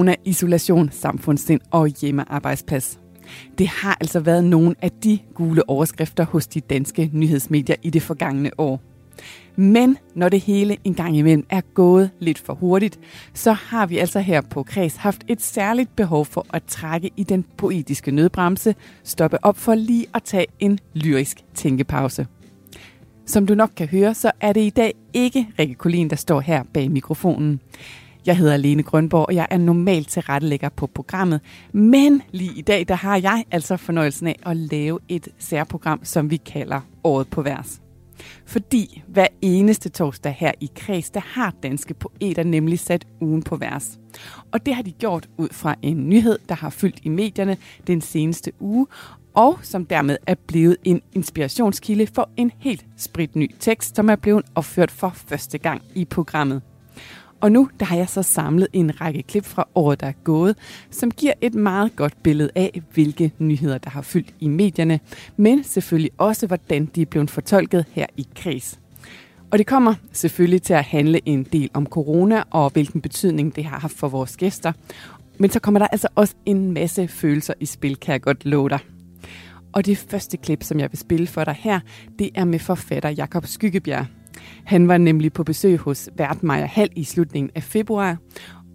Corona-isolation, 0.00 0.90
samfundssind 0.92 1.60
og 1.70 1.88
hjemmearbejdsplads. 1.88 3.00
Det 3.58 3.68
har 3.68 3.96
altså 4.00 4.20
været 4.20 4.44
nogle 4.44 4.74
af 4.82 4.90
de 4.90 5.18
gule 5.34 5.68
overskrifter 5.68 6.24
hos 6.24 6.46
de 6.46 6.60
danske 6.60 7.10
nyhedsmedier 7.12 7.76
i 7.82 7.90
det 7.90 8.02
forgangne 8.02 8.50
år. 8.58 8.80
Men 9.56 9.96
når 10.14 10.28
det 10.28 10.40
hele 10.40 10.76
en 10.84 10.94
gang 10.94 11.16
imellem 11.16 11.46
er 11.50 11.60
gået 11.60 12.10
lidt 12.20 12.38
for 12.38 12.54
hurtigt, 12.54 12.98
så 13.34 13.52
har 13.52 13.86
vi 13.86 13.98
altså 13.98 14.20
her 14.20 14.40
på 14.40 14.62
Kreds 14.62 14.96
haft 14.96 15.24
et 15.28 15.42
særligt 15.42 15.96
behov 15.96 16.24
for 16.24 16.46
at 16.52 16.62
trække 16.64 17.10
i 17.16 17.24
den 17.24 17.44
poetiske 17.56 18.10
nødbremse, 18.10 18.74
stoppe 19.04 19.44
op 19.44 19.58
for 19.58 19.74
lige 19.74 20.06
at 20.14 20.22
tage 20.22 20.46
en 20.58 20.78
lyrisk 20.94 21.44
tænkepause. 21.54 22.26
Som 23.26 23.46
du 23.46 23.54
nok 23.54 23.70
kan 23.76 23.88
høre, 23.88 24.14
så 24.14 24.30
er 24.40 24.52
det 24.52 24.60
i 24.60 24.70
dag 24.70 24.94
ikke 25.12 25.48
Rikke 25.58 25.74
Kolin, 25.74 26.10
der 26.10 26.16
står 26.16 26.40
her 26.40 26.62
bag 26.74 26.90
mikrofonen. 26.90 27.60
Jeg 28.26 28.36
hedder 28.36 28.56
Lene 28.56 28.82
Grønborg, 28.82 29.26
og 29.26 29.34
jeg 29.34 29.46
er 29.50 29.58
normalt 29.58 30.08
tilrettelægger 30.08 30.68
på 30.68 30.86
programmet. 30.86 31.40
Men 31.72 32.22
lige 32.32 32.58
i 32.58 32.60
dag, 32.60 32.88
der 32.88 32.94
har 32.94 33.16
jeg 33.16 33.44
altså 33.50 33.76
fornøjelsen 33.76 34.26
af 34.26 34.36
at 34.46 34.56
lave 34.56 34.98
et 35.08 35.28
særprogram, 35.38 36.00
som 36.02 36.30
vi 36.30 36.36
kalder 36.36 36.80
Året 37.04 37.28
på 37.28 37.42
Vers. 37.42 37.80
Fordi 38.46 39.02
hver 39.08 39.26
eneste 39.42 39.88
torsdag 39.88 40.36
her 40.38 40.52
i 40.60 40.70
Kreds, 40.76 41.10
der 41.10 41.20
har 41.20 41.54
danske 41.62 41.94
poeter 41.94 42.42
nemlig 42.42 42.78
sat 42.78 43.06
ugen 43.20 43.42
på 43.42 43.56
vers. 43.56 43.98
Og 44.52 44.66
det 44.66 44.74
har 44.74 44.82
de 44.82 44.92
gjort 44.92 45.28
ud 45.36 45.48
fra 45.52 45.74
en 45.82 46.08
nyhed, 46.08 46.38
der 46.48 46.54
har 46.54 46.70
fyldt 46.70 47.00
i 47.02 47.08
medierne 47.08 47.56
den 47.86 48.00
seneste 48.00 48.52
uge, 48.60 48.86
og 49.34 49.58
som 49.62 49.86
dermed 49.86 50.16
er 50.26 50.34
blevet 50.46 50.76
en 50.84 51.02
inspirationskilde 51.12 52.06
for 52.06 52.30
en 52.36 52.52
helt 52.58 52.86
spritny 52.96 53.50
tekst, 53.60 53.96
som 53.96 54.08
er 54.08 54.16
blevet 54.16 54.44
opført 54.54 54.90
for 54.90 55.12
første 55.14 55.58
gang 55.58 55.82
i 55.94 56.04
programmet. 56.04 56.62
Og 57.40 57.52
nu 57.52 57.68
der 57.80 57.86
har 57.86 57.96
jeg 57.96 58.08
så 58.08 58.22
samlet 58.22 58.68
en 58.72 59.00
række 59.00 59.22
klip 59.22 59.44
fra 59.44 59.68
året, 59.74 60.00
der 60.00 60.06
er 60.06 60.12
gået, 60.24 60.56
som 60.90 61.10
giver 61.10 61.32
et 61.40 61.54
meget 61.54 61.96
godt 61.96 62.22
billede 62.22 62.50
af, 62.54 62.82
hvilke 62.94 63.32
nyheder, 63.38 63.78
der 63.78 63.90
har 63.90 64.02
fyldt 64.02 64.34
i 64.40 64.48
medierne, 64.48 65.00
men 65.36 65.64
selvfølgelig 65.64 66.10
også, 66.18 66.46
hvordan 66.46 66.86
de 66.86 67.02
er 67.02 67.06
blevet 67.06 67.30
fortolket 67.30 67.84
her 67.92 68.06
i 68.16 68.26
kreds. 68.36 68.78
Og 69.50 69.58
det 69.58 69.66
kommer 69.66 69.94
selvfølgelig 70.12 70.62
til 70.62 70.74
at 70.74 70.84
handle 70.84 71.20
en 71.28 71.44
del 71.44 71.70
om 71.74 71.86
corona 71.86 72.42
og 72.50 72.70
hvilken 72.70 73.00
betydning 73.00 73.56
det 73.56 73.64
har 73.64 73.78
haft 73.78 73.96
for 73.96 74.08
vores 74.08 74.36
gæster. 74.36 74.72
Men 75.38 75.50
så 75.50 75.60
kommer 75.60 75.78
der 75.78 75.86
altså 75.86 76.08
også 76.14 76.34
en 76.46 76.72
masse 76.72 77.08
følelser 77.08 77.54
i 77.60 77.66
spil, 77.66 77.96
kan 77.96 78.12
jeg 78.12 78.20
godt 78.22 78.44
love 78.44 78.68
dig. 78.68 78.78
Og 79.72 79.86
det 79.86 79.98
første 79.98 80.36
klip, 80.36 80.62
som 80.62 80.80
jeg 80.80 80.92
vil 80.92 80.98
spille 80.98 81.26
for 81.26 81.44
dig 81.44 81.56
her, 81.58 81.80
det 82.18 82.30
er 82.34 82.44
med 82.44 82.58
forfatter 82.58 83.08
Jakob 83.08 83.46
Skyggebjerg. 83.46 84.06
Han 84.64 84.88
var 84.88 84.98
nemlig 84.98 85.32
på 85.32 85.44
besøg 85.44 85.78
hos 85.78 86.08
Vært 86.16 86.42
Maja 86.42 86.66
Hall 86.66 86.90
i 86.96 87.04
slutningen 87.04 87.50
af 87.54 87.62
februar, 87.62 88.18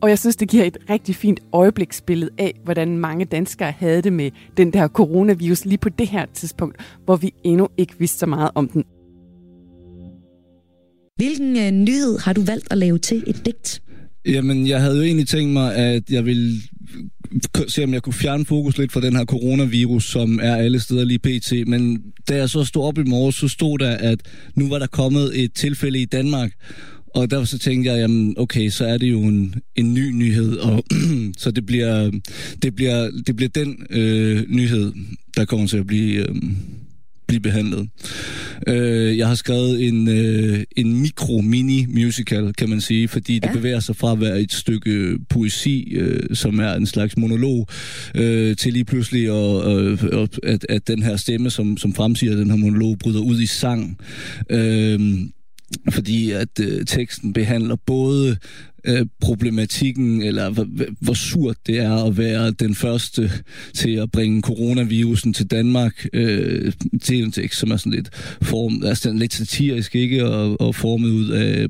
og 0.01 0.09
jeg 0.09 0.19
synes, 0.19 0.35
det 0.35 0.49
giver 0.49 0.63
et 0.63 0.77
rigtig 0.89 1.15
fint 1.15 1.39
øjebliksbillede 1.53 2.31
af, 2.37 2.53
hvordan 2.63 2.97
mange 2.97 3.25
danskere 3.25 3.71
havde 3.71 4.01
det 4.01 4.13
med 4.13 4.31
den 4.57 4.73
der 4.73 4.87
coronavirus 4.87 5.65
lige 5.65 5.77
på 5.77 5.89
det 5.89 6.07
her 6.07 6.25
tidspunkt, 6.33 6.77
hvor 7.05 7.15
vi 7.15 7.33
endnu 7.43 7.67
ikke 7.77 7.93
vidste 7.99 8.17
så 8.17 8.25
meget 8.25 8.51
om 8.55 8.67
den. 8.67 8.83
Hvilken 11.15 11.57
øh, 11.57 11.71
nyhed 11.71 12.19
har 12.19 12.33
du 12.33 12.41
valgt 12.41 12.67
at 12.71 12.77
lave 12.77 12.97
til 12.97 13.23
et 13.27 13.45
digt? 13.45 13.81
Jamen, 14.25 14.67
jeg 14.67 14.81
havde 14.81 14.97
jo 14.97 15.03
egentlig 15.03 15.27
tænkt 15.27 15.53
mig, 15.53 15.75
at 15.75 16.03
jeg 16.09 16.25
ville 16.25 16.51
se, 17.67 17.83
om 17.83 17.93
jeg 17.93 18.01
kunne 18.01 18.13
fjerne 18.13 18.45
fokus 18.45 18.77
lidt 18.77 18.91
fra 18.91 19.01
den 19.01 19.15
her 19.15 19.25
coronavirus, 19.25 20.05
som 20.11 20.39
er 20.43 20.55
alle 20.55 20.79
steder 20.79 21.03
lige 21.03 21.19
pt. 21.19 21.67
Men 21.67 22.01
da 22.29 22.35
jeg 22.35 22.49
så 22.49 22.63
stod 22.63 22.83
op 22.83 22.97
i 22.97 23.03
morges, 23.03 23.35
så 23.35 23.47
stod 23.47 23.77
der, 23.77 23.91
at 23.91 24.19
nu 24.55 24.69
var 24.69 24.79
der 24.79 24.87
kommet 24.87 25.43
et 25.43 25.53
tilfælde 25.53 25.99
i 25.99 26.05
Danmark, 26.05 26.51
og 27.15 27.31
derfor 27.31 27.45
så 27.45 27.57
tænkte 27.57 27.91
jeg, 27.91 27.99
jamen 27.99 28.35
okay, 28.37 28.69
så 28.69 28.85
er 28.85 28.97
det 28.97 29.11
jo 29.11 29.21
en, 29.21 29.55
en 29.75 29.93
ny 29.93 30.11
nyhed, 30.11 30.57
og 30.57 30.83
så 31.37 31.51
det 31.51 31.65
bliver, 31.65 32.11
det 32.61 32.75
bliver, 32.75 33.11
det 33.27 33.35
bliver 33.35 33.49
den 33.49 33.85
øh, 33.89 34.43
nyhed, 34.49 34.93
der 35.37 35.45
kommer 35.45 35.67
til 35.67 35.77
at 35.77 35.87
blive... 35.87 36.29
Øh, 36.29 36.35
blive 37.27 37.39
behandlet. 37.39 37.89
Øh, 38.67 39.17
jeg 39.17 39.27
har 39.27 39.35
skrevet 39.35 39.87
en, 39.87 40.07
øh, 40.07 40.63
en 40.77 41.01
mikro-mini-musical, 41.01 42.53
kan 42.53 42.69
man 42.69 42.81
sige, 42.81 43.07
fordi 43.07 43.33
ja. 43.33 43.39
det 43.39 43.57
bevæger 43.57 43.79
sig 43.79 43.95
fra 43.95 44.11
at 44.11 44.21
være 44.21 44.41
et 44.41 44.53
stykke 44.53 45.17
poesi, 45.29 45.93
øh, 45.95 46.35
som 46.35 46.59
er 46.59 46.73
en 46.73 46.85
slags 46.85 47.17
monolog, 47.17 47.67
øh, 48.15 48.55
til 48.55 48.73
lige 48.73 48.85
pludselig 48.85 49.25
at, 49.25 49.77
øh, 49.77 49.99
at, 50.43 50.65
at 50.69 50.87
den 50.87 51.03
her 51.03 51.17
stemme, 51.17 51.49
som, 51.49 51.77
som 51.77 51.93
fremsiger 51.93 52.35
den 52.35 52.49
her 52.49 52.57
monolog, 52.57 52.99
bryder 52.99 53.19
ud 53.19 53.41
i 53.41 53.45
sang. 53.45 53.97
Øh, 54.49 54.99
fordi 55.89 56.31
at 56.31 56.59
øh, 56.61 56.85
teksten 56.85 57.33
behandler 57.33 57.75
både 57.85 58.37
øh, 58.87 59.05
problematikken, 59.21 60.21
eller 60.21 60.65
hvor 60.99 61.13
surt 61.13 61.57
det 61.67 61.77
er 61.77 62.05
at 62.05 62.17
være 62.17 62.51
den 62.51 62.75
første 62.75 63.31
til 63.73 63.89
at 63.89 64.11
bringe 64.11 64.41
coronavirusen 64.41 65.33
til 65.33 65.47
Danmark 65.47 66.05
øh, 66.13 66.73
til 67.01 67.23
en 67.23 67.31
tekst, 67.31 67.59
som 67.59 67.71
er 67.71 67.77
sådan 67.77 67.91
lidt, 67.91 68.09
form, 68.41 68.83
altså 68.85 69.13
lidt 69.13 69.33
satirisk, 69.33 69.95
ikke? 69.95 70.25
Og, 70.25 70.61
og 70.61 70.75
formet 70.75 71.09
ud 71.09 71.29
af, 71.29 71.67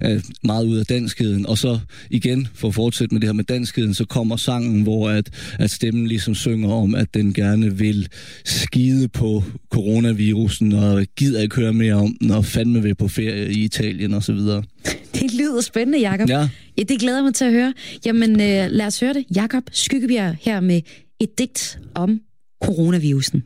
af, 0.00 0.20
meget 0.44 0.66
ud 0.66 0.76
af 0.76 0.86
danskheden. 0.86 1.46
Og 1.46 1.58
så 1.58 1.78
igen, 2.10 2.48
for 2.54 2.68
at 2.68 2.74
fortsætte 2.74 3.14
med 3.14 3.20
det 3.20 3.28
her 3.28 3.34
med 3.34 3.44
danskheden, 3.44 3.94
så 3.94 4.04
kommer 4.04 4.36
sangen, 4.36 4.82
hvor 4.82 5.10
at, 5.10 5.30
at 5.58 5.70
stemmen 5.70 6.06
ligesom 6.06 6.34
synger 6.34 6.68
om, 6.68 6.94
at 6.94 7.14
den 7.14 7.32
gerne 7.32 7.78
vil 7.78 8.08
skide 8.44 9.08
på 9.08 9.44
coronavirusen, 9.70 10.72
og 10.72 11.06
gider 11.16 11.42
ikke 11.42 11.56
høre 11.56 11.72
mere 11.72 11.94
om 11.94 12.16
den, 12.20 12.30
og 12.30 12.44
fandme 12.44 12.82
vil 12.82 12.94
på 12.94 13.08
ferie 13.08 13.52
i 13.52 13.64
Italien 13.64 14.14
og 14.14 14.22
så 14.22 14.32
videre. 14.32 14.62
Det 15.14 15.34
lyder 15.34 15.60
spændende, 15.60 16.10
Jacob. 16.10 16.28
Ja. 16.28 16.48
ja. 16.78 16.82
det 16.82 17.00
glæder 17.00 17.22
mig 17.22 17.34
til 17.34 17.44
at 17.44 17.52
høre. 17.52 17.74
Jamen, 18.06 18.30
øh, 18.30 18.70
lad 18.70 18.86
os 18.86 19.00
høre 19.00 19.14
det. 19.14 19.24
Jakob 19.34 19.62
Skyggebjerg 19.72 20.36
her 20.40 20.60
med 20.60 20.80
et 21.20 21.38
digt 21.38 21.78
om 21.94 22.20
coronavirusen. 22.64 23.42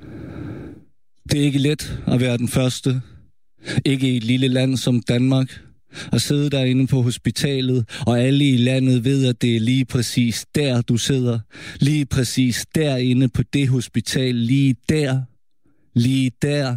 Det 1.31 1.41
er 1.41 1.45
ikke 1.45 1.59
let 1.59 1.99
at 2.06 2.21
være 2.21 2.37
den 2.39 2.49
første. 2.49 3.00
Ikke 3.84 4.12
i 4.12 4.17
et 4.17 4.25
lille 4.25 4.49
land 4.49 4.77
som 4.77 5.03
Danmark. 5.03 5.61
At 6.12 6.22
sidde 6.22 6.50
derinde 6.50 6.87
på 6.87 7.03
hospitalet, 7.03 7.89
og 8.06 8.21
alle 8.21 8.49
i 8.49 8.56
landet 8.56 9.05
ved, 9.05 9.27
at 9.27 9.43
det 9.43 9.56
er 9.56 9.61
lige 9.61 9.84
præcis 9.84 10.47
der, 10.55 10.81
du 10.81 10.97
sidder. 10.97 11.39
Lige 11.81 12.06
præcis 12.06 12.66
derinde 12.75 13.28
på 13.28 13.43
det 13.43 13.69
hospital. 13.69 14.34
Lige 14.34 14.77
der. 14.89 15.22
Lige 15.95 16.31
der. 16.43 16.77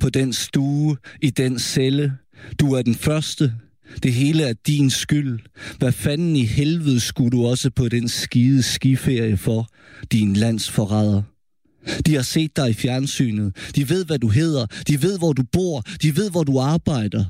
På 0.00 0.10
den 0.10 0.32
stue. 0.32 0.96
I 1.22 1.30
den 1.30 1.58
celle. 1.58 2.12
Du 2.60 2.72
er 2.72 2.82
den 2.82 2.94
første. 2.94 3.52
Det 4.02 4.12
hele 4.12 4.42
er 4.42 4.54
din 4.66 4.90
skyld. 4.90 5.40
Hvad 5.78 5.92
fanden 5.92 6.36
i 6.36 6.44
helvede 6.44 7.00
skulle 7.00 7.30
du 7.30 7.46
også 7.46 7.70
på 7.70 7.88
den 7.88 8.08
skide 8.08 8.62
skiferie 8.62 9.36
for, 9.36 9.68
din 10.12 10.34
landsforræder? 10.34 11.22
De 12.06 12.14
har 12.14 12.22
set 12.22 12.56
dig 12.56 12.70
i 12.70 12.72
fjernsynet. 12.72 13.56
De 13.76 13.88
ved, 13.88 14.04
hvad 14.04 14.18
du 14.18 14.28
hedder. 14.28 14.66
De 14.88 15.02
ved, 15.02 15.18
hvor 15.18 15.32
du 15.32 15.42
bor. 15.52 15.80
De 16.02 16.16
ved, 16.16 16.30
hvor 16.30 16.44
du 16.44 16.58
arbejder. 16.58 17.24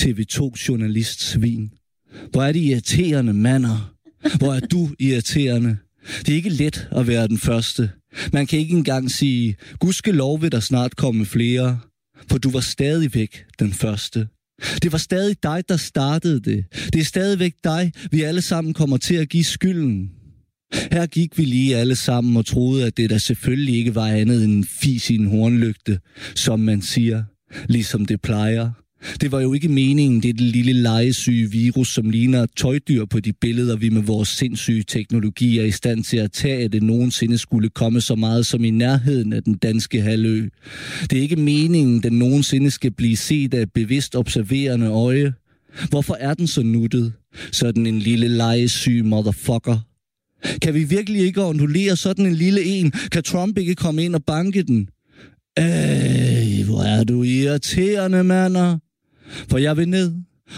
TV2-journalist 0.00 1.22
svin. 1.22 1.70
Hvor 2.30 2.42
er 2.42 2.52
de 2.52 2.58
irriterende 2.58 3.32
mander. 3.32 3.94
Hvor 4.38 4.54
er 4.54 4.60
du 4.60 4.90
irriterende. 4.98 5.76
Det 6.18 6.28
er 6.28 6.36
ikke 6.36 6.48
let 6.48 6.88
at 6.92 7.06
være 7.06 7.28
den 7.28 7.38
første. 7.38 7.90
Man 8.32 8.46
kan 8.46 8.58
ikke 8.58 8.76
engang 8.76 9.10
sige, 9.10 9.56
gudske 9.78 10.12
lov 10.12 10.42
vil 10.42 10.52
der 10.52 10.60
snart 10.60 10.96
komme 10.96 11.26
flere, 11.26 11.80
for 12.30 12.38
du 12.38 12.50
var 12.50 12.60
stadigvæk 12.60 13.44
den 13.58 13.72
første. 13.72 14.28
Det 14.82 14.92
var 14.92 14.98
stadig 14.98 15.36
dig, 15.42 15.64
der 15.68 15.76
startede 15.76 16.40
det. 16.40 16.64
Det 16.92 17.00
er 17.00 17.04
stadigvæk 17.04 17.54
dig, 17.64 17.92
vi 18.10 18.22
alle 18.22 18.42
sammen 18.42 18.74
kommer 18.74 18.96
til 18.96 19.14
at 19.14 19.28
give 19.28 19.44
skylden. 19.44 20.10
Her 20.92 21.06
gik 21.06 21.38
vi 21.38 21.44
lige 21.44 21.76
alle 21.76 21.96
sammen 21.96 22.36
og 22.36 22.46
troede, 22.46 22.86
at 22.86 22.96
det 22.96 23.10
der 23.10 23.18
selvfølgelig 23.18 23.74
ikke 23.76 23.94
var 23.94 24.06
andet 24.06 24.44
end 24.44 24.52
en 24.52 24.64
fis 24.64 25.10
i 25.10 25.14
en 25.14 25.26
hornlygte, 25.26 26.00
som 26.34 26.60
man 26.60 26.82
siger, 26.82 27.24
ligesom 27.68 28.04
det 28.04 28.20
plejer. 28.20 28.83
Det 29.20 29.32
var 29.32 29.40
jo 29.40 29.52
ikke 29.52 29.68
meningen, 29.68 30.22
det, 30.22 30.38
det 30.38 30.46
lille 30.46 30.72
legesyge 30.72 31.50
virus, 31.50 31.94
som 31.94 32.10
ligner 32.10 32.46
tøjdyr 32.56 33.04
på 33.04 33.20
de 33.20 33.32
billeder, 33.32 33.76
vi 33.76 33.88
med 33.88 34.02
vores 34.02 34.28
sindssyge 34.28 34.82
teknologi 34.82 35.58
er 35.58 35.64
i 35.64 35.70
stand 35.70 36.04
til 36.04 36.16
at 36.16 36.32
tage, 36.32 36.64
at 36.64 36.72
det 36.72 36.82
nogensinde 36.82 37.38
skulle 37.38 37.68
komme 37.68 38.00
så 38.00 38.14
meget 38.14 38.46
som 38.46 38.64
i 38.64 38.70
nærheden 38.70 39.32
af 39.32 39.42
den 39.42 39.54
danske 39.54 40.00
halvø. 40.00 40.48
Det 41.10 41.18
er 41.18 41.22
ikke 41.22 41.36
meningen, 41.36 42.02
den 42.02 42.12
nogensinde 42.12 42.70
skal 42.70 42.90
blive 42.90 43.16
set 43.16 43.54
af 43.54 43.72
bevidst 43.72 44.16
observerende 44.16 44.86
øje. 44.86 45.32
Hvorfor 45.88 46.16
er 46.20 46.34
den 46.34 46.46
så 46.46 46.62
nuttet? 46.62 47.12
Sådan 47.52 47.86
en 47.86 47.98
lille 47.98 48.28
legesyg 48.28 49.04
motherfucker. 49.04 49.78
Kan 50.62 50.74
vi 50.74 50.84
virkelig 50.84 51.20
ikke 51.20 51.44
ondulere 51.44 51.96
sådan 51.96 52.26
en 52.26 52.34
lille 52.34 52.64
en? 52.64 52.90
Kan 52.90 53.22
Trump 53.22 53.58
ikke 53.58 53.74
komme 53.74 54.04
ind 54.04 54.14
og 54.14 54.24
banke 54.24 54.62
den? 54.62 54.88
Ej, 55.56 56.62
hvor 56.66 56.82
er 56.82 57.04
du 57.04 57.22
irriterende, 57.22 58.24
mander. 58.24 58.78
For 59.48 59.58
jeg 59.58 59.76
vil 59.76 59.88
ned 59.88 60.12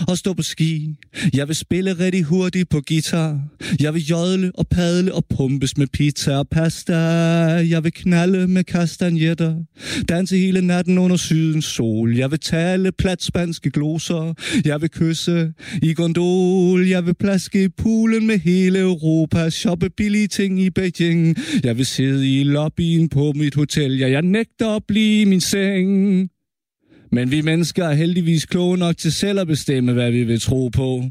og 0.08 0.18
stå 0.18 0.32
på 0.32 0.42
ski. 0.42 0.94
Jeg 1.34 1.48
vil 1.48 1.56
spille 1.56 1.92
rigtig 1.92 2.22
hurtigt 2.24 2.68
på 2.68 2.80
guitar. 2.88 3.40
Jeg 3.80 3.94
vil 3.94 4.02
jodle 4.02 4.52
og 4.54 4.66
padle 4.68 5.14
og 5.14 5.24
pumpes 5.36 5.76
med 5.76 5.86
pizza 5.86 6.36
og 6.36 6.48
pasta. 6.48 6.94
Jeg 6.94 7.84
vil 7.84 7.92
knalde 7.92 8.48
med 8.48 8.64
kastanjetter. 8.64 9.54
Danse 10.08 10.36
hele 10.36 10.60
natten 10.60 10.98
under 10.98 11.16
sydens 11.16 11.64
sol. 11.64 12.16
Jeg 12.16 12.30
vil 12.30 12.40
tale 12.40 12.92
platspanske 12.92 13.70
gloser. 13.70 14.34
Jeg 14.64 14.80
vil 14.80 14.90
kysse 14.90 15.52
i 15.82 15.94
gondol. 15.94 16.86
Jeg 16.86 17.06
vil 17.06 17.14
plaske 17.14 17.64
i 17.64 17.68
poolen 17.68 18.26
med 18.26 18.38
hele 18.38 18.78
Europa. 18.78 19.50
Shoppe 19.50 19.90
billige 19.90 20.28
ting 20.28 20.60
i 20.60 20.70
Beijing. 20.70 21.36
Jeg 21.64 21.76
vil 21.76 21.86
sidde 21.86 22.40
i 22.40 22.44
lobbyen 22.44 23.08
på 23.08 23.32
mit 23.36 23.54
hotel. 23.54 23.98
Ja, 23.98 24.10
jeg 24.10 24.22
nægter 24.22 24.76
at 24.76 24.82
blive 24.88 25.20
i 25.20 25.24
min 25.24 25.40
seng. 25.40 26.30
Men 27.12 27.30
vi 27.30 27.40
mennesker 27.40 27.84
er 27.84 27.94
heldigvis 27.94 28.46
kloge 28.46 28.78
nok 28.78 28.96
til 28.96 29.12
selv 29.12 29.40
at 29.40 29.46
bestemme, 29.46 29.92
hvad 29.92 30.10
vi 30.10 30.24
vil 30.24 30.40
tro 30.40 30.68
på. 30.68 31.02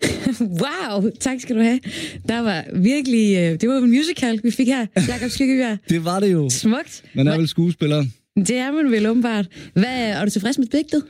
wow, 0.62 1.10
tak 1.20 1.40
skal 1.40 1.56
du 1.56 1.62
have. 1.62 1.80
Der 2.28 2.40
var 2.40 2.64
virkelig, 2.74 3.36
øh, 3.36 3.60
det 3.60 3.68
var 3.68 3.78
en 3.78 3.90
musical, 3.90 4.40
vi 4.42 4.50
fik 4.50 4.66
her, 4.66 4.86
Jakob 5.08 5.30
Skyggebjerg. 5.30 5.78
det 5.88 6.04
var 6.04 6.20
det 6.20 6.32
jo. 6.32 6.50
Smukt. 6.50 7.02
Man 7.14 7.28
er 7.28 7.36
vel 7.36 7.48
skuespiller. 7.48 8.04
Det 8.36 8.56
er 8.56 8.72
man 8.72 8.90
vel 8.90 9.06
åbenbart. 9.06 9.46
Hvad, 9.72 9.84
er 9.84 10.24
du 10.24 10.30
tilfreds 10.30 10.58
med 10.58 10.66
digtet? 10.66 11.02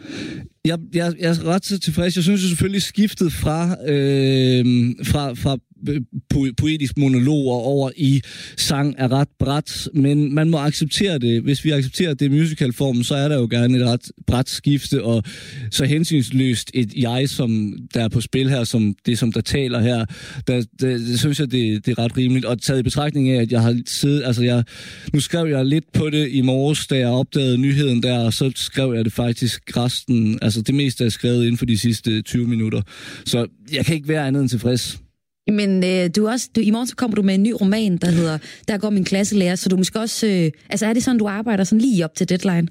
Jeg, 0.65 0.79
jeg, 0.94 1.15
jeg 1.19 1.31
er 1.31 1.47
ret 1.47 1.62
tilfreds. 1.62 2.17
Jeg 2.17 2.25
synes 2.25 2.43
jo 2.43 2.49
selvfølgelig 2.49 2.83
skiftet 2.83 3.33
fra, 3.33 3.76
øh, 3.91 4.65
fra, 5.05 5.35
fra 5.35 5.59
Øh, 5.88 6.00
po- 6.35 6.53
poetisk 6.56 6.99
monologer 6.99 7.55
over 7.55 7.91
i 7.97 8.23
sang 8.56 8.94
er 8.99 9.12
ret 9.12 9.29
bræt, 9.38 9.88
men 9.94 10.35
man 10.35 10.50
må 10.50 10.59
acceptere 10.59 11.19
det. 11.19 11.43
Hvis 11.43 11.65
vi 11.65 11.71
accepterer 11.71 12.15
det 12.15 12.31
musicalformen, 12.31 13.05
så 13.05 13.15
er 13.15 13.29
der 13.29 13.38
jo 13.38 13.49
gerne 13.50 13.79
et 13.79 13.87
ret 13.87 14.11
bræt 14.27 14.49
skifte, 14.49 15.05
og 15.05 15.23
så 15.71 15.85
hensynsløst 15.85 16.71
et 16.75 16.94
jeg, 16.94 17.29
som 17.29 17.75
der 17.94 18.05
er 18.05 18.09
på 18.09 18.21
spil 18.21 18.50
her, 18.50 18.65
som 18.65 18.94
det, 19.06 19.19
som 19.19 19.32
der 19.32 19.41
taler 19.41 19.81
her, 19.81 20.05
der, 20.47 20.65
der, 20.81 20.88
det 20.88 21.19
synes 21.19 21.41
jeg, 21.41 21.53
det, 21.53 21.87
det 21.87 21.99
er 21.99 22.05
ret 22.05 22.17
rimeligt. 22.17 22.44
Og 22.44 22.62
taget 22.62 22.81
i 22.81 22.83
betragtning 22.83 23.31
af, 23.31 23.41
at 23.41 23.53
jeg 23.53 23.61
har 23.61 23.81
siddet, 23.87 24.23
altså 24.25 24.43
jeg, 24.43 24.65
nu 25.12 25.21
skrev 25.21 25.47
jeg 25.47 25.67
lidt 25.67 25.93
på 25.93 26.11
det 26.11 26.29
i 26.31 26.41
morges, 26.41 26.87
da 26.87 26.99
jeg 26.99 27.09
opdagede 27.09 27.59
nyheden 27.59 28.03
der, 28.03 28.19
og 28.19 28.33
så 28.33 28.53
skrev 28.55 28.93
jeg 28.94 29.05
det 29.05 29.12
faktisk 29.12 29.76
resten, 29.76 30.38
altså 30.43 30.62
det 30.62 30.75
meste 30.75 31.05
er 31.05 31.09
skrevet 31.09 31.43
inden 31.43 31.56
for 31.56 31.67
de 31.67 31.79
sidste 31.79 32.23
20 32.23 32.47
minutter. 32.47 32.83
Så 33.25 33.47
jeg 33.73 33.87
kan 33.87 33.94
ikke 33.94 34.09
være 34.09 34.26
andet 34.26 34.41
end 34.41 34.49
tilfreds. 34.49 35.00
Men 35.49 35.85
øh, 35.85 36.11
du 36.17 36.29
også, 36.29 36.49
du, 36.57 36.61
i 36.61 36.71
morgen 36.71 36.87
så 36.87 36.97
kommer 36.97 37.15
du 37.15 37.23
med 37.23 37.35
en 37.35 37.43
ny 37.43 37.53
roman, 37.61 37.97
der 37.97 38.11
hedder 38.11 38.39
Der 38.69 38.79
går 38.79 38.91
min 38.91 39.05
klasselærer, 39.05 39.55
så 39.55 39.69
du 39.69 39.77
måske 39.77 40.01
også... 40.01 40.27
Øh, 40.27 40.51
altså 40.71 40.87
er 40.87 40.93
det 40.93 41.05
sådan, 41.05 41.19
du 41.19 41.29
arbejder 41.29 41.65
sådan 41.65 41.81
lige 41.81 42.05
op 42.05 42.15
til 42.15 42.29
deadline? 42.29 42.69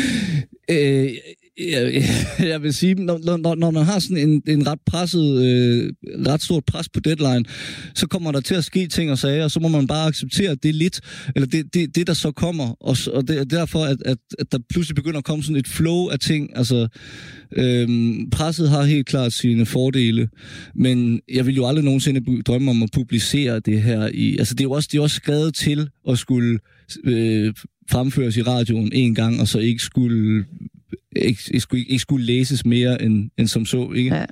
øh, 0.70 1.10
jeg, 1.68 2.04
jeg 2.52 2.62
vil 2.62 2.74
sige, 2.74 2.94
når, 2.94 3.36
når, 3.36 3.54
når 3.54 3.70
man 3.70 3.84
har 3.84 3.98
sådan 3.98 4.28
en, 4.28 4.42
en 4.46 4.66
ret 4.66 4.78
presset, 4.86 5.44
øh, 5.44 5.92
ret 6.26 6.42
stort 6.42 6.64
pres 6.64 6.88
på 6.88 7.00
deadline, 7.00 7.44
så 7.94 8.06
kommer 8.06 8.32
der 8.32 8.40
til 8.40 8.54
at 8.54 8.64
ske 8.64 8.86
ting 8.86 9.10
og 9.10 9.18
sager, 9.18 9.44
og 9.44 9.50
så 9.50 9.60
må 9.60 9.68
man 9.68 9.86
bare 9.86 10.06
acceptere 10.06 10.54
det 10.54 10.74
lidt, 10.74 11.00
eller 11.34 11.46
det, 11.46 11.74
det, 11.74 11.94
det 11.96 12.06
der 12.06 12.14
så 12.14 12.32
kommer, 12.32 12.76
og, 12.80 12.96
og 13.12 13.28
det 13.28 13.38
er 13.38 13.44
derfor, 13.44 13.84
at, 13.84 13.96
at, 14.04 14.18
at 14.38 14.52
der 14.52 14.58
pludselig 14.70 14.94
begynder 14.94 15.18
at 15.18 15.24
komme 15.24 15.42
sådan 15.42 15.56
et 15.56 15.68
flow 15.68 16.08
af 16.08 16.18
ting, 16.18 16.56
altså 16.56 16.88
øh, 17.56 17.88
presset 18.32 18.68
har 18.70 18.82
helt 18.82 19.06
klart 19.06 19.32
sine 19.32 19.66
fordele, 19.66 20.28
men 20.74 21.20
jeg 21.32 21.46
vil 21.46 21.56
jo 21.56 21.66
aldrig 21.66 21.84
nogensinde 21.84 22.42
drømme 22.42 22.70
om 22.70 22.82
at 22.82 22.90
publicere 22.92 23.60
det 23.60 23.82
her 23.82 24.10
i, 24.14 24.38
altså 24.38 24.54
det 24.54 24.60
er 24.60 24.68
jo 24.68 24.72
også, 24.72 24.88
det 24.92 24.98
er 24.98 25.02
også 25.02 25.16
skrevet 25.16 25.54
til 25.54 25.88
at 26.08 26.18
skulle 26.18 26.58
øh, 27.04 27.54
fremføres 27.90 28.36
i 28.36 28.42
radioen 28.42 28.92
en 28.92 29.14
gang, 29.14 29.40
og 29.40 29.48
så 29.48 29.58
ikke 29.58 29.82
skulle 29.82 30.44
ikke, 31.16 31.42
ikke, 31.46 31.60
skulle, 31.60 31.84
ikke 31.84 31.98
skulle 31.98 32.26
læses 32.26 32.64
mere 32.64 33.02
end, 33.02 33.30
end 33.38 33.48
som 33.48 33.66
så. 33.66 33.92
Ikke? 33.96 34.14
Ja. 34.14 34.24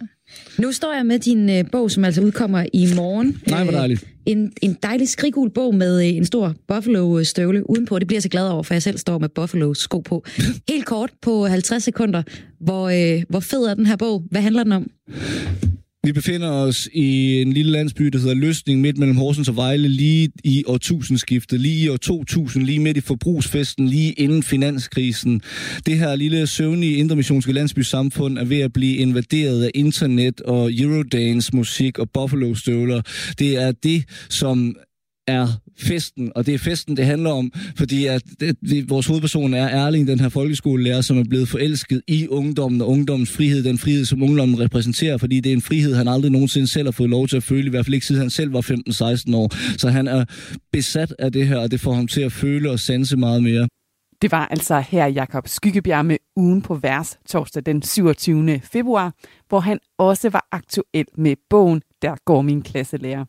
Nu 0.59 0.73
står 0.73 0.95
jeg 0.95 1.07
med 1.07 1.19
din 1.19 1.51
øh, 1.51 1.65
bog, 1.73 1.91
som 1.91 2.05
altså 2.05 2.23
udkommer 2.23 2.67
i 2.73 2.89
morgen. 2.97 3.41
Nej, 3.47 3.63
hvor 3.63 3.73
dejligt. 3.73 4.03
Øh, 4.03 4.09
en, 4.27 4.53
en 4.63 4.77
dejlig 4.83 5.09
skrigul 5.09 5.51
bog 5.51 5.75
med 5.75 6.01
øh, 6.01 6.17
en 6.17 6.25
stor 6.25 6.55
Buffalo-støvle 6.69 7.71
udenpå. 7.71 7.99
Det 7.99 8.07
bliver 8.07 8.17
jeg 8.17 8.23
så 8.23 8.29
glad 8.29 8.49
over, 8.49 8.63
for 8.63 8.75
jeg 8.75 8.83
selv 8.83 8.99
står 8.99 9.19
med 9.19 9.29
Buffalo-sko 9.29 10.01
på. 10.01 10.25
Helt 10.69 10.87
kort 10.87 11.11
på 11.23 11.47
50 11.47 11.83
sekunder. 11.83 12.23
Hvor, 12.61 12.89
øh, 12.89 13.23
hvor 13.29 13.41
fed 13.41 13.63
er 13.63 13.75
den 13.75 13.87
her 13.87 13.97
bog? 13.97 14.25
Hvad 14.31 14.43
handler 14.43 14.63
den 14.63 14.73
om? 14.73 14.91
Vi 16.05 16.13
befinder 16.13 16.51
os 16.51 16.89
i 16.93 17.41
en 17.43 17.53
lille 17.53 17.73
landsby, 17.73 18.05
der 18.05 18.19
hedder 18.19 18.35
Løsning, 18.35 18.81
midt 18.81 18.99
mellem 18.99 19.17
Horsens 19.17 19.49
og 19.49 19.57
Vejle, 19.57 19.89
lige 19.89 20.31
i 20.45 20.65
årtusindskiftet, 20.67 21.61
lige 21.61 21.85
i 21.85 21.89
år 21.89 21.97
2000, 21.97 22.65
lige 22.65 22.79
midt 22.79 22.97
i 22.97 23.01
forbrugsfesten, 23.01 23.89
lige 23.89 24.13
inden 24.13 24.43
finanskrisen. 24.43 25.41
Det 25.87 25.99
her 25.99 26.17
lille 26.17 26.47
søvnige 26.47 26.97
indremissionske 26.97 27.53
landsbysamfund 27.53 28.39
er 28.39 28.45
ved 28.45 28.61
at 28.61 28.73
blive 28.73 28.97
invaderet 28.97 29.65
af 29.65 29.71
internet 29.75 30.41
og 30.41 30.73
Eurodance 30.73 31.57
musik 31.57 31.99
og 31.99 32.11
Buffalo-støvler. 32.11 33.03
Det 33.39 33.63
er 33.63 33.73
det, 33.73 34.05
som 34.29 34.77
er 35.29 35.49
festen, 35.79 36.33
og 36.35 36.47
det 36.47 36.55
er 36.55 36.59
festen, 36.59 36.97
det 36.97 37.05
handler 37.05 37.31
om, 37.31 37.53
fordi 37.77 38.07
at 38.07 38.23
det, 38.41 38.57
det, 38.61 38.91
vores 38.91 39.07
hovedperson 39.07 39.55
er 39.55 39.67
Erling, 39.67 40.09
den 40.09 40.21
her 40.21 40.29
folkeskolelærer, 40.29 41.01
som 41.01 41.19
er 41.19 41.25
blevet 41.25 41.49
forelsket 41.49 42.03
i 42.09 42.29
ungdommen 42.29 42.81
og 42.81 42.89
ungdommens 42.89 43.31
frihed, 43.31 43.65
den 43.65 43.79
frihed, 43.79 44.05
som 44.05 44.23
ungdommen 44.23 44.61
repræsenterer, 44.61 45.17
fordi 45.19 45.41
det 45.41 45.51
er 45.51 45.57
en 45.57 45.63
frihed, 45.63 45.95
han 45.95 46.09
aldrig 46.09 46.33
nogensinde 46.33 46.69
selv 46.69 46.87
har 46.87 46.93
fået 46.93 47.11
lov 47.11 47.29
til 47.29 47.37
at 47.37 47.43
føle, 47.43 47.67
i 47.67 47.71
hvert 47.71 47.85
fald 47.85 47.95
ikke 47.95 48.07
siden 48.07 48.21
han 48.21 48.31
selv 48.31 48.53
var 48.53 48.61
15-16 49.31 49.37
år. 49.37 49.77
Så 49.79 49.89
han 49.89 50.09
er 50.09 50.25
besat 50.73 51.15
af 51.19 51.33
det 51.33 51.47
her, 51.47 51.57
og 51.57 51.71
det 51.71 51.81
får 51.81 51.93
ham 51.93 52.07
til 52.07 52.21
at 52.21 52.33
føle 52.33 52.71
og 52.71 52.81
sanse 52.81 53.17
meget 53.17 53.43
mere. 53.43 53.69
Det 54.23 54.33
var 54.33 54.47
altså 54.47 54.81
her 54.81 55.07
Jakob 55.07 55.49
Skyggebjerg 55.49 56.07
med 56.07 56.17
ugen 56.37 56.63
på 56.63 56.75
vers 56.75 57.19
torsdag 57.29 57.63
den 57.67 57.83
27. 57.83 58.61
februar, 58.61 59.15
hvor 59.49 59.61
han 59.61 59.79
også 59.99 60.31
var 60.31 60.49
aktuel 60.53 61.07
med 61.17 61.37
bogen 61.51 61.83
Der 62.03 62.17
går 62.25 62.43
min 62.43 62.63
klasselærer. 62.63 63.25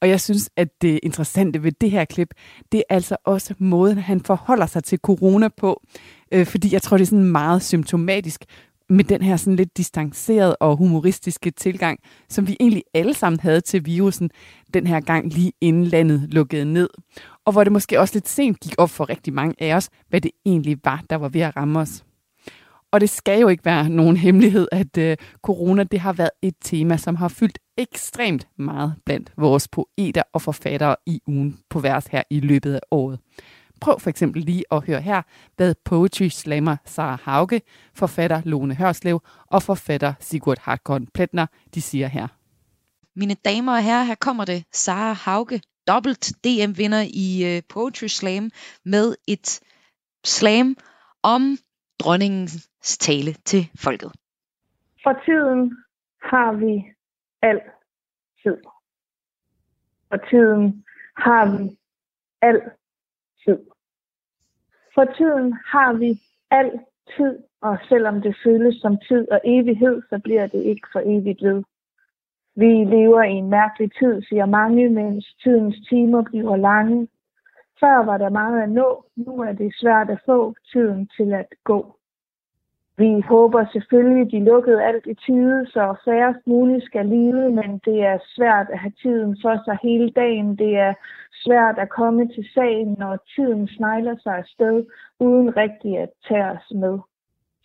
Og 0.00 0.08
jeg 0.08 0.20
synes, 0.20 0.50
at 0.56 0.82
det 0.82 1.00
interessante 1.02 1.62
ved 1.62 1.72
det 1.80 1.90
her 1.90 2.04
klip, 2.04 2.34
det 2.72 2.78
er 2.78 2.94
altså 2.94 3.16
også 3.24 3.54
måden, 3.58 3.98
han 3.98 4.20
forholder 4.20 4.66
sig 4.66 4.84
til 4.84 4.98
corona 4.98 5.48
på. 5.48 5.82
Øh, 6.32 6.46
fordi 6.46 6.72
jeg 6.72 6.82
tror, 6.82 6.96
det 6.96 7.04
er 7.04 7.06
sådan 7.06 7.24
meget 7.24 7.62
symptomatisk 7.62 8.44
med 8.88 9.04
den 9.04 9.22
her 9.22 9.36
sådan 9.36 9.56
lidt 9.56 9.76
distancerede 9.76 10.56
og 10.56 10.76
humoristiske 10.76 11.50
tilgang, 11.50 12.00
som 12.28 12.48
vi 12.48 12.56
egentlig 12.60 12.82
alle 12.94 13.14
sammen 13.14 13.40
havde 13.40 13.60
til 13.60 13.86
virusen 13.86 14.30
den 14.74 14.86
her 14.86 15.00
gang 15.00 15.32
lige 15.32 15.52
inden 15.60 15.84
landet 15.84 16.26
lukkede 16.28 16.64
ned. 16.64 16.88
Og 17.44 17.52
hvor 17.52 17.64
det 17.64 17.72
måske 17.72 18.00
også 18.00 18.14
lidt 18.14 18.28
sent 18.28 18.60
gik 18.60 18.74
op 18.78 18.90
for 18.90 19.08
rigtig 19.08 19.32
mange 19.32 19.54
af 19.58 19.74
os, 19.74 19.88
hvad 20.08 20.20
det 20.20 20.30
egentlig 20.46 20.78
var, 20.84 21.04
der 21.10 21.16
var 21.16 21.28
ved 21.28 21.40
at 21.40 21.56
ramme 21.56 21.78
os. 21.78 22.04
Og 22.92 23.00
det 23.00 23.10
skal 23.10 23.40
jo 23.40 23.48
ikke 23.48 23.64
være 23.64 23.88
nogen 23.88 24.16
hemmelighed, 24.16 24.68
at 24.72 24.98
øh, 24.98 25.16
corona 25.42 25.82
det 25.82 26.00
har 26.00 26.12
været 26.12 26.30
et 26.42 26.54
tema, 26.60 26.96
som 26.96 27.16
har 27.16 27.28
fyldt 27.28 27.58
ekstremt 27.78 28.48
meget 28.58 28.94
blandt 29.06 29.32
vores 29.36 29.68
poeter 29.68 30.22
og 30.32 30.42
forfattere 30.42 30.96
i 31.06 31.20
ugen 31.26 31.58
på 31.70 31.80
vers 31.80 32.06
her 32.06 32.22
i 32.30 32.40
løbet 32.40 32.74
af 32.74 32.80
året. 32.90 33.18
Prøv 33.80 34.00
for 34.00 34.10
eksempel 34.10 34.42
lige 34.42 34.64
at 34.70 34.86
høre 34.86 35.00
her, 35.00 35.22
hvad 35.56 35.74
poetry 35.84 36.28
slammer 36.28 36.76
Sara 36.84 37.18
Hauge, 37.22 37.60
forfatter 37.94 38.42
Lone 38.44 38.74
Hørslev 38.74 39.22
og 39.46 39.62
forfatter 39.62 40.14
Sigurd 40.20 40.58
Hartkorn 40.60 41.06
Pletner, 41.06 41.46
de 41.74 41.82
siger 41.82 42.08
her. 42.08 42.26
Mine 43.16 43.34
damer 43.44 43.72
og 43.72 43.84
herrer, 43.84 44.04
her 44.04 44.14
kommer 44.14 44.44
det 44.44 44.64
Sara 44.72 45.12
Hauge, 45.12 45.62
dobbelt 45.88 46.32
DM-vinder 46.44 47.06
i 47.10 47.56
øh, 47.56 47.62
Poetry 47.68 48.06
Slam 48.06 48.50
med 48.84 49.14
et 49.26 49.60
slam 50.24 50.76
om 51.22 51.58
dronningen 52.00 52.48
tale 52.82 53.32
til 53.32 53.70
folket. 53.78 54.12
For 55.02 55.20
tiden 55.24 55.76
har 56.22 56.52
vi 56.52 56.84
altid. 57.42 58.62
For 60.08 60.16
tiden 60.30 60.84
har 61.16 61.58
vi 61.58 61.78
altid. 62.42 63.58
For 64.94 65.04
tiden 65.04 65.52
har 65.66 65.92
vi 65.92 66.20
altid, 66.50 67.38
og 67.60 67.78
selvom 67.88 68.22
det 68.22 68.36
føles 68.44 68.80
som 68.80 68.98
tid 69.08 69.30
og 69.30 69.40
evighed, 69.44 70.02
så 70.10 70.20
bliver 70.24 70.46
det 70.46 70.62
ikke 70.62 70.88
for 70.92 71.02
evigt 71.04 71.42
ved. 71.42 71.62
Vi 72.54 72.66
lever 72.66 73.22
i 73.22 73.32
en 73.32 73.50
mærkelig 73.50 73.90
tid, 73.98 74.22
siger 74.22 74.46
mange, 74.46 74.88
mens 74.88 75.34
tidens 75.42 75.76
timer 75.88 76.22
bliver 76.22 76.56
lange. 76.56 77.08
Før 77.80 78.04
var 78.04 78.18
der 78.18 78.30
meget 78.30 78.62
at 78.62 78.70
nå, 78.70 79.04
nu 79.16 79.40
er 79.40 79.52
det 79.52 79.74
svært 79.80 80.10
at 80.10 80.20
få 80.26 80.54
tiden 80.72 81.10
til 81.16 81.32
at 81.32 81.46
gå. 81.64 81.99
Vi 83.02 83.20
håber 83.20 83.64
selvfølgelig, 83.72 84.32
de 84.32 84.44
lukkede 84.44 84.84
alt 84.84 85.06
i 85.06 85.14
tide, 85.14 85.66
så 85.66 85.94
færrest 86.04 86.46
muligt 86.46 86.84
skal 86.84 87.06
lide, 87.06 87.50
men 87.50 87.80
det 87.84 87.98
er 88.04 88.18
svært 88.36 88.66
at 88.72 88.78
have 88.78 88.92
tiden 89.02 89.36
for 89.42 89.54
sig 89.64 89.78
hele 89.82 90.10
dagen. 90.10 90.56
Det 90.56 90.76
er 90.76 90.94
svært 91.44 91.78
at 91.78 91.88
komme 91.88 92.28
til 92.28 92.44
sagen, 92.54 92.96
når 92.98 93.18
tiden 93.36 93.68
snegler 93.68 94.16
sig 94.22 94.36
afsted, 94.36 94.84
uden 95.20 95.56
rigtig 95.56 95.98
at 95.98 96.10
tage 96.28 96.50
os 96.50 96.70
med. 96.74 96.98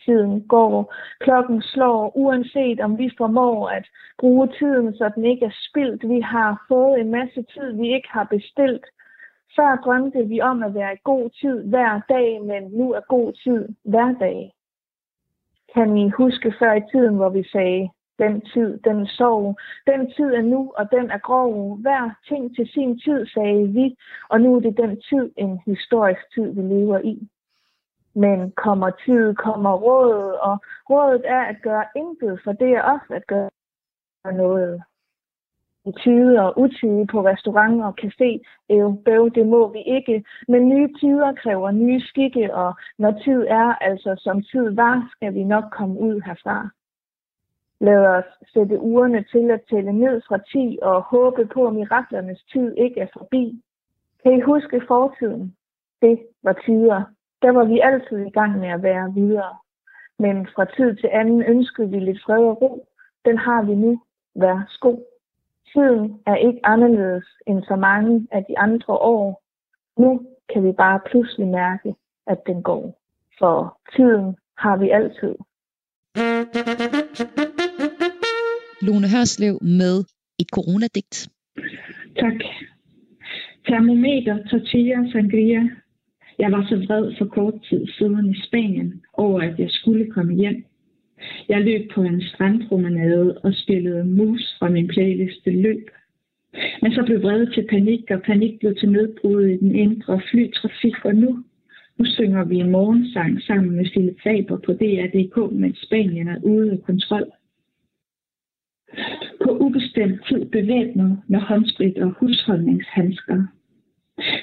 Tiden 0.04 0.46
går, 0.48 0.94
klokken 1.20 1.62
slår, 1.62 2.16
uanset 2.16 2.80
om 2.80 2.98
vi 2.98 3.10
formår 3.18 3.68
at 3.68 3.86
bruge 4.18 4.48
tiden, 4.58 4.94
så 4.94 5.10
den 5.14 5.24
ikke 5.24 5.44
er 5.44 5.56
spildt. 5.68 6.08
Vi 6.08 6.20
har 6.20 6.64
fået 6.68 7.00
en 7.00 7.10
masse 7.10 7.42
tid, 7.42 7.72
vi 7.72 7.94
ikke 7.94 8.08
har 8.10 8.24
bestilt. 8.24 8.86
Før 9.56 9.76
drømte 9.84 10.28
vi 10.28 10.40
om 10.40 10.62
at 10.62 10.74
være 10.74 10.94
i 10.94 11.04
god 11.04 11.30
tid 11.40 11.64
hver 11.64 12.00
dag, 12.08 12.42
men 12.42 12.62
nu 12.62 12.92
er 12.92 13.00
god 13.08 13.32
tid 13.32 13.68
hver 13.84 14.12
dag. 14.20 14.55
Kan 15.76 15.96
I 15.96 16.10
huske 16.10 16.54
før 16.58 16.72
i 16.72 16.82
tiden, 16.92 17.14
hvor 17.16 17.28
vi 17.28 17.48
sagde, 17.52 17.90
den 18.18 18.40
tid, 18.40 18.78
den 18.78 19.06
sov. 19.06 19.58
Den 19.86 20.10
tid 20.16 20.34
er 20.34 20.42
nu, 20.42 20.72
og 20.76 20.90
den 20.90 21.10
er 21.10 21.18
grov. 21.18 21.76
Hver 21.76 22.10
ting 22.28 22.56
til 22.56 22.66
sin 22.74 23.00
tid, 23.00 23.26
sagde 23.26 23.68
vi, 23.68 23.96
og 24.28 24.40
nu 24.40 24.56
er 24.56 24.60
det 24.60 24.76
den 24.76 25.00
tid, 25.00 25.32
en 25.36 25.60
historisk 25.66 26.20
tid, 26.34 26.52
vi 26.52 26.62
lever 26.74 26.98
i. 26.98 27.28
Men 28.14 28.50
kommer 28.50 28.90
tid, 29.06 29.34
kommer 29.34 29.72
råd, 29.72 30.38
og 30.48 30.58
rådet 30.90 31.22
er 31.24 31.40
at 31.40 31.56
gøre 31.62 31.84
intet, 31.96 32.40
for 32.44 32.52
det 32.52 32.70
er 32.70 32.82
også 32.82 33.14
at 33.14 33.26
gøre 33.26 33.50
noget. 34.32 34.82
I 35.86 35.92
tide 36.02 36.40
og 36.44 36.58
utide 36.58 37.06
på 37.06 37.18
restaurant 37.26 37.82
og 37.82 37.94
café, 38.02 38.30
Øh, 38.70 38.90
bøv, 39.04 39.30
det 39.30 39.46
må 39.46 39.72
vi 39.72 39.82
ikke. 39.96 40.24
Men 40.48 40.68
nye 40.68 40.88
tider 41.00 41.32
kræver 41.32 41.70
nye 41.70 42.00
skikke, 42.00 42.54
og 42.54 42.74
når 42.98 43.12
tid 43.24 43.46
er, 43.48 43.74
altså 43.74 44.14
som 44.18 44.42
tid 44.42 44.70
var, 44.70 45.08
skal 45.12 45.34
vi 45.34 45.44
nok 45.44 45.64
komme 45.72 46.00
ud 46.00 46.20
herfra. 46.20 46.68
Lad 47.80 48.06
os 48.06 48.24
sætte 48.52 48.80
ugerne 48.80 49.24
til 49.32 49.50
at 49.50 49.60
tælle 49.70 49.92
ned 49.92 50.22
fra 50.28 50.38
10 50.38 50.78
og 50.82 51.02
håbe 51.02 51.46
på, 51.46 51.66
at 51.66 51.74
miraklernes 51.74 52.42
tid 52.52 52.74
ikke 52.76 53.00
er 53.00 53.06
forbi. 53.18 53.62
Kan 54.22 54.32
I 54.32 54.40
huske 54.40 54.82
fortiden? 54.88 55.56
Det 56.02 56.18
var 56.42 56.52
tider. 56.52 57.02
Der 57.42 57.50
var 57.50 57.64
vi 57.64 57.80
altid 57.80 58.18
i 58.18 58.30
gang 58.30 58.58
med 58.58 58.68
at 58.68 58.82
være 58.82 59.12
videre. 59.14 59.56
Men 60.18 60.46
fra 60.54 60.64
tid 60.64 60.96
til 60.96 61.08
anden 61.12 61.42
ønskede 61.42 61.90
vi 61.90 61.98
lidt 61.98 62.22
fred 62.22 62.44
og 62.44 62.62
ro. 62.62 62.86
Den 63.24 63.38
har 63.38 63.62
vi 63.62 63.74
nu. 63.74 64.00
Vær 64.34 64.76
god. 64.80 65.15
Tiden 65.72 66.20
er 66.26 66.36
ikke 66.36 66.60
anderledes 66.64 67.26
end 67.46 67.62
så 67.62 67.76
mange 67.76 68.28
af 68.32 68.44
de 68.48 68.58
andre 68.58 68.94
år. 68.94 69.42
Nu 70.00 70.20
kan 70.52 70.64
vi 70.64 70.72
bare 70.72 71.00
pludselig 71.10 71.48
mærke, 71.48 71.94
at 72.26 72.38
den 72.46 72.62
går. 72.62 73.00
For 73.38 73.80
tiden 73.96 74.36
har 74.58 74.76
vi 74.76 74.90
altid. 74.90 75.34
Lone 78.86 79.08
Hørslev 79.14 79.58
med 79.62 79.96
et 80.38 80.48
coronadigt. 80.56 81.28
Tak. 82.22 82.40
Termometer, 83.66 84.36
tortilla, 84.50 84.96
sangria. 85.12 85.62
Jeg 86.38 86.52
var 86.52 86.66
så 86.68 86.76
vred 86.76 87.14
for 87.18 87.24
kort 87.24 87.54
tid 87.68 87.86
siden 87.98 88.30
i 88.30 88.40
Spanien 88.46 89.02
over, 89.12 89.40
at 89.40 89.58
jeg 89.58 89.70
skulle 89.70 90.10
komme 90.10 90.34
hjem. 90.34 90.64
Jeg 91.48 91.60
løb 91.60 91.90
på 91.94 92.02
en 92.02 92.22
strandpromenade 92.22 93.38
og 93.38 93.54
spillede 93.54 94.04
mus 94.04 94.56
fra 94.58 94.68
min 94.68 94.88
playliste 94.88 95.50
løb. 95.50 95.90
Men 96.82 96.92
så 96.92 97.02
blev 97.06 97.22
vrede 97.22 97.50
til 97.54 97.66
panik, 97.70 98.10
og 98.10 98.22
panik 98.22 98.58
blev 98.58 98.74
til 98.74 98.90
nedbrud 98.90 99.42
i 99.42 99.56
den 99.56 99.74
indre 99.74 100.20
flytrafik, 100.30 101.04
og 101.04 101.14
nu, 101.14 101.44
nu 101.98 102.04
synger 102.04 102.44
vi 102.44 102.56
en 102.56 102.70
morgensang 102.70 103.42
sammen 103.42 103.76
med 103.76 103.84
Philip 103.84 104.20
Faber 104.22 104.58
på 104.58 104.72
DR.dk, 104.72 105.52
mens 105.52 105.78
Spanien 105.78 106.28
er 106.28 106.40
ude 106.42 106.72
af 106.72 106.82
kontrol. 106.82 107.30
På 109.44 109.58
ubestemt 109.58 110.20
tid 110.28 110.44
bevæbnet 110.44 111.18
med 111.28 111.40
håndsprit 111.40 111.98
og 111.98 112.10
husholdningshandsker. 112.10 113.46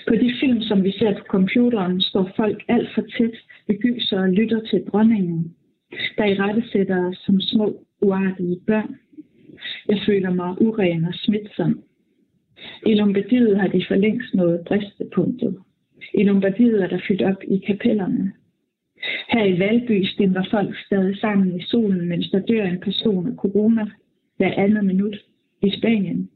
På 0.08 0.15
de 0.15 0.34
film, 0.39 0.62
som 0.62 0.84
vi 0.84 0.92
ser 0.92 1.13
på 1.13 1.24
computeren, 1.27 2.01
står 2.01 2.32
folk 2.36 2.63
alt 2.68 2.89
for 2.96 3.01
tæt, 3.01 3.38
begyser 3.68 4.20
og 4.20 4.30
lytter 4.30 4.60
til 4.60 4.84
dronningen, 4.92 5.56
der 6.18 6.26
i 6.26 6.34
rette 6.34 6.64
sætter 6.72 7.08
os 7.08 7.18
som 7.26 7.42
små, 7.42 7.86
uartige 8.02 8.60
børn. 8.68 8.96
Jeg 9.90 10.00
føler 10.06 10.34
mig 10.34 10.62
uren 10.62 11.06
og 11.06 11.14
smitsom. 11.14 11.84
I 12.86 12.94
Lombardiet 12.94 13.60
har 13.60 13.68
de 13.68 13.86
for 13.88 13.96
længst 13.96 14.34
nået 14.34 14.62
bristepunktet. 14.68 15.58
I 16.14 16.24
Lombardiet 16.24 16.84
er 16.84 16.88
der 16.88 17.00
fyldt 17.08 17.22
op 17.22 17.44
i 17.48 17.58
kapellerne. 17.58 18.34
Her 19.30 19.44
i 19.46 19.60
Valby 19.60 20.04
stemmer 20.06 20.44
folk 20.52 20.78
stadig 20.86 21.18
sammen 21.18 21.60
i 21.60 21.64
solen, 21.64 22.08
mens 22.08 22.30
der 22.30 22.40
dør 22.40 22.66
en 22.66 22.80
person 22.80 23.28
af 23.28 23.36
corona 23.36 23.86
hver 24.38 24.54
andet 24.58 24.86
minut 24.86 25.18
i 25.62 25.70
Spanien. 25.78 26.30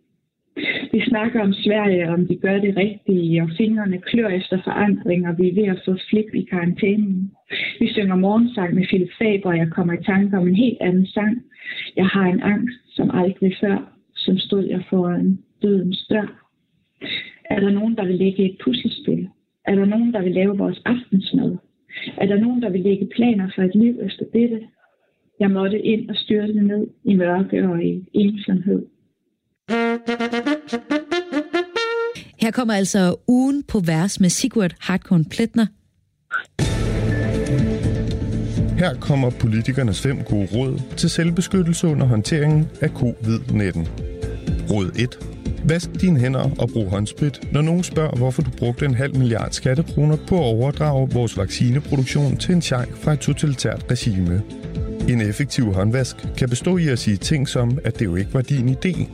Vi 0.92 1.02
snakker 1.02 1.42
om 1.42 1.54
Sverige, 1.54 2.10
om 2.10 2.28
de 2.28 2.36
gør 2.36 2.60
det 2.60 2.78
rigtige, 2.78 3.42
og 3.42 3.50
fingrene 3.58 3.98
klør 3.98 4.28
efter 4.28 4.62
forandringer. 4.64 5.36
Vi 5.36 5.50
er 5.50 5.54
ved 5.54 5.64
at 5.64 5.82
få 5.86 5.96
flip 6.10 6.34
i 6.34 6.42
karantænen. 6.42 7.32
Vi 7.80 7.88
synger 7.94 8.16
morgensang 8.16 8.76
med 8.76 8.86
Philip 8.88 9.10
Faber, 9.18 9.50
og 9.50 9.58
jeg 9.58 9.70
kommer 9.72 9.94
i 9.94 10.04
tanke 10.04 10.38
om 10.38 10.48
en 10.48 10.56
helt 10.56 10.78
anden 10.82 11.06
sang. 11.06 11.44
Jeg 11.96 12.06
har 12.06 12.26
en 12.26 12.42
angst, 12.42 12.96
som 12.96 13.12
aldrig 13.14 13.58
før, 13.62 13.94
som 14.16 14.38
stod 14.38 14.66
jeg 14.66 14.84
foran 14.90 15.40
dødens 15.62 16.08
dør. 16.10 16.44
Er 17.50 17.60
der 17.60 17.72
nogen, 17.72 17.96
der 17.96 18.06
vil 18.06 18.16
lægge 18.16 18.46
et 18.46 18.58
puslespil? 18.64 19.28
Er 19.66 19.76
der 19.76 19.86
nogen, 19.86 20.14
der 20.14 20.22
vil 20.22 20.32
lave 20.32 20.58
vores 20.58 20.82
aftensmad? 20.86 21.58
Er 22.18 22.26
der 22.26 22.40
nogen, 22.40 22.62
der 22.62 22.70
vil 22.70 22.82
lægge 22.82 23.10
planer 23.16 23.50
for 23.56 23.62
et 23.62 23.76
liv 23.76 24.00
efter 24.02 24.26
dette? 24.34 24.62
Jeg 25.40 25.52
måtte 25.52 25.80
ind 25.80 26.10
og 26.10 26.16
styrte 26.16 26.54
ned 26.54 26.88
i 27.04 27.16
mørke 27.16 27.70
og 27.70 27.84
i 27.84 28.06
ensomhed. 28.14 28.86
Her 32.40 32.52
kommer 32.52 32.74
altså 32.74 33.16
ugen 33.28 33.64
på 33.64 33.80
vers 33.80 34.20
med 34.20 34.30
Sigurd 34.30 34.76
Hartkorn 34.80 35.26
Pletner. 35.26 35.66
Her 38.78 38.94
kommer 39.00 39.30
politikernes 39.30 40.02
fem 40.02 40.24
gode 40.24 40.48
råd 40.54 40.82
til 40.98 41.10
selvbeskyttelse 41.10 41.88
under 41.88 42.06
håndteringen 42.06 42.68
af 42.82 42.88
covid-19. 42.88 43.88
Råd 44.72 44.92
1. 44.96 45.20
Vask 45.64 45.90
dine 46.02 46.20
hænder 46.20 46.50
og 46.60 46.70
brug 46.70 46.90
håndsprit, 46.90 47.54
når 47.54 47.62
nogen 47.62 47.84
spørger, 47.84 48.18
hvorfor 48.18 48.42
du 48.42 48.50
brugte 48.58 48.86
en 48.86 48.94
halv 48.94 49.16
milliard 49.16 49.52
skattekroner 49.52 50.18
på 50.28 50.36
at 50.36 50.46
overdrage 50.46 51.10
vores 51.14 51.38
vaccineproduktion 51.38 52.38
til 52.38 52.56
en 52.56 52.62
sheik 52.62 52.96
fra 52.96 53.14
et 53.14 53.20
totalitært 53.20 53.86
regime. 53.92 54.42
En 55.10 55.22
effektiv 55.22 55.74
håndvask 55.74 56.16
kan 56.38 56.50
bestå 56.50 56.78
i 56.78 56.88
at 56.88 57.00
sige 57.00 57.18
ting 57.18 57.48
som, 57.48 57.80
at 57.84 58.00
det 58.00 58.06
jo 58.06 58.16
ikke 58.16 58.34
var 58.34 58.42
din 58.42 58.70
idé. 58.70 59.08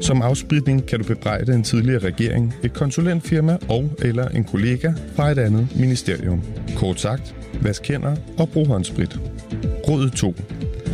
Som 0.00 0.22
afspritning 0.22 0.86
kan 0.86 0.98
du 0.98 1.04
bebrejde 1.04 1.54
en 1.54 1.62
tidligere 1.62 1.98
regering, 1.98 2.54
et 2.62 2.72
konsulentfirma 2.72 3.58
og 3.68 3.90
eller 3.98 4.28
en 4.28 4.44
kollega 4.44 4.92
fra 5.16 5.30
et 5.30 5.38
andet 5.38 5.68
ministerium. 5.76 6.42
Kort 6.76 7.00
sagt, 7.00 7.34
vask 7.62 7.88
hænder 7.88 8.16
og 8.38 8.48
brug 8.48 8.66
håndsprit. 8.66 9.18
Råd 9.88 10.10
2. 10.10 10.34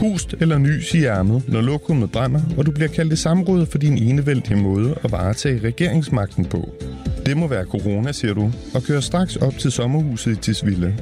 Hust 0.00 0.34
eller 0.40 0.58
nys 0.58 0.94
i 0.94 1.04
ærmet, 1.04 1.42
når 1.48 1.60
lokummet 1.60 2.12
brænder, 2.12 2.40
og 2.58 2.66
du 2.66 2.70
bliver 2.70 2.88
kaldt 2.88 3.12
i 3.12 3.16
samråd 3.16 3.66
for 3.66 3.78
din 3.78 3.98
enevældige 3.98 4.56
måde 4.56 4.94
at 5.04 5.12
varetage 5.12 5.58
regeringsmagten 5.58 6.44
på. 6.44 6.68
Det 7.26 7.36
må 7.36 7.46
være 7.46 7.64
corona, 7.64 8.12
siger 8.12 8.34
du, 8.34 8.52
og 8.74 8.82
kører 8.82 9.00
straks 9.00 9.36
op 9.36 9.58
til 9.58 9.72
sommerhuset 9.72 10.32
i 10.32 10.36
Tisvilde. 10.36 10.94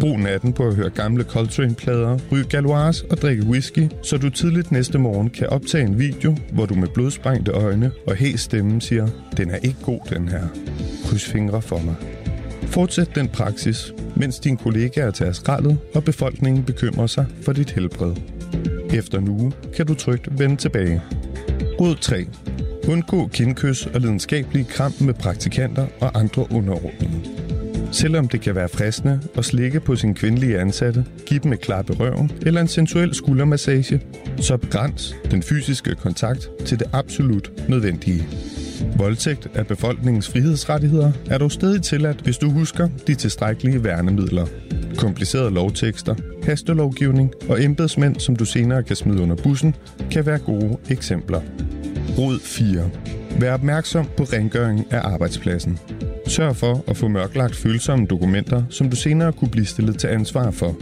Brug 0.00 0.18
natten 0.20 0.52
på 0.52 0.68
at 0.68 0.74
høre 0.74 0.90
gamle 0.90 1.24
Coltrane-plader, 1.24 2.18
ryge 2.32 2.44
galois 2.44 3.02
og 3.02 3.16
drikke 3.16 3.44
whisky, 3.44 3.88
så 4.02 4.18
du 4.18 4.30
tidligt 4.30 4.72
næste 4.72 4.98
morgen 4.98 5.30
kan 5.30 5.48
optage 5.48 5.84
en 5.84 5.98
video, 5.98 6.36
hvor 6.52 6.66
du 6.66 6.74
med 6.74 6.88
blodsprængte 6.88 7.52
øjne 7.52 7.90
og 8.06 8.16
hæs 8.16 8.40
stemme 8.40 8.80
siger, 8.80 9.08
den 9.36 9.50
er 9.50 9.56
ikke 9.56 9.76
god, 9.82 10.00
den 10.10 10.28
her. 10.28 10.46
Kryds 11.04 11.24
fingre 11.24 11.62
for 11.62 11.78
mig. 11.78 11.94
Fortsæt 12.62 13.14
den 13.14 13.28
praksis, 13.28 13.92
mens 14.16 14.38
dine 14.38 14.56
kollegaer 14.56 15.10
tager 15.10 15.32
skraldet, 15.32 15.78
og 15.94 16.04
befolkningen 16.04 16.64
bekymrer 16.64 17.06
sig 17.06 17.26
for 17.42 17.52
dit 17.52 17.70
helbred. 17.70 18.14
Efter 18.94 19.18
en 19.18 19.28
uge 19.28 19.52
kan 19.76 19.86
du 19.86 19.94
trygt 19.94 20.38
vende 20.38 20.56
tilbage. 20.56 21.02
Råd 21.80 21.94
3. 21.94 22.26
Undgå 22.88 23.28
kindkys 23.28 23.86
og 23.86 24.00
lidenskabelige 24.00 24.64
kram 24.64 24.92
med 25.00 25.14
praktikanter 25.14 25.86
og 26.00 26.18
andre 26.18 26.46
underordnede. 26.50 27.05
Selvom 27.96 28.28
det 28.28 28.40
kan 28.40 28.54
være 28.54 28.68
fristende 28.68 29.20
at 29.36 29.44
slikke 29.44 29.80
på 29.80 29.96
sin 29.96 30.14
kvindelige 30.14 30.58
ansatte, 30.60 31.04
give 31.26 31.40
dem 31.40 31.52
et 31.52 31.60
klap 31.60 31.90
i 31.90 31.92
røven 31.92 32.32
eller 32.46 32.60
en 32.60 32.68
sensuel 32.68 33.14
skuldermassage, 33.14 34.02
så 34.36 34.56
begræns 34.56 35.14
den 35.30 35.42
fysiske 35.42 35.94
kontakt 35.94 36.48
til 36.66 36.78
det 36.78 36.86
absolut 36.92 37.52
nødvendige. 37.68 38.28
Voldtægt 38.96 39.48
af 39.54 39.66
befolkningens 39.66 40.28
frihedsrettigheder 40.28 41.12
er 41.30 41.38
dog 41.38 41.52
stadig 41.52 41.82
tilladt, 41.82 42.20
hvis 42.20 42.38
du 42.38 42.50
husker 42.50 42.88
de 43.06 43.14
tilstrækkelige 43.14 43.84
værnemidler. 43.84 44.46
Komplicerede 44.96 45.50
lovtekster, 45.50 46.14
hastelovgivning 46.42 47.32
og 47.48 47.64
embedsmænd, 47.64 48.20
som 48.20 48.36
du 48.36 48.44
senere 48.44 48.82
kan 48.82 48.96
smide 48.96 49.22
under 49.22 49.36
bussen, 49.36 49.74
kan 50.10 50.26
være 50.26 50.38
gode 50.38 50.76
eksempler. 50.90 51.40
Råd 52.18 52.40
4. 52.40 52.90
Vær 53.40 53.54
opmærksom 53.54 54.06
på 54.16 54.22
rengøring 54.22 54.86
af 54.90 55.00
arbejdspladsen. 55.04 55.78
Sørg 56.26 56.56
for 56.56 56.84
at 56.88 56.96
få 56.96 57.08
mørklagt 57.08 57.56
følsomme 57.56 58.06
dokumenter, 58.06 58.62
som 58.70 58.90
du 58.90 58.96
senere 58.96 59.32
kunne 59.32 59.50
blive 59.50 59.66
stillet 59.66 59.98
til 59.98 60.06
ansvar 60.06 60.50
for. 60.50 60.76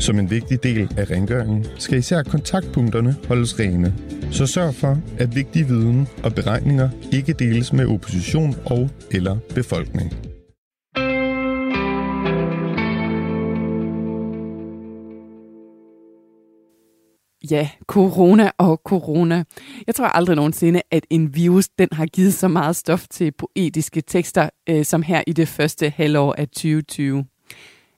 Som 0.00 0.18
en 0.18 0.30
vigtig 0.30 0.62
del 0.62 0.88
af 0.96 1.10
rengøringen 1.10 1.66
skal 1.78 1.98
især 1.98 2.22
kontaktpunkterne 2.22 3.16
holdes 3.28 3.58
rene. 3.58 3.94
Så 4.30 4.46
sørg 4.46 4.74
for, 4.74 4.98
at 5.18 5.36
vigtig 5.36 5.68
viden 5.68 6.08
og 6.22 6.34
beregninger 6.34 6.88
ikke 7.12 7.32
deles 7.32 7.72
med 7.72 7.86
opposition 7.86 8.56
og 8.64 8.90
eller 9.10 9.36
befolkning. 9.54 10.25
Ja, 17.50 17.68
corona 17.86 18.50
og 18.58 18.80
corona. 18.84 19.44
Jeg 19.86 19.94
tror 19.94 20.06
aldrig 20.06 20.36
nogensinde, 20.36 20.82
at 20.90 21.06
en 21.10 21.34
virus 21.34 21.68
den 21.68 21.88
har 21.92 22.06
givet 22.06 22.34
så 22.34 22.48
meget 22.48 22.76
stof 22.76 23.06
til 23.10 23.32
poetiske 23.32 24.00
tekster, 24.00 24.48
øh, 24.68 24.84
som 24.84 25.02
her 25.02 25.22
i 25.26 25.32
det 25.32 25.48
første 25.48 25.90
halvår 25.96 26.34
af 26.38 26.48
2020. 26.48 27.24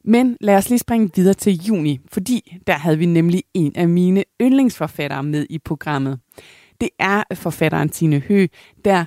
Men 0.05 0.37
lad 0.41 0.57
os 0.57 0.69
lige 0.69 0.79
springe 0.79 1.11
videre 1.15 1.35
til 1.35 1.53
juni, 1.53 2.01
fordi 2.13 2.57
der 2.67 2.73
havde 2.73 2.99
vi 2.99 3.07
nemlig 3.07 3.43
en 3.55 3.73
af 3.77 3.89
mine 3.89 4.25
yndlingsforfattere 4.41 5.23
med 5.23 5.47
i 5.51 5.59
programmet. 5.59 6.19
Det 6.81 6.89
er 6.99 7.23
forfatteren 7.35 7.89
Tine 7.89 8.19
Hø, 8.19 8.47
der 8.85 9.05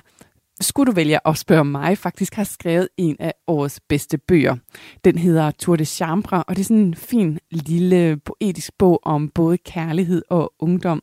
skulle 0.64 0.90
du 0.90 0.94
vælge 0.94 1.28
at 1.28 1.38
spørge 1.38 1.64
mig, 1.64 1.98
faktisk 1.98 2.34
har 2.34 2.44
skrevet 2.44 2.88
en 2.96 3.16
af 3.20 3.34
årets 3.46 3.80
bedste 3.88 4.18
bøger. 4.18 4.56
Den 5.04 5.18
hedder 5.18 5.50
Tour 5.50 5.76
de 5.76 5.84
Chambre, 5.84 6.44
og 6.44 6.56
det 6.56 6.62
er 6.62 6.64
sådan 6.64 6.82
en 6.82 6.94
fin 6.94 7.38
lille 7.50 8.16
poetisk 8.16 8.72
bog 8.78 9.00
om 9.02 9.28
både 9.28 9.58
kærlighed 9.58 10.22
og 10.30 10.52
ungdom. 10.58 11.02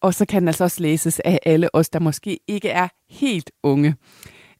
Og 0.00 0.14
så 0.14 0.26
kan 0.26 0.42
den 0.42 0.48
altså 0.48 0.64
også 0.64 0.82
læses 0.82 1.20
af 1.20 1.38
alle 1.46 1.74
os, 1.74 1.88
der 1.88 2.00
måske 2.00 2.38
ikke 2.48 2.68
er 2.68 2.88
helt 3.10 3.50
unge. 3.62 3.94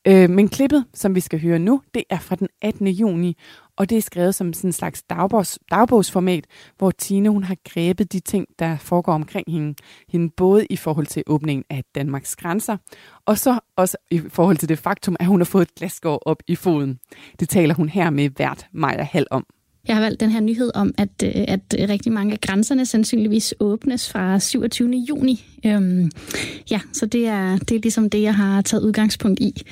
Øh, 0.09 0.31
men 0.31 0.49
klippet, 0.49 0.85
som 0.95 1.15
vi 1.15 1.21
skal 1.21 1.41
høre 1.41 1.59
nu, 1.59 1.83
det 1.95 2.05
er 2.11 2.19
fra 2.19 2.37
den 2.37 2.49
18. 2.63 2.89
juni, 2.89 3.37
og 3.77 3.91
det 3.91 3.99
er 3.99 4.03
skrevet 4.03 4.35
som 4.35 4.53
sådan 4.53 4.69
en 4.69 4.73
slags 4.73 5.03
dagbogs, 5.03 5.59
dagbogsformat, 5.71 6.45
hvor 6.79 6.91
Tine 6.91 7.29
hun 7.29 7.45
har 7.45 7.57
grebet 7.65 8.13
de 8.13 8.21
ting, 8.21 8.47
der 8.59 8.77
foregår 8.77 9.13
omkring 9.13 9.51
hende, 9.51 9.75
hende, 10.09 10.31
både 10.37 10.67
i 10.67 10.77
forhold 10.77 11.07
til 11.07 11.23
åbningen 11.27 11.65
af 11.71 11.85
Danmarks 11.95 12.37
grænser, 12.37 12.77
og 13.27 13.39
så 13.39 13.61
også 13.77 13.97
i 14.11 14.21
forhold 14.29 14.57
til 14.57 14.69
det 14.69 14.79
faktum, 14.79 15.17
at 15.21 15.27
hun 15.27 15.41
har 15.41 15.45
fået 15.45 15.63
et 15.63 15.75
glasgård 15.75 16.23
op 16.27 16.43
i 16.47 16.55
foden. 16.55 16.99
Det 17.41 17.49
taler 17.49 17.75
hun 17.75 17.89
her 17.89 18.11
med 18.11 18.31
vært 18.39 18.67
Maja 18.73 19.03
Hall 19.03 19.27
om. 19.31 19.47
Jeg 19.89 19.97
har 19.97 20.03
valgt 20.03 20.21
den 20.21 20.31
her 20.31 20.41
nyhed 20.41 20.71
om, 20.75 20.95
at, 20.99 21.09
øh, 21.25 21.45
at 21.49 21.61
rigtig 21.89 22.13
mange 22.13 22.33
af 22.33 22.41
grænserne 22.41 22.87
sandsynligvis 22.87 23.55
åbnes 23.61 24.11
fra 24.11 24.39
27. 24.39 24.91
juni. 25.09 25.45
Øhm, 25.67 26.11
ja, 26.71 26.81
så 26.93 27.07
det 27.07 27.27
er, 27.27 27.59
det 27.59 27.77
er 27.77 27.81
ligesom 27.81 28.11
det, 28.11 28.23
jeg 28.23 28.35
har 28.35 28.63
taget 28.63 28.83
udgangspunkt 28.83 29.41
i. 29.41 29.63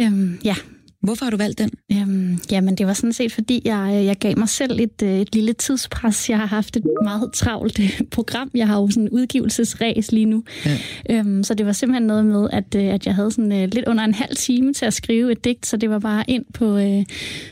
Øhm, 0.00 0.38
ja, 0.44 0.54
Hvorfor 1.02 1.24
har 1.24 1.30
du 1.30 1.36
valgt 1.36 1.58
den? 1.58 1.70
Øhm, 1.92 2.38
jamen, 2.50 2.74
det 2.74 2.86
var 2.86 2.92
sådan 2.92 3.12
set, 3.12 3.32
fordi 3.32 3.62
jeg, 3.64 4.02
jeg 4.04 4.16
gav 4.16 4.38
mig 4.38 4.48
selv 4.48 4.80
et, 4.80 5.02
øh, 5.02 5.20
et 5.20 5.34
lille 5.34 5.52
tidspres. 5.52 6.30
Jeg 6.30 6.38
har 6.38 6.46
haft 6.46 6.76
et 6.76 6.84
meget 7.04 7.32
travlt 7.32 7.80
øh, 7.80 8.00
program. 8.10 8.50
Jeg 8.54 8.66
har 8.66 8.80
jo 8.80 8.90
sådan 8.90 9.02
en 9.02 9.10
udgivelsesræs 9.10 10.12
lige 10.12 10.24
nu. 10.26 10.44
Ja. 10.66 10.78
Øhm, 11.10 11.44
så 11.44 11.54
det 11.54 11.66
var 11.66 11.72
simpelthen 11.72 12.06
noget 12.06 12.26
med, 12.26 12.48
at, 12.52 12.74
øh, 12.76 12.84
at 12.84 13.06
jeg 13.06 13.14
havde 13.14 13.30
sådan 13.30 13.70
lidt 13.70 13.88
under 13.88 14.04
en 14.04 14.14
halv 14.14 14.36
time 14.36 14.72
til 14.72 14.86
at 14.86 14.94
skrive 14.94 15.32
et 15.32 15.44
digt, 15.44 15.66
så 15.66 15.76
det 15.76 15.90
var 15.90 15.98
bare 15.98 16.24
ind 16.28 16.44
på 16.54 16.76
uh, 16.76 17.02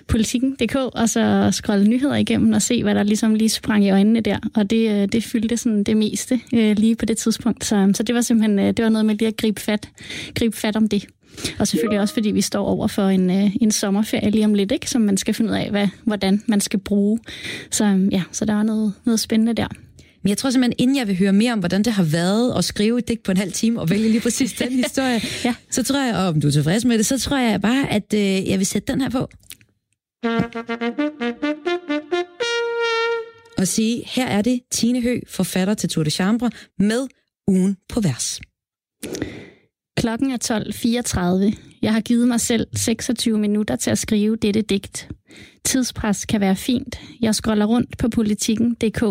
politikken.dk 0.08 0.74
og 0.74 1.08
så 1.08 1.48
scrolle 1.52 1.88
nyheder 1.88 2.16
igennem 2.16 2.52
og 2.52 2.62
se, 2.62 2.82
hvad 2.82 2.94
der 2.94 3.02
ligesom 3.02 3.34
lige 3.34 3.48
sprang 3.48 3.84
i 3.84 3.90
øjnene 3.90 4.20
der. 4.20 4.38
Og 4.54 4.70
det, 4.70 5.02
uh, 5.02 5.08
det 5.12 5.24
fyldte 5.24 5.56
sådan 5.56 5.84
det 5.84 5.96
meste 5.96 6.40
uh, 6.52 6.58
lige 6.58 6.96
på 6.96 7.04
det 7.04 7.18
tidspunkt. 7.18 7.64
Så, 7.64 7.90
så 7.94 8.02
det 8.02 8.14
var 8.14 8.20
simpelthen 8.20 8.58
uh, 8.58 8.64
det 8.64 8.82
var 8.82 8.88
noget 8.88 9.06
med 9.06 9.14
lige 9.14 9.28
at 9.28 9.36
gribe 9.36 9.60
fat, 9.60 9.88
gribe 10.34 10.56
fat 10.56 10.76
om 10.76 10.88
det. 10.88 11.06
Og 11.58 11.68
selvfølgelig 11.68 12.00
også, 12.00 12.14
fordi 12.14 12.30
vi 12.30 12.40
står 12.40 12.64
over 12.64 12.86
for 12.86 13.08
en, 13.08 13.30
øh, 13.30 13.56
en 13.60 13.70
sommerferie 13.70 14.30
lige 14.30 14.44
om 14.44 14.54
lidt, 14.54 14.72
ikke? 14.72 14.90
som 14.90 15.02
man 15.02 15.16
skal 15.16 15.34
finde 15.34 15.50
ud 15.50 15.56
af, 15.56 15.70
hvad, 15.70 15.88
hvordan 16.04 16.42
man 16.46 16.60
skal 16.60 16.78
bruge. 16.78 17.18
Så 17.70 17.84
øhm, 17.84 18.08
ja, 18.08 18.22
så 18.32 18.44
der 18.44 18.54
er 18.54 18.62
noget, 18.62 18.92
noget 19.04 19.20
spændende 19.20 19.52
der. 19.54 19.68
Men 20.22 20.28
jeg 20.28 20.38
tror 20.38 20.50
simpelthen, 20.50 20.74
inden 20.78 20.96
jeg 20.96 21.06
vil 21.06 21.18
høre 21.18 21.32
mere 21.32 21.52
om, 21.52 21.58
hvordan 21.58 21.82
det 21.82 21.92
har 21.92 22.02
været 22.02 22.58
at 22.58 22.64
skrive 22.64 22.98
et 22.98 23.08
digt 23.08 23.22
på 23.22 23.30
en 23.30 23.36
halv 23.36 23.52
time 23.52 23.80
og 23.80 23.90
vælge 23.90 24.08
lige 24.08 24.20
præcis 24.20 24.52
den 24.52 24.72
historie, 24.84 25.20
ja. 25.44 25.54
så 25.70 25.82
tror 25.82 26.04
jeg, 26.04 26.16
og 26.16 26.22
om 26.22 26.40
du 26.40 26.46
er 26.46 26.52
tilfreds 26.52 26.84
med 26.84 26.98
det, 26.98 27.06
så 27.06 27.18
tror 27.18 27.38
jeg 27.38 27.60
bare, 27.60 27.92
at 27.92 28.14
øh, 28.14 28.48
jeg 28.48 28.58
vil 28.58 28.66
sætte 28.66 28.92
den 28.92 29.00
her 29.00 29.10
på. 29.10 29.28
Og 33.58 33.68
sige, 33.68 34.02
her 34.06 34.26
er 34.26 34.42
det 34.42 34.60
Tine 34.70 35.02
Hø, 35.02 35.20
forfatter 35.28 35.74
til 35.74 35.88
Tour 35.88 36.04
de 36.04 36.10
Chambre, 36.10 36.50
med 36.78 37.08
ugen 37.48 37.76
på 37.88 38.00
vers. 38.00 38.40
Klokken 39.96 40.30
er 40.30 41.48
12.34. 41.52 41.56
Jeg 41.82 41.92
har 41.92 42.00
givet 42.00 42.28
mig 42.28 42.40
selv 42.40 42.66
26 42.74 43.38
minutter 43.38 43.76
til 43.76 43.90
at 43.90 43.98
skrive 43.98 44.36
dette 44.36 44.62
digt. 44.62 45.08
Tidspres 45.64 46.24
kan 46.24 46.40
være 46.40 46.56
fint. 46.56 47.00
Jeg 47.20 47.34
scroller 47.34 47.64
rundt 47.66 47.98
på 47.98 48.08
politikken.dk. 48.08 49.04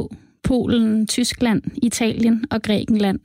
Polen, 0.44 1.08
Tyskland, 1.08 1.62
Italien 1.84 2.46
og 2.52 2.62
Grækenland. 2.62 3.20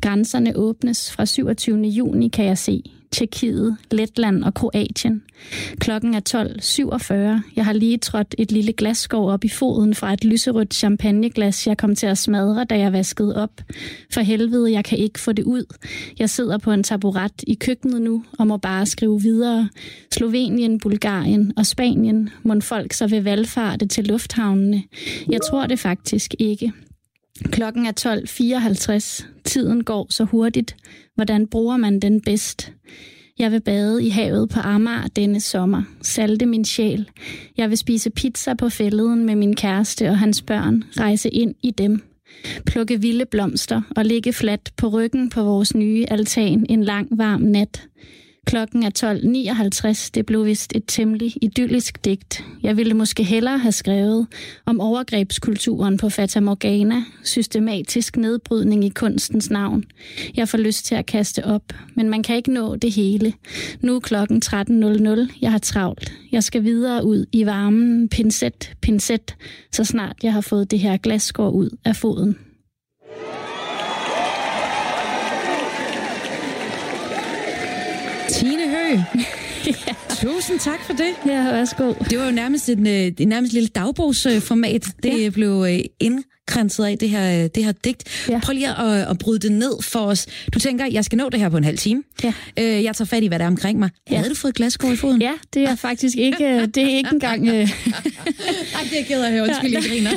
Grænserne 0.00 0.56
åbnes 0.56 1.12
fra 1.12 1.26
27. 1.26 1.82
juni, 1.82 2.28
kan 2.28 2.44
jeg 2.44 2.58
se. 2.58 2.82
Tjekkiet, 3.12 3.76
Letland 3.90 4.44
og 4.44 4.54
Kroatien. 4.54 5.22
Klokken 5.78 6.14
er 6.14 6.20
12.47. 7.42 7.52
Jeg 7.56 7.64
har 7.64 7.72
lige 7.72 7.98
trådt 7.98 8.34
et 8.38 8.52
lille 8.52 8.72
glasskov 8.72 9.30
op 9.30 9.44
i 9.44 9.48
foden 9.48 9.94
fra 9.94 10.12
et 10.12 10.24
lyserødt 10.24 10.74
champagneglas, 10.74 11.66
jeg 11.66 11.76
kom 11.76 11.94
til 11.94 12.06
at 12.06 12.18
smadre, 12.18 12.64
da 12.64 12.78
jeg 12.78 12.92
vaskede 12.92 13.42
op. 13.42 13.60
For 14.12 14.20
helvede, 14.20 14.72
jeg 14.72 14.84
kan 14.84 14.98
ikke 14.98 15.20
få 15.20 15.32
det 15.32 15.44
ud. 15.44 15.64
Jeg 16.18 16.30
sidder 16.30 16.58
på 16.58 16.72
en 16.72 16.82
taburet 16.82 17.44
i 17.46 17.54
køkkenet 17.54 18.02
nu 18.02 18.24
og 18.38 18.46
må 18.46 18.56
bare 18.56 18.86
skrive 18.86 19.22
videre. 19.22 19.68
Slovenien, 20.12 20.78
Bulgarien 20.78 21.52
og 21.56 21.66
Spanien 21.66 22.30
må 22.42 22.60
folk 22.60 22.92
så 22.92 23.06
vil 23.06 23.24
valgfarte 23.24 23.86
til 23.86 24.04
lufthavnene. 24.04 24.82
Jeg 25.28 25.40
tror 25.50 25.66
det 25.66 25.78
faktisk 25.78 26.34
ikke. 26.38 26.72
Klokken 27.44 27.86
er 27.86 27.92
12.54. 29.22 29.26
Tiden 29.44 29.84
går 29.84 30.06
så 30.10 30.24
hurtigt. 30.24 30.76
Hvordan 31.14 31.46
bruger 31.46 31.76
man 31.76 32.00
den 32.00 32.20
bedst? 32.20 32.72
Jeg 33.38 33.52
vil 33.52 33.60
bade 33.60 34.06
i 34.06 34.08
havet 34.08 34.48
på 34.48 34.60
Amager 34.60 35.06
denne 35.16 35.40
sommer. 35.40 35.82
Salte 36.02 36.46
min 36.46 36.64
sjæl. 36.64 37.08
Jeg 37.56 37.70
vil 37.70 37.78
spise 37.78 38.10
pizza 38.10 38.54
på 38.54 38.68
fælleden 38.68 39.26
med 39.26 39.36
min 39.36 39.56
kæreste 39.56 40.08
og 40.08 40.18
hans 40.18 40.42
børn. 40.42 40.84
Rejse 40.98 41.30
ind 41.30 41.54
i 41.62 41.70
dem. 41.70 42.02
Plukke 42.66 43.00
vilde 43.00 43.24
blomster 43.26 43.82
og 43.96 44.04
ligge 44.04 44.32
fladt 44.32 44.72
på 44.76 44.88
ryggen 44.88 45.30
på 45.30 45.42
vores 45.42 45.74
nye 45.74 46.04
altan 46.08 46.66
en 46.68 46.84
lang 46.84 47.08
varm 47.10 47.40
nat. 47.40 47.88
Klokken 48.46 48.82
er 48.82 48.90
12.59. 49.94 50.10
Det 50.14 50.26
blev 50.26 50.44
vist 50.44 50.72
et 50.76 50.84
temmelig 50.86 51.34
idyllisk 51.42 52.04
digt. 52.04 52.44
Jeg 52.62 52.76
ville 52.76 52.94
måske 52.94 53.24
hellere 53.24 53.58
have 53.58 53.72
skrevet 53.72 54.26
om 54.66 54.80
overgrebskulturen 54.80 55.96
på 55.96 56.08
Fata 56.08 56.40
Morgana, 56.40 57.04
systematisk 57.24 58.16
nedbrydning 58.16 58.84
i 58.84 58.88
kunstens 58.88 59.50
navn. 59.50 59.84
Jeg 60.36 60.48
får 60.48 60.58
lyst 60.58 60.84
til 60.86 60.94
at 60.94 61.06
kaste 61.06 61.44
op, 61.44 61.62
men 61.94 62.10
man 62.10 62.22
kan 62.22 62.36
ikke 62.36 62.52
nå 62.52 62.76
det 62.76 62.92
hele. 62.92 63.32
Nu 63.80 63.96
er 63.96 64.00
klokken 64.00 64.42
13.00. 64.44 65.38
Jeg 65.40 65.50
har 65.50 65.58
travlt. 65.58 66.12
Jeg 66.32 66.44
skal 66.44 66.64
videre 66.64 67.04
ud 67.04 67.26
i 67.32 67.46
varmen, 67.46 68.08
pincet, 68.08 68.72
pincet, 68.80 69.34
så 69.72 69.84
snart 69.84 70.16
jeg 70.22 70.32
har 70.32 70.40
fået 70.40 70.70
det 70.70 70.78
her 70.78 70.96
glasskår 70.96 71.50
ud 71.50 71.70
af 71.84 71.96
foden. 71.96 72.36
Tine 78.92 79.06
Hø. 79.14 79.92
Tusind 80.22 80.58
tak 80.58 80.80
for 80.80 80.92
det. 80.92 81.14
Ja, 81.26 81.42
værsgo. 81.42 81.92
Det 82.10 82.18
var 82.18 82.24
jo 82.24 82.30
nærmest 82.30 82.68
en, 82.68 82.86
øh, 82.86 83.12
en 83.18 83.28
nærmest 83.28 83.52
lille 83.52 83.68
dagbogsformat. 83.68 84.86
Det 85.02 85.22
ja. 85.22 85.30
blev 85.30 85.64
øh, 85.68 85.78
ind 86.00 86.24
kranset 86.46 86.84
af 86.84 86.98
det 86.98 87.10
her, 87.10 87.48
det 87.48 87.64
her 87.64 87.72
digt. 87.72 88.28
Ja. 88.28 88.40
Prøv 88.42 88.52
lige 88.52 88.68
at, 88.68 89.10
at 89.10 89.18
bryde 89.18 89.38
det 89.38 89.52
ned 89.52 89.82
for 89.82 89.98
os. 89.98 90.26
Du 90.54 90.58
tænker, 90.58 90.86
jeg 90.86 91.04
skal 91.04 91.18
nå 91.18 91.28
det 91.28 91.40
her 91.40 91.48
på 91.48 91.56
en 91.56 91.64
halv 91.64 91.78
time. 91.78 92.02
Ja. 92.24 92.32
Øh, 92.58 92.84
jeg 92.84 92.96
tager 92.96 93.06
fat 93.06 93.22
i, 93.22 93.26
hvad 93.26 93.38
der 93.38 93.44
er 93.44 93.48
omkring 93.48 93.78
mig. 93.78 93.90
Ja. 94.10 94.16
Havde 94.16 94.30
du 94.30 94.34
fået 94.34 94.54
glaskår 94.54 94.92
i 94.92 94.96
foden? 94.96 95.22
Ja, 95.22 95.32
det 95.54 95.62
er 95.62 95.74
faktisk 95.74 96.16
ikke, 96.16 96.66
det 96.66 96.82
er 96.82 96.96
ikke 96.96 97.10
engang... 97.12 97.48
Øh... 97.48 97.54
Ej, 97.54 97.68
det 98.90 99.00
er 99.00 99.04
ked 99.08 99.22
af 99.22 99.26
at 99.26 99.32
høre. 99.32 99.42
Undskyld, 99.42 99.72
jeg 99.72 99.82
griner. 99.88 100.10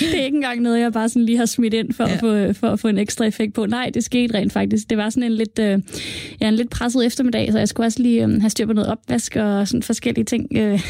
det 0.00 0.20
er 0.20 0.24
ikke 0.24 0.36
engang 0.36 0.60
noget, 0.60 0.80
jeg 0.80 0.92
bare 0.92 1.08
sådan 1.08 1.26
lige 1.26 1.38
har 1.38 1.46
smidt 1.46 1.74
ind 1.74 1.92
for, 1.92 2.04
ja. 2.04 2.12
at, 2.12 2.20
få, 2.20 2.52
for 2.60 2.68
at 2.68 2.80
få 2.80 2.88
en 2.88 2.98
ekstra 2.98 3.24
effekt 3.24 3.54
på. 3.54 3.66
Nej, 3.66 3.90
det 3.94 4.04
skete 4.04 4.34
rent 4.34 4.52
faktisk. 4.52 4.90
Det 4.90 4.98
var 4.98 5.10
sådan 5.10 5.22
en 5.22 5.32
lidt, 5.32 5.58
øh, 5.58 5.78
ja, 6.40 6.48
en 6.48 6.54
lidt 6.54 6.70
presset 6.70 7.06
eftermiddag, 7.06 7.52
så 7.52 7.58
jeg 7.58 7.68
skulle 7.68 7.86
også 7.86 8.02
lige 8.02 8.24
øh, 8.24 8.40
have 8.40 8.50
styr 8.50 8.66
på 8.66 8.72
noget 8.72 8.88
opvask 9.10 9.36
og 9.36 9.68
sådan 9.68 9.82
forskellige 9.82 10.24
ting. 10.24 10.46
Øh, 10.56 10.80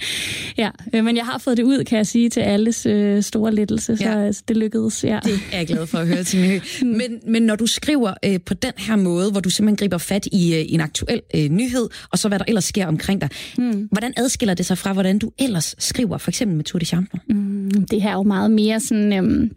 ja, 0.62 0.70
øh, 0.94 1.04
men 1.04 1.16
jeg 1.16 1.24
har 1.24 1.38
fået 1.38 1.56
det 1.56 1.62
ud, 1.62 1.84
kan 1.84 1.98
jeg 1.98 2.06
sige, 2.06 2.30
til 2.30 2.40
alles 2.40 2.86
øh, 2.86 3.22
store 3.22 3.54
lettelse, 3.54 3.96
så 3.96 4.04
ja. 4.04 4.30
det 4.48 4.56
lykkedes. 4.56 5.04
Ja. 5.04 5.20
Det 5.24 5.40
er 5.52 5.58
jeg 5.58 5.66
glad 5.66 5.86
for 5.86 5.98
at 5.98 6.08
høre, 6.08 6.24
Tine 6.34 6.60
mm. 6.82 6.88
men, 6.88 7.20
men 7.26 7.42
når 7.42 7.56
du 7.56 7.66
skriver 7.66 8.14
øh, 8.24 8.40
på 8.46 8.54
den 8.54 8.72
her 8.76 8.96
måde, 8.96 9.30
hvor 9.30 9.40
du 9.40 9.50
simpelthen 9.50 9.76
griber 9.76 9.98
fat 9.98 10.26
i 10.32 10.54
øh, 10.54 10.64
en 10.68 10.80
aktuel 10.80 11.20
øh, 11.34 11.48
nyhed, 11.48 11.88
og 12.10 12.18
så 12.18 12.28
hvad 12.28 12.38
der 12.38 12.44
ellers 12.48 12.64
sker 12.64 12.86
omkring 12.86 13.20
dig, 13.20 13.28
mm. 13.58 13.88
hvordan 13.92 14.12
adskiller 14.16 14.54
det 14.54 14.66
sig 14.66 14.78
fra, 14.78 14.92
hvordan 14.92 15.18
du 15.18 15.30
ellers 15.38 15.74
skriver, 15.78 16.18
for 16.18 16.30
eksempel 16.30 16.56
med 16.56 16.64
Tour 16.64 16.78
de 16.78 16.84
Chambre? 16.84 17.18
Mm, 17.28 17.86
det 17.90 18.02
her 18.02 18.10
er 18.10 18.14
jo 18.14 18.22
meget 18.22 18.50
mere 18.50 18.80
sådan... 18.80 19.12
Øhm, 19.12 19.50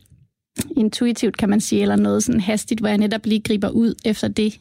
intuitivt, 0.78 1.38
kan 1.38 1.50
man 1.50 1.62
sige, 1.62 1.82
eller 1.82 1.96
noget 1.96 2.24
sådan 2.24 2.42
hastigt, 2.42 2.80
hvor 2.80 2.90
jeg 2.90 2.98
netop 2.98 3.26
lige 3.26 3.42
griber 3.42 3.70
ud 3.70 3.96
efter 4.06 4.28
det, 4.28 4.60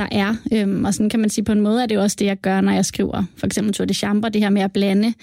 der 0.00 0.08
er. 0.12 0.34
Øhm, 0.52 0.84
og 0.84 0.94
sådan 0.94 1.10
kan 1.10 1.20
man 1.20 1.30
sige, 1.30 1.44
på 1.44 1.52
en 1.52 1.60
måde 1.60 1.82
er 1.82 1.86
det 1.86 1.94
jo 1.94 2.02
også 2.02 2.16
det, 2.18 2.26
jeg 2.26 2.36
gør, 2.36 2.60
når 2.60 2.72
jeg 2.72 2.84
skriver 2.84 3.24
for 3.36 3.46
eksempel 3.46 3.74
Tour 3.74 3.86
de 3.86 3.94
Chambre, 3.94 4.28
det 4.28 4.42
her 4.42 4.50
med 4.50 4.62
at 4.62 4.72
blande 4.72 5.14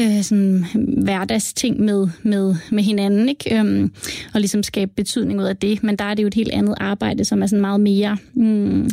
øh, 0.00 0.22
sådan 0.22 0.64
hmm, 0.74 0.84
hverdagsting 0.84 1.80
med, 1.80 2.08
med, 2.22 2.54
med 2.70 2.82
hinanden, 2.82 3.28
ikke? 3.28 3.58
Øhm, 3.58 3.92
og 4.34 4.40
ligesom 4.40 4.62
skabe 4.62 4.92
betydning 4.96 5.40
ud 5.40 5.44
af 5.44 5.56
det. 5.56 5.82
Men 5.82 5.96
der 5.96 6.04
er 6.04 6.14
det 6.14 6.22
jo 6.22 6.26
et 6.26 6.34
helt 6.34 6.52
andet 6.52 6.74
arbejde, 6.80 7.24
som 7.24 7.42
er 7.42 7.46
sådan 7.46 7.60
meget 7.60 7.80
mere... 7.80 8.16
Mm, 8.34 8.90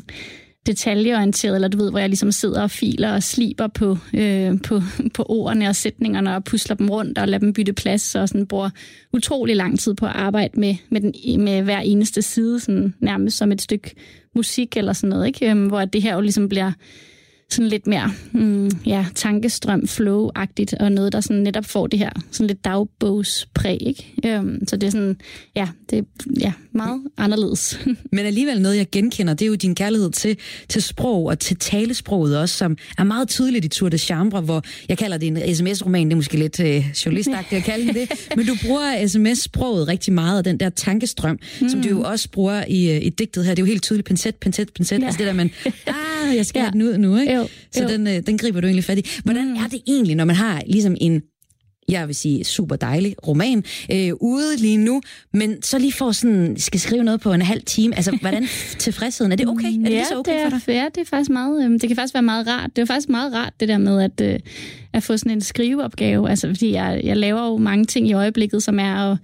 detaljeorienteret, 0.65 1.56
eller 1.56 1.67
du 1.67 1.78
ved, 1.78 1.89
hvor 1.89 2.00
jeg 2.00 2.10
ligesom 2.10 2.32
sidder 2.32 2.62
og 2.62 2.71
filer 2.71 3.13
og 3.13 3.24
sliber 3.24 3.67
på, 3.67 3.97
øh, 4.13 4.62
på, 4.62 4.82
på 5.13 5.26
ordene 5.30 5.67
og 5.67 5.76
sætningerne 5.76 6.36
og 6.36 6.43
pusler 6.43 6.76
dem 6.76 6.89
rundt 6.89 7.17
og 7.17 7.28
lader 7.28 7.39
dem 7.39 7.54
bytte 7.54 7.74
plads 7.74 8.15
og 8.15 8.28
sådan 8.30 8.47
bruger 8.47 8.69
utrolig 9.13 9.56
lang 9.56 9.80
tid 9.80 9.93
på 9.93 10.06
at 10.06 10.12
arbejde 10.15 10.60
med, 10.60 10.76
med, 10.89 11.02
den, 11.02 11.43
med 11.43 11.62
hver 11.62 11.80
eneste 11.80 12.21
side, 12.21 12.60
sådan 12.60 12.93
nærmest 13.00 13.38
som 13.38 13.52
et 13.52 13.62
stykke 13.62 13.95
musik 14.36 14.78
eller 14.78 14.93
sådan 14.93 15.10
noget, 15.10 15.28
ikke? 15.28 15.52
Øhm, 15.52 15.67
hvor 15.67 15.86
det 15.86 16.02
her 16.02 16.15
jo 16.15 16.21
ligesom 16.21 16.50
bliver 16.50 16.71
sådan 17.50 17.69
lidt 17.69 17.88
mere 17.88 18.12
mm, 18.32 18.69
ja, 18.86 19.06
tankestrøm, 19.15 19.84
flow-agtigt, 19.88 20.74
og 20.80 20.91
noget, 20.91 21.13
der 21.13 21.21
sådan 21.21 21.41
netop 21.41 21.65
får 21.65 21.88
det 21.88 22.00
her 22.00 22.10
sådan 22.32 22.47
lidt 22.47 22.65
dagbogspræg. 22.65 23.78
Ikke? 23.82 24.13
Øhm, 24.26 24.67
så 24.67 24.78
det 24.78 24.88
er 24.88 24.91
sådan, 24.91 25.17
ja, 25.56 25.69
det 25.89 26.06
ja, 26.39 26.54
meget 26.73 27.01
anderledes. 27.17 27.79
Men 28.12 28.25
alligevel 28.25 28.62
noget, 28.62 28.77
jeg 28.77 28.88
genkender, 28.91 29.34
det 29.34 29.45
er 29.45 29.47
jo 29.47 29.55
din 29.55 29.75
kærlighed 29.75 30.12
til, 30.12 30.38
til 30.69 30.81
sprog 30.81 31.25
og 31.25 31.39
til 31.39 31.57
talesproget 31.57 32.38
også, 32.38 32.57
som 32.57 32.77
er 32.97 33.03
meget 33.03 33.29
tydeligt 33.29 33.65
i 33.65 33.67
Tour 33.67 33.89
de 33.89 33.97
Chambre, 33.97 34.41
hvor 34.41 34.63
jeg 34.89 34.97
kalder 34.97 35.17
det 35.17 35.27
en 35.27 35.55
sms-roman, 35.55 36.07
det 36.07 36.12
er 36.12 36.15
måske 36.15 36.38
lidt 36.38 36.60
øh, 36.60 36.86
journalistagtigt 37.05 37.60
at 37.60 37.63
kalde 37.63 37.93
det, 37.93 38.12
men 38.38 38.45
du 38.45 38.55
bruger 38.65 39.07
sms-sproget 39.07 39.88
rigtig 39.88 40.13
meget, 40.13 40.38
og 40.38 40.45
den 40.45 40.60
der 40.60 40.69
tankestrøm, 40.69 41.39
mm. 41.62 41.69
som 41.69 41.81
du 41.81 41.89
jo 41.89 42.01
også 42.01 42.29
bruger 42.29 42.63
i, 42.67 42.95
øh, 42.95 43.05
i 43.05 43.10
digtet 43.10 43.45
her, 43.45 43.51
det 43.51 43.62
er 43.62 43.65
jo 43.65 43.71
helt 43.71 43.84
tydeligt, 43.84 44.07
pincet, 44.07 44.36
pincet, 44.36 44.73
pincet, 44.73 44.99
ja. 44.99 45.05
altså 45.05 45.17
det 45.17 45.27
der, 45.27 45.34
man, 45.34 45.51
ah, 45.88 46.36
jeg 46.36 46.45
skal 46.45 46.60
ja. 46.60 46.63
have 46.63 46.71
den 46.71 46.81
ud 46.81 46.97
nu, 46.97 47.17
ikke? 47.17 47.34
Jo, 47.34 47.47
så 47.71 47.84
jo. 47.84 47.89
Den, 47.89 48.07
øh, 48.07 48.21
den 48.27 48.38
griber 48.38 48.62
du 48.62 48.67
egentlig 48.67 48.84
fat 48.84 48.97
i. 48.97 49.05
Hvordan 49.23 49.47
mm. 49.47 49.55
er 49.55 49.67
det 49.67 49.81
egentlig, 49.88 50.15
når 50.15 50.25
man 50.25 50.36
har 50.36 50.63
ligesom 50.67 50.95
en 51.01 51.21
jeg 51.89 52.08
vil 52.08 52.15
sige, 52.15 52.44
super 52.44 52.76
dejlig 52.76 53.15
roman 53.28 53.63
øh, 53.91 54.12
ude 54.22 54.58
lige 54.58 54.78
nu, 54.78 55.02
men 55.34 55.62
så 55.62 55.80
lige 55.80 55.94
får 55.94 56.12
sådan, 56.12 56.56
skal 56.58 56.80
skrive 56.80 57.04
noget 57.04 57.22
på 57.22 57.34
en 57.34 57.41
halv 57.41 57.62
time. 57.62 57.96
Altså, 57.96 58.17
hvordan 58.22 58.48
tilfredsheden? 58.80 59.32
Er 59.32 59.36
det 59.36 59.48
okay? 59.48 59.65
Er 59.65 59.84
det 59.84 59.91
ja, 59.91 60.04
så 60.04 60.20
okay 60.20 60.32
det 60.32 60.41
er, 60.41 60.50
for 60.50 60.58
dig? 60.58 60.74
Ja, 60.76 60.86
det 60.96 61.02
er 61.02 61.06
faktisk 61.06 61.30
meget, 61.30 61.65
øh, 61.65 61.72
det 61.72 61.82
kan 61.82 61.96
faktisk 61.96 62.13
være 62.13 62.24
meget 62.24 62.48
rart. 62.48 62.70
Det 62.76 62.82
er 62.82 62.86
faktisk 62.86 63.10
meget 63.10 63.34
rart, 63.34 63.54
det 63.60 63.67
der 63.67 63.78
med 63.78 64.02
at, 64.02 64.22
øh, 64.22 64.39
at 64.94 65.04
få 65.04 65.17
sådan 65.17 65.32
en 65.32 65.41
skriveopgave. 65.41 66.30
Altså, 66.30 66.48
fordi 66.48 66.72
jeg, 66.72 67.02
jeg 67.04 67.17
laver 67.17 67.48
jo 67.48 67.58
mange 67.58 67.86
ting 67.86 68.08
i 68.08 68.13
øjeblikket, 68.13 68.63
som 68.63 68.80
er 68.80 69.12
at 69.12 69.17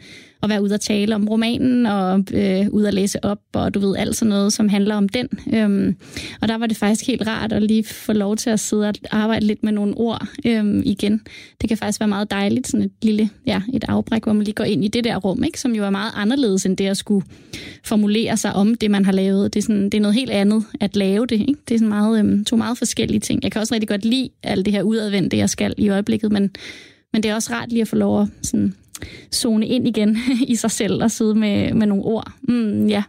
at 0.44 0.50
være 0.50 0.64
ude 0.64 0.74
og 0.74 0.82
tale 0.82 1.16
om 1.16 1.28
romanen, 1.28 1.86
og 1.86 2.24
øh, 2.34 2.68
ude 2.70 2.88
og 2.88 2.94
læse 2.94 3.26
op, 3.26 3.40
og 3.54 3.74
du 3.74 3.80
ved, 3.80 3.98
alt 3.98 4.16
sådan 4.16 4.30
noget, 4.30 4.54
som 4.54 4.70
handler 4.70 4.96
om 4.96 5.10
den. 5.10 5.28
Øhm, 5.54 5.96
og 6.42 6.48
der 6.48 6.58
var 6.58 6.66
det 6.66 6.78
faktisk 6.78 7.08
helt 7.08 7.28
rart 7.28 7.54
at 7.54 7.64
lige 7.64 7.84
få 7.84 8.14
lov 8.14 8.36
til 8.36 8.50
at 8.50 8.60
sidde 8.60 8.88
og 8.88 8.94
arbejde 9.12 9.46
lidt 9.46 9.64
med 9.64 9.72
nogle 9.72 9.94
ord 9.98 10.28
øhm, 10.46 10.82
igen. 10.86 11.22
Det 11.62 11.70
kan 11.70 11.78
faktisk 11.78 12.00
være 12.00 12.08
meget 12.08 12.32
dejligt, 12.32 12.68
sådan 12.68 12.86
et 12.86 12.92
lille 13.02 13.30
ja, 13.46 13.62
et 13.74 13.84
afbræk, 13.88 14.24
hvor 14.24 14.34
man 14.34 14.44
lige 14.44 14.56
går 14.56 14.64
ind 14.64 14.86
i 14.86 14.88
det 14.88 15.04
der 15.04 15.18
rum, 15.18 15.44
ikke? 15.44 15.60
som 15.60 15.76
jo 15.76 15.84
er 15.84 15.90
meget 15.90 16.12
anderledes 16.16 16.66
end 16.66 16.78
det 16.78 16.88
at 16.88 16.98
skulle 16.98 17.26
formulere 17.84 18.38
sig 18.38 18.54
om 18.54 18.76
det, 18.76 18.92
man 18.92 19.06
har 19.06 19.12
lavet. 19.12 19.54
Det 19.54 19.60
er, 19.60 19.64
sådan, 19.64 19.84
det 19.84 19.94
er 19.94 20.02
noget 20.02 20.16
helt 20.16 20.32
andet 20.32 20.64
at 20.82 20.96
lave 20.96 21.26
det. 21.26 21.40
Ikke? 21.40 21.56
Det 21.68 21.76
er 21.76 21.80
sådan 21.80 21.90
meget, 21.90 22.20
øhm, 22.20 22.46
to 22.46 22.56
meget 22.56 22.78
forskellige 22.78 23.20
ting. 23.20 23.44
Jeg 23.44 23.52
kan 23.52 23.62
også 23.62 23.74
rigtig 23.74 23.90
godt 23.90 24.06
lide 24.06 24.30
alt 24.44 24.66
det 24.66 24.74
her 24.74 24.82
udadvendte, 24.82 25.38
jeg 25.38 25.50
skal 25.50 25.74
i 25.78 25.90
øjeblikket, 25.90 26.32
men, 26.32 26.52
men 27.14 27.24
det 27.24 27.32
er 27.32 27.36
også 27.36 27.54
rart 27.54 27.70
lige 27.70 27.82
at 27.82 27.88
få 27.88 27.96
lov 27.96 28.22
at 28.22 28.28
sådan, 28.42 28.74
zone 29.36 29.68
ind 29.68 29.88
igen 29.88 30.18
i 30.54 30.56
sig 30.56 30.72
selv 30.72 31.04
og 31.04 31.12
sidde 31.12 31.36
med, 31.36 31.74
med 31.74 31.88
nogle 31.88 32.04
ord. 32.04 32.32
Mm, 32.42 32.88
ja. 32.88 33.04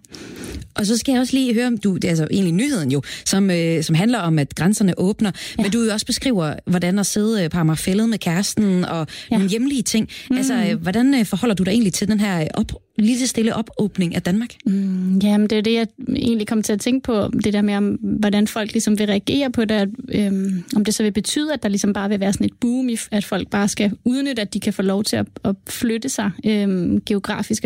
Og 0.78 0.86
så 0.86 0.96
skal 0.96 1.12
jeg 1.12 1.20
også 1.20 1.36
lige 1.36 1.54
høre 1.54 1.66
om 1.66 1.78
du, 1.78 1.94
det 1.94 2.04
er 2.04 2.08
altså 2.08 2.26
egentlig 2.30 2.54
nyheden 2.54 2.92
jo, 2.92 3.02
som, 3.24 3.50
øh, 3.50 3.82
som 3.82 3.94
handler 3.94 4.18
om, 4.18 4.38
at 4.38 4.54
grænserne 4.54 4.98
åbner, 4.98 5.30
ja. 5.58 5.62
men 5.62 5.72
du 5.72 5.82
jo 5.84 5.92
også 5.92 6.06
beskriver, 6.06 6.54
hvordan 6.66 6.98
at 6.98 7.06
sidde 7.06 7.44
øh, 7.44 7.50
på 7.50 7.58
Amagerfællet 7.58 8.08
med 8.08 8.18
kæresten 8.18 8.84
og 8.84 9.06
ja. 9.30 9.36
nogle 9.36 9.50
hjemlige 9.50 9.82
ting. 9.82 10.08
Mm. 10.30 10.36
Altså, 10.36 10.54
øh, 10.54 10.82
hvordan 10.82 11.14
øh, 11.14 11.24
forholder 11.24 11.54
du 11.54 11.62
dig 11.62 11.70
egentlig 11.70 11.92
til 11.92 12.08
den 12.08 12.20
her 12.20 12.48
op, 12.54 12.72
lige 12.98 13.18
så 13.18 13.26
stille 13.26 13.54
opåbning 13.54 14.14
af 14.14 14.22
Danmark? 14.22 14.54
Mm, 14.66 15.18
jamen, 15.18 15.50
det 15.50 15.58
er 15.58 15.62
det, 15.62 15.74
jeg 15.74 15.86
egentlig 16.16 16.46
kom 16.46 16.62
til 16.62 16.72
at 16.72 16.80
tænke 16.80 17.04
på, 17.04 17.28
det 17.44 17.52
der 17.52 17.62
med, 17.62 17.74
om, 17.74 17.98
hvordan 18.02 18.46
folk 18.46 18.72
ligesom 18.72 18.98
vil 18.98 19.06
reagere 19.06 19.50
på 19.50 19.64
det, 19.64 19.90
øhm, 20.14 20.64
om 20.76 20.84
det 20.84 20.94
så 20.94 21.02
vil 21.02 21.12
betyde, 21.12 21.52
at 21.52 21.62
der 21.62 21.68
ligesom 21.68 21.92
bare 21.92 22.08
vil 22.08 22.20
være 22.20 22.32
sådan 22.32 22.46
et 22.46 22.54
boom, 22.60 22.88
at 23.10 23.24
folk 23.24 23.50
bare 23.50 23.68
skal 23.68 23.92
udnytte, 24.04 24.42
at 24.42 24.54
de 24.54 24.60
kan 24.60 24.72
få 24.72 24.82
lov 24.82 25.04
til 25.04 25.16
at, 25.16 25.26
at 25.44 25.54
flytte 25.68 26.08
sig 26.08 26.30
øhm, 26.46 27.00
geografisk. 27.06 27.64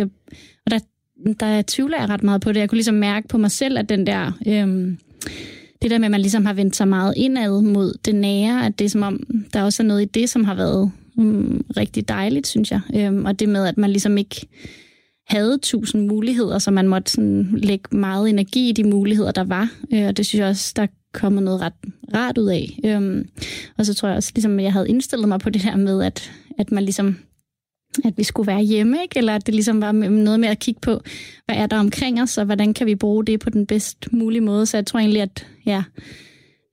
Og 0.65 0.71
der 0.71 0.79
der 1.39 1.63
tvivler 1.67 1.99
jeg 1.99 2.09
ret 2.09 2.23
meget 2.23 2.41
på 2.41 2.51
det. 2.51 2.59
Jeg 2.59 2.69
kunne 2.69 2.77
ligesom 2.77 2.95
mærke 2.95 3.27
på 3.27 3.37
mig 3.37 3.51
selv, 3.51 3.77
at 3.77 3.89
den 3.89 4.07
der... 4.07 4.31
Øhm, 4.47 4.97
det 5.81 5.91
der 5.91 5.97
med, 5.97 6.05
at 6.05 6.11
man 6.11 6.21
ligesom 6.21 6.45
har 6.45 6.53
vendt 6.53 6.75
sig 6.75 6.87
meget 6.87 7.13
indad 7.17 7.61
mod 7.61 7.93
det 8.05 8.15
nære, 8.15 8.65
at 8.65 8.79
det 8.79 8.85
er 8.85 8.89
som 8.89 9.03
om, 9.03 9.19
der 9.53 9.63
også 9.63 9.83
er 9.83 9.87
noget 9.87 10.01
i 10.01 10.05
det, 10.05 10.29
som 10.29 10.43
har 10.43 10.55
været 10.55 10.91
um, 11.17 11.65
rigtig 11.77 12.07
dejligt, 12.07 12.47
synes 12.47 12.71
jeg. 12.71 12.81
Øhm, 12.95 13.25
og 13.25 13.39
det 13.39 13.49
med, 13.49 13.65
at 13.65 13.77
man 13.77 13.89
ligesom 13.89 14.17
ikke 14.17 14.47
havde 15.27 15.57
tusind 15.57 16.07
muligheder, 16.07 16.59
så 16.59 16.71
man 16.71 16.87
måtte 16.87 17.11
sådan 17.11 17.53
lægge 17.57 17.97
meget 17.97 18.29
energi 18.29 18.69
i 18.69 18.71
de 18.71 18.83
muligheder, 18.83 19.31
der 19.31 19.43
var. 19.43 19.69
Øh, 19.93 20.07
og 20.07 20.17
det 20.17 20.25
synes 20.25 20.39
jeg 20.39 20.49
også, 20.49 20.73
der 20.75 20.87
kommer 21.13 21.41
noget 21.41 21.61
ret 21.61 21.73
rart 22.13 22.37
ud 22.37 22.47
af. 22.47 22.79
Øhm, 22.85 23.29
og 23.77 23.85
så 23.85 23.93
tror 23.93 24.07
jeg 24.07 24.17
også, 24.17 24.31
ligesom 24.35 24.59
jeg 24.59 24.73
havde 24.73 24.89
indstillet 24.89 25.27
mig 25.27 25.39
på 25.39 25.49
det 25.49 25.63
der 25.63 25.75
med, 25.75 26.03
at, 26.03 26.31
at 26.59 26.71
man 26.71 26.83
ligesom 26.83 27.17
at 28.05 28.13
vi 28.17 28.23
skulle 28.23 28.47
være 28.47 28.61
hjemme, 28.61 28.97
ikke? 29.01 29.17
eller 29.17 29.35
at 29.35 29.45
det 29.45 29.53
ligesom 29.53 29.81
var 29.81 29.91
noget 29.91 30.39
med 30.39 30.49
at 30.49 30.59
kigge 30.59 30.79
på, 30.81 31.01
hvad 31.45 31.55
er 31.55 31.67
der 31.67 31.77
omkring 31.77 32.21
os, 32.21 32.37
og 32.37 32.45
hvordan 32.45 32.73
kan 32.73 32.87
vi 32.87 32.95
bruge 32.95 33.25
det 33.25 33.39
på 33.39 33.49
den 33.49 33.65
bedst 33.65 34.07
mulige 34.11 34.41
måde. 34.41 34.65
Så 34.65 34.77
jeg 34.77 34.85
tror 34.85 34.99
egentlig, 34.99 35.21
at, 35.21 35.47
ja, 35.65 35.83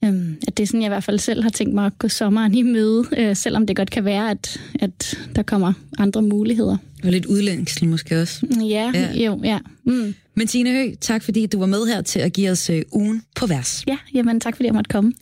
øhm, 0.04 0.36
at 0.48 0.56
det 0.56 0.62
er 0.62 0.66
sådan, 0.66 0.80
jeg 0.80 0.88
i 0.88 0.94
hvert 0.94 1.04
fald 1.04 1.18
selv 1.18 1.42
har 1.42 1.50
tænkt 1.50 1.74
mig 1.74 1.86
at 1.86 1.98
gå 1.98 2.08
sommeren 2.08 2.54
i 2.54 2.62
møde, 2.62 3.04
øh, 3.16 3.36
selvom 3.36 3.66
det 3.66 3.76
godt 3.76 3.90
kan 3.90 4.04
være, 4.04 4.30
at, 4.30 4.60
at 4.80 5.18
der 5.36 5.42
kommer 5.42 5.72
andre 5.98 6.22
muligheder. 6.22 6.76
Og 7.04 7.10
lidt 7.10 7.26
udlængsel 7.26 7.88
måske 7.88 8.20
også. 8.20 8.46
Ja, 8.60 8.92
ja. 8.94 9.24
jo, 9.24 9.40
ja. 9.44 9.58
Mm. 9.84 10.14
Men 10.36 10.46
Tine 10.46 10.70
Høgh, 10.70 10.94
tak 11.00 11.22
fordi 11.22 11.46
du 11.46 11.58
var 11.58 11.66
med 11.66 11.86
her 11.86 12.02
til 12.02 12.20
at 12.20 12.32
give 12.32 12.50
os 12.50 12.70
øh, 12.70 12.82
ugen 12.92 13.22
på 13.36 13.46
vers. 13.46 13.84
Ja, 13.86 13.98
jamen 14.14 14.40
tak 14.40 14.56
fordi 14.56 14.66
jeg 14.66 14.74
måtte 14.74 14.88
komme. 14.88 15.12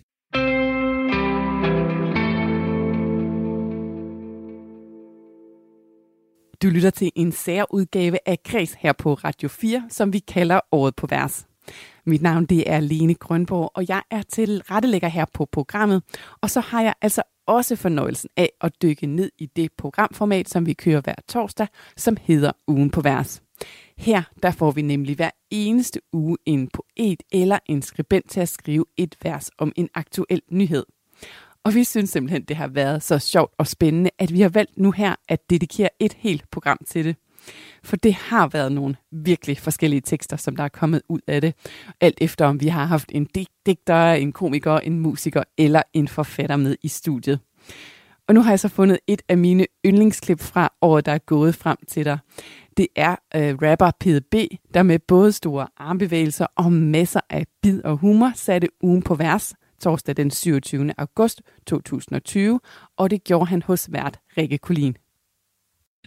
Du 6.63 6.69
lytter 6.69 6.91
til 6.91 7.13
en 7.15 7.33
særudgave 7.33 8.19
af 8.27 8.43
Kreds 8.43 8.73
her 8.73 8.93
på 8.93 9.15
Radio 9.15 9.49
4, 9.49 9.85
som 9.89 10.13
vi 10.13 10.19
kalder 10.19 10.61
Året 10.73 10.97
på 10.97 11.07
Vers. 11.07 11.47
Mit 12.07 12.23
navn 12.23 12.47
det 12.47 12.71
er 12.71 12.81
Lene 12.81 13.15
Grønborg, 13.15 13.71
og 13.75 13.89
jeg 13.89 14.03
er 14.11 14.23
til 14.23 14.63
rettelægger 14.71 15.09
her 15.09 15.25
på 15.35 15.45
programmet. 15.53 16.03
Og 16.41 16.51
så 16.51 16.61
har 16.61 16.83
jeg 16.83 16.95
altså 17.03 17.23
også 17.47 17.77
fornøjelsen 17.77 18.31
af 18.37 18.51
at 18.61 18.83
dykke 18.83 19.07
ned 19.07 19.31
i 19.39 19.47
det 19.47 19.73
programformat, 19.79 20.49
som 20.49 20.67
vi 20.67 20.73
kører 20.73 21.01
hver 21.01 21.15
torsdag, 21.29 21.67
som 21.97 22.17
hedder 22.23 22.53
Ugen 22.69 22.91
på 22.91 23.01
Vers. 23.01 23.43
Her 23.99 24.23
der 24.43 24.51
får 24.51 24.71
vi 24.71 24.83
nemlig 24.83 25.17
hver 25.17 25.31
eneste 25.51 26.01
uge 26.13 26.37
en 26.47 26.69
poet 26.69 27.23
eller 27.33 27.59
en 27.67 27.83
skribent 27.83 28.31
til 28.31 28.41
at 28.41 28.49
skrive 28.49 28.85
et 28.97 29.17
vers 29.23 29.51
om 29.59 29.73
en 29.77 29.89
aktuel 29.95 30.43
nyhed. 30.51 30.85
Og 31.65 31.75
vi 31.75 31.85
synes 31.85 32.11
simpelthen, 32.11 32.43
det 32.43 32.57
har 32.57 32.69
været 32.69 33.03
så 33.03 33.19
sjovt 33.19 33.55
og 33.59 33.67
spændende, 33.67 34.11
at 34.19 34.33
vi 34.33 34.41
har 34.41 34.49
valgt 34.49 34.79
nu 34.79 34.91
her 34.91 35.15
at 35.29 35.51
dedikere 35.51 35.89
et 36.01 36.13
helt 36.13 36.51
program 36.51 36.79
til 36.87 37.05
det. 37.05 37.17
For 37.85 37.97
det 37.97 38.15
har 38.15 38.49
været 38.49 38.73
nogle 38.73 38.97
virkelig 39.13 39.59
forskellige 39.59 40.01
tekster, 40.01 40.37
som 40.37 40.57
der 40.57 40.65
er 40.65 40.69
kommet 40.69 41.03
ud 41.09 41.21
af 41.27 41.41
det. 41.41 41.55
Alt 42.01 42.19
efter 42.21 42.47
om 42.47 42.61
vi 42.61 42.69
har 42.69 42.85
haft 42.85 43.11
en 43.15 43.29
digter, 43.67 44.13
en 44.13 44.33
komiker, 44.33 44.79
en 44.79 45.01
musiker 45.01 45.43
eller 45.59 45.83
en 45.93 46.09
forfatter 46.09 46.57
med 46.57 46.77
i 46.83 46.89
studiet. 46.89 47.41
Og 48.29 48.35
nu 48.35 48.43
har 48.43 48.51
jeg 48.51 48.61
så 48.61 48.69
fundet 48.69 48.99
et 49.07 49.23
af 49.29 49.39
mine 49.39 49.67
yndlingsklip 49.87 50.41
fra 50.41 50.73
året, 50.83 51.07
der 51.07 51.13
er 51.13 51.19
gået 51.19 51.55
frem 51.55 51.77
til 51.89 52.05
dig. 52.05 52.19
Det 52.77 52.87
er 52.97 53.17
øh, 53.35 53.59
rapper 53.63 53.91
PDB, 54.01 54.35
der 54.75 54.83
med 54.83 54.99
både 54.99 55.33
store 55.33 55.69
armbevægelser 55.77 56.47
og 56.57 56.73
masser 56.73 57.21
af 57.31 57.47
bid 57.63 57.83
og 57.85 57.97
humor 57.97 58.33
satte 58.35 58.69
ugen 58.83 59.03
på 59.03 59.15
vers– 59.15 59.55
torsdag 59.81 60.17
den 60.17 60.31
27. 60.31 60.93
august 60.99 61.43
2020, 61.67 62.61
og 62.97 63.11
det 63.11 63.25
gjorde 63.25 63.47
han 63.47 63.63
hos 63.63 63.93
vært 63.93 64.21
Rikke 64.37 64.59
Kulin. 64.59 64.97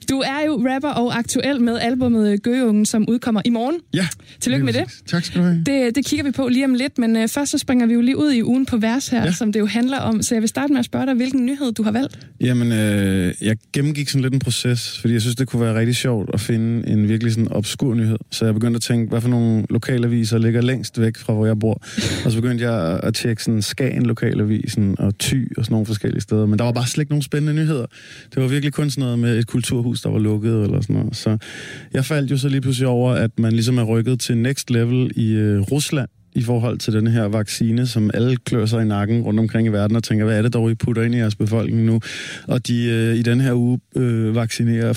Du 0.09 0.19
er 0.19 0.45
jo 0.47 0.67
rapper 0.69 0.89
og 0.89 1.17
aktuel 1.17 1.61
med 1.61 1.79
albumet 1.79 2.43
Gøgeungen, 2.43 2.85
som 2.85 3.05
udkommer 3.09 3.41
i 3.45 3.49
morgen. 3.49 3.75
Ja. 3.93 4.07
Tillykke 4.39 4.65
med 4.65 4.73
det. 4.73 4.83
Tak 5.07 5.25
skal 5.25 5.41
du 5.41 5.45
have. 5.45 5.63
Det, 5.65 5.95
det 5.95 6.05
kigger 6.05 6.23
vi 6.23 6.31
på 6.31 6.47
lige 6.47 6.65
om 6.65 6.73
lidt, 6.73 6.97
men 6.97 7.15
uh, 7.15 7.27
først 7.29 7.51
så 7.51 7.57
springer 7.57 7.85
vi 7.85 7.93
jo 7.93 8.01
lige 8.01 8.17
ud 8.17 8.31
i 8.31 8.43
ugen 8.43 8.65
på 8.65 8.77
vers 8.77 9.07
her, 9.07 9.23
ja. 9.23 9.31
som 9.31 9.51
det 9.51 9.59
jo 9.59 9.65
handler 9.65 9.99
om. 9.99 10.21
Så 10.21 10.35
jeg 10.35 10.41
vil 10.41 10.49
starte 10.49 10.73
med 10.73 10.79
at 10.79 10.85
spørge 10.85 11.05
dig, 11.05 11.13
hvilken 11.13 11.45
nyhed 11.45 11.71
du 11.71 11.83
har 11.83 11.91
valgt? 11.91 12.27
Jamen, 12.41 12.71
øh, 12.71 13.33
jeg 13.41 13.57
gennemgik 13.73 14.09
sådan 14.09 14.21
lidt 14.21 14.33
en 14.33 14.39
proces, 14.39 14.99
fordi 14.99 15.13
jeg 15.13 15.21
synes, 15.21 15.35
det 15.35 15.47
kunne 15.47 15.61
være 15.61 15.79
rigtig 15.79 15.95
sjovt 15.95 16.29
at 16.33 16.39
finde 16.39 16.87
en 16.87 17.09
virkelig 17.09 17.33
sådan 17.33 17.51
obskur 17.51 17.93
nyhed. 17.93 18.17
Så 18.31 18.45
jeg 18.45 18.53
begyndte 18.53 18.75
at 18.75 18.81
tænke, 18.81 19.09
hvad 19.09 19.21
for 19.21 19.29
nogle 19.29 19.65
lokalaviser 19.69 20.37
ligger 20.37 20.61
længst 20.61 21.01
væk 21.01 21.17
fra, 21.17 21.33
hvor 21.33 21.45
jeg 21.45 21.59
bor. 21.59 21.73
og 22.25 22.31
så 22.31 22.41
begyndte 22.41 22.63
jeg 22.65 22.99
at 23.03 23.13
tjekke 23.13 23.43
sådan 23.43 23.61
Skagen 23.61 24.05
lokalavisen 24.05 24.95
og 24.99 25.17
Ty 25.17 25.35
og 25.57 25.65
sådan 25.65 25.73
nogle 25.73 25.85
forskellige 25.85 26.21
steder. 26.21 26.45
Men 26.45 26.59
der 26.59 26.65
var 26.65 26.71
bare 26.71 26.87
slet 26.87 27.01
ikke 27.01 27.11
nogen 27.11 27.23
spændende 27.23 27.53
nyheder. 27.53 27.85
Det 28.35 28.41
var 28.41 28.47
virkelig 28.47 28.73
kun 28.73 28.89
sådan 28.89 29.01
noget 29.01 29.19
med 29.19 29.39
et 29.39 29.47
kulturhus 29.83 29.99
hus, 29.99 30.01
der 30.01 30.09
var 30.09 30.19
lukket 30.19 30.63
eller 30.63 30.81
sådan 30.81 30.95
noget. 30.95 31.15
Så 31.15 31.37
jeg 31.93 32.05
faldt 32.05 32.31
jo 32.31 32.37
så 32.37 32.49
lige 32.49 32.61
pludselig 32.61 32.87
over, 32.87 33.11
at 33.11 33.31
man 33.39 33.53
ligesom 33.53 33.77
er 33.77 33.83
rykket 33.83 34.19
til 34.19 34.37
next 34.37 34.69
level 34.69 35.11
i 35.15 35.31
øh, 35.31 35.61
Rusland 35.61 36.09
i 36.33 36.41
forhold 36.41 36.77
til 36.77 36.93
den 36.93 37.07
her 37.07 37.23
vaccine, 37.23 37.87
som 37.87 38.11
alle 38.13 38.37
klør 38.37 38.65
sig 38.65 38.81
i 38.81 38.85
nakken 38.85 39.21
rundt 39.21 39.39
omkring 39.39 39.67
i 39.67 39.71
verden 39.71 39.95
og 39.95 40.03
tænker, 40.03 40.25
hvad 40.25 40.37
er 40.37 40.41
det 40.41 40.53
dog, 40.53 40.71
I 40.71 40.75
putter 40.75 41.03
ind 41.03 41.15
i 41.15 41.17
jeres 41.17 41.35
befolkning 41.35 41.83
nu? 41.83 41.99
Og 42.47 42.67
de 42.67 42.85
øh, 42.85 43.15
i 43.15 43.21
den 43.21 43.41
her 43.41 43.53
uge 43.53 43.79
øh, 43.95 44.35
vaccinerer 44.35 44.93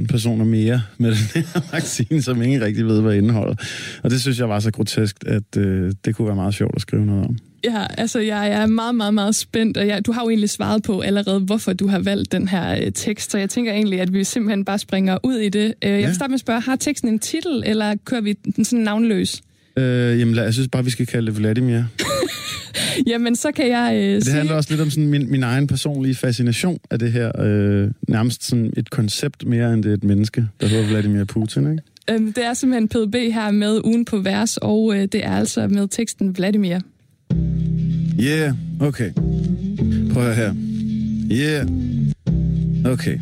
40.000 0.00 0.06
personer 0.06 0.44
mere 0.44 0.82
med 0.98 1.10
den 1.34 1.44
her 1.54 1.60
vaccine, 1.72 2.22
som 2.22 2.42
ingen 2.42 2.62
rigtig 2.62 2.86
ved, 2.86 3.00
hvad 3.00 3.16
indeholder. 3.16 3.54
Og 4.02 4.10
det 4.10 4.20
synes 4.20 4.38
jeg 4.38 4.48
var 4.48 4.60
så 4.60 4.70
grotesk, 4.70 5.16
at 5.26 5.56
øh, 5.56 5.92
det 6.04 6.16
kunne 6.16 6.26
være 6.26 6.36
meget 6.36 6.54
sjovt 6.54 6.74
at 6.76 6.82
skrive 6.82 7.06
noget 7.06 7.24
om. 7.24 7.38
Ja, 7.64 7.86
altså 7.98 8.18
jeg, 8.20 8.50
er 8.50 8.66
meget, 8.66 8.94
meget, 8.94 9.14
meget 9.14 9.34
spændt, 9.34 9.76
og 9.76 9.86
jeg, 9.86 10.06
du 10.06 10.12
har 10.12 10.22
jo 10.22 10.28
egentlig 10.28 10.50
svaret 10.50 10.82
på 10.82 11.00
allerede, 11.00 11.40
hvorfor 11.40 11.72
du 11.72 11.88
har 11.88 11.98
valgt 11.98 12.32
den 12.32 12.48
her 12.48 12.84
øh, 12.84 12.92
tekst, 12.94 13.30
så 13.30 13.38
jeg 13.38 13.50
tænker 13.50 13.72
egentlig, 13.72 14.00
at 14.00 14.12
vi 14.12 14.24
simpelthen 14.24 14.64
bare 14.64 14.78
springer 14.78 15.18
ud 15.24 15.36
i 15.36 15.48
det. 15.48 15.74
Øh, 15.84 15.90
jeg 15.90 16.06
vil 16.06 16.14
starte 16.14 16.30
med 16.30 16.34
at 16.34 16.40
spørge, 16.40 16.60
har 16.60 16.76
teksten 16.76 17.08
en 17.08 17.18
titel, 17.18 17.62
eller 17.66 17.94
kører 18.04 18.20
vi 18.20 18.32
den 18.32 18.64
sådan 18.64 18.84
navnløs? 18.84 19.42
Øh, 19.76 20.20
jamen, 20.20 20.34
jeg 20.34 20.54
synes 20.54 20.68
bare, 20.68 20.84
vi 20.84 20.90
skal 20.90 21.06
kalde 21.06 21.26
det 21.26 21.38
Vladimir. 21.38 21.82
Jamen, 23.06 23.36
så 23.36 23.52
kan 23.52 23.68
jeg 23.68 23.92
øh, 23.96 24.14
Det 24.14 24.24
sige... 24.24 24.36
handler 24.36 24.54
også 24.54 24.70
lidt 24.70 24.80
om 24.80 24.90
sådan 24.90 25.06
min, 25.06 25.30
min 25.30 25.42
egen 25.42 25.66
personlige 25.66 26.14
fascination 26.14 26.78
af 26.90 26.98
det 26.98 27.12
her. 27.12 27.40
Øh, 27.42 27.90
nærmest 28.08 28.44
sådan 28.44 28.72
et 28.76 28.90
koncept 28.90 29.46
mere, 29.46 29.74
end 29.74 29.82
det 29.82 29.90
er 29.90 29.94
et 29.94 30.04
menneske, 30.04 30.46
der 30.60 30.66
hedder 30.66 30.88
Vladimir 30.88 31.24
Putin, 31.24 31.70
ikke? 31.70 31.82
Øhm, 32.10 32.32
det 32.32 32.44
er 32.44 32.54
simpelthen 32.54 32.88
PDB 32.88 33.14
her 33.14 33.50
med 33.50 33.80
ugen 33.84 34.04
på 34.04 34.18
vers, 34.18 34.56
og 34.56 34.96
øh, 34.96 35.02
det 35.02 35.24
er 35.24 35.36
altså 35.36 35.68
med 35.68 35.88
teksten 35.88 36.36
Vladimir. 36.36 36.78
Yeah, 38.18 38.52
okay. 38.80 39.12
Prøv 40.12 40.28
at 40.28 40.36
høre 40.36 40.46
her. 40.46 40.54
Yeah. 41.30 41.66
Okay. 42.86 43.18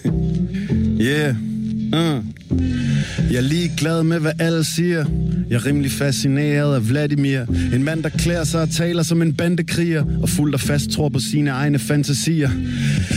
yeah. 1.08 1.36
Uh. 1.92 2.24
Jeg 3.30 3.36
er 3.36 3.40
lige 3.40 3.72
glad 3.76 4.02
med, 4.02 4.18
hvad 4.18 4.32
alle 4.38 4.64
siger. 4.64 5.04
Jeg 5.50 5.56
er 5.56 5.66
rimelig 5.66 5.90
fascineret 5.90 6.74
af 6.74 6.88
Vladimir. 6.88 7.40
En 7.74 7.84
mand, 7.84 8.02
der 8.02 8.08
klæder 8.08 8.44
sig 8.44 8.62
og 8.62 8.70
taler 8.70 9.02
som 9.02 9.22
en 9.22 9.34
bandekriger, 9.34 10.04
og 10.22 10.28
fuldt 10.28 10.54
og 10.54 10.60
fast 10.60 10.90
tror 10.90 11.08
på 11.08 11.18
sine 11.18 11.50
egne 11.50 11.78
fantasier. 11.78 12.50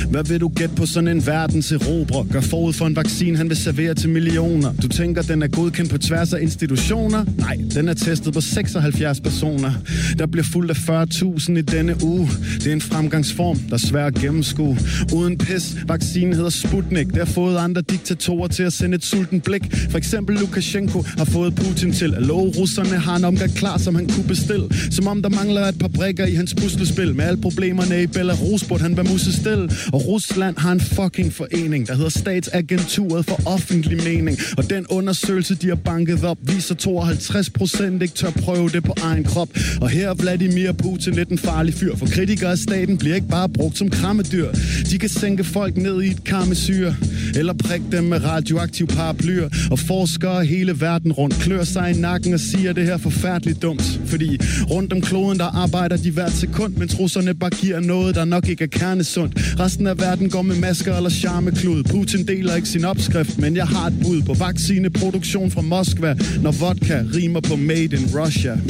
Hvad 0.09 0.23
vil 0.23 0.39
du 0.41 0.47
gætte 0.47 0.75
på 0.75 0.85
sådan 0.85 1.07
en 1.07 1.25
verdens 1.25 1.71
erobrer? 1.71 2.23
Gør 2.31 2.41
forud 2.41 2.73
for 2.73 2.87
en 2.87 2.95
vaccine, 2.95 3.37
han 3.37 3.49
vil 3.49 3.57
servere 3.57 3.93
til 3.93 4.09
millioner. 4.09 4.73
Du 4.81 4.87
tænker, 4.87 5.21
den 5.21 5.43
er 5.43 5.47
godkendt 5.47 5.91
på 5.91 5.97
tværs 5.97 6.33
af 6.33 6.41
institutioner? 6.41 7.25
Nej, 7.37 7.57
den 7.73 7.89
er 7.89 7.93
testet 7.93 8.33
på 8.33 8.41
76 8.41 9.19
personer. 9.19 9.71
Der 10.17 10.25
bliver 10.25 10.43
fuldt 10.43 10.89
af 10.89 11.05
40.000 11.05 11.57
i 11.57 11.61
denne 11.61 11.95
uge. 12.03 12.29
Det 12.57 12.67
er 12.67 12.73
en 12.73 12.81
fremgangsform, 12.81 13.59
der 13.59 13.73
er 13.73 13.77
svær 13.77 14.05
at 14.05 14.13
gennemskue. 14.13 14.77
Uden 15.15 15.37
pis, 15.37 15.77
vaccinen 15.87 16.33
hedder 16.33 16.49
Sputnik. 16.49 17.07
Det 17.07 17.17
har 17.17 17.25
fået 17.25 17.57
andre 17.57 17.81
diktatorer 17.81 18.47
til 18.47 18.64
at 18.65 18.73
sende 18.73 18.95
et 18.95 19.05
sulten 19.05 19.41
blik. 19.41 19.63
For 19.89 19.97
eksempel 19.97 20.35
Lukashenko 20.35 21.03
har 21.17 21.25
fået 21.25 21.55
Putin 21.55 21.93
til 21.93 22.13
at 22.13 22.21
love 22.21 22.53
russerne 22.57 22.97
har 22.99 23.15
en 23.15 23.23
omgang 23.23 23.55
klar, 23.55 23.77
som 23.77 23.95
han 23.95 24.09
kunne 24.09 24.27
bestille. 24.27 24.67
Som 24.91 25.07
om 25.07 25.21
der 25.21 25.29
mangler 25.29 25.61
et 25.61 25.79
par 25.79 25.87
brikker 25.87 26.25
i 26.25 26.35
hans 26.35 26.53
puslespil. 26.53 27.15
Med 27.15 27.25
alle 27.25 27.41
problemerne 27.41 28.03
i 28.03 28.07
Belarus 28.07 28.63
burde 28.63 28.81
han 28.81 28.97
være 28.97 29.05
musestil. 29.11 29.71
Og 29.93 30.07
Rusland 30.07 30.57
har 30.57 30.71
en 30.71 30.79
fucking 30.79 31.33
forening, 31.33 31.87
der 31.87 31.95
hedder 31.95 32.09
Statsagenturet 32.09 33.25
for 33.25 33.41
Offentlig 33.45 34.03
Mening. 34.03 34.37
Og 34.57 34.69
den 34.69 34.87
undersøgelse, 34.87 35.55
de 35.55 35.67
har 35.67 35.75
banket 35.75 36.23
op, 36.23 36.37
viser 36.41 36.75
52 36.75 37.49
procent 37.49 38.01
ikke 38.01 38.13
tør 38.13 38.29
prøve 38.29 38.69
det 38.69 38.83
på 38.83 38.93
egen 39.01 39.23
krop. 39.23 39.49
Og 39.81 39.89
her 39.89 40.09
er 40.09 40.13
Vladimir 40.13 40.71
Putin 40.71 41.13
lidt 41.13 41.29
en 41.29 41.37
farlig 41.37 41.73
fyr, 41.73 41.95
for 41.95 42.05
kritikere 42.05 42.51
af 42.51 42.57
staten 42.57 42.97
bliver 42.97 43.15
ikke 43.15 43.27
bare 43.27 43.49
brugt 43.49 43.77
som 43.77 43.89
krammedyr. 43.89 44.51
De 44.91 44.99
kan 44.99 45.09
sænke 45.09 45.43
folk 45.43 45.77
ned 45.77 46.01
i 46.01 46.07
et 46.07 46.23
karmesyre, 46.23 46.95
eller 47.35 47.53
prikke 47.53 47.85
dem 47.91 48.03
med 48.03 48.23
radio 48.23 48.54
radioaktiv 48.55 48.87
paraplyer. 48.87 49.49
Og 49.71 49.79
forskere 49.79 50.45
hele 50.45 50.81
verden 50.81 51.11
rundt 51.11 51.35
klør 51.35 51.63
sig 51.63 51.91
i 51.95 51.99
nakken 52.01 52.33
og 52.33 52.39
siger 52.39 52.73
det 52.73 52.85
her 52.85 52.97
forfærdeligt 52.97 53.61
dumt. 53.61 53.99
Fordi 54.05 54.39
rundt 54.71 54.93
om 54.93 55.01
kloden, 55.01 55.39
der 55.39 55.45
arbejder 55.45 55.97
de 55.97 56.11
hvert 56.11 56.31
sekund, 56.31 56.75
men 56.75 56.89
russerne 56.99 57.33
bare 57.33 57.49
giver 57.49 57.79
noget, 57.79 58.15
der 58.15 58.25
nok 58.25 58.47
ikke 58.49 58.63
er 58.63 58.67
kernesundt. 58.67 59.59
Resten 59.59 59.87
af 59.87 59.99
verden 59.99 60.29
går 60.29 60.41
med 60.41 60.55
masker 60.55 60.97
eller 60.97 61.09
charmeklud. 61.09 61.83
Putin 61.83 62.27
deler 62.27 62.55
ikke 62.55 62.67
sin 62.67 62.85
opskrift, 62.85 63.37
men 63.37 63.55
jeg 63.55 63.67
har 63.67 63.87
et 63.87 63.93
bud 64.03 64.21
på 64.21 64.33
vaccineproduktion 64.33 65.51
fra 65.51 65.61
Moskva, 65.61 66.15
når 66.41 66.51
vodka 66.51 67.03
rimer 67.15 67.39
på 67.39 67.55
Made 67.55 67.83
in 67.83 68.05
Russia. 68.15 68.57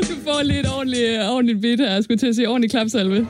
Du 0.00 0.14
får 0.24 0.42
lidt 0.42 0.66
ordentligt, 0.76 1.20
ordentligt 1.30 1.60
bit 1.60 1.80
her. 1.80 1.90
Jeg 1.92 2.04
skulle 2.04 2.18
til 2.18 2.26
at 2.26 2.34
sige 2.34 2.48
ordentligt 2.48 2.70
klapsalve. 2.70 3.26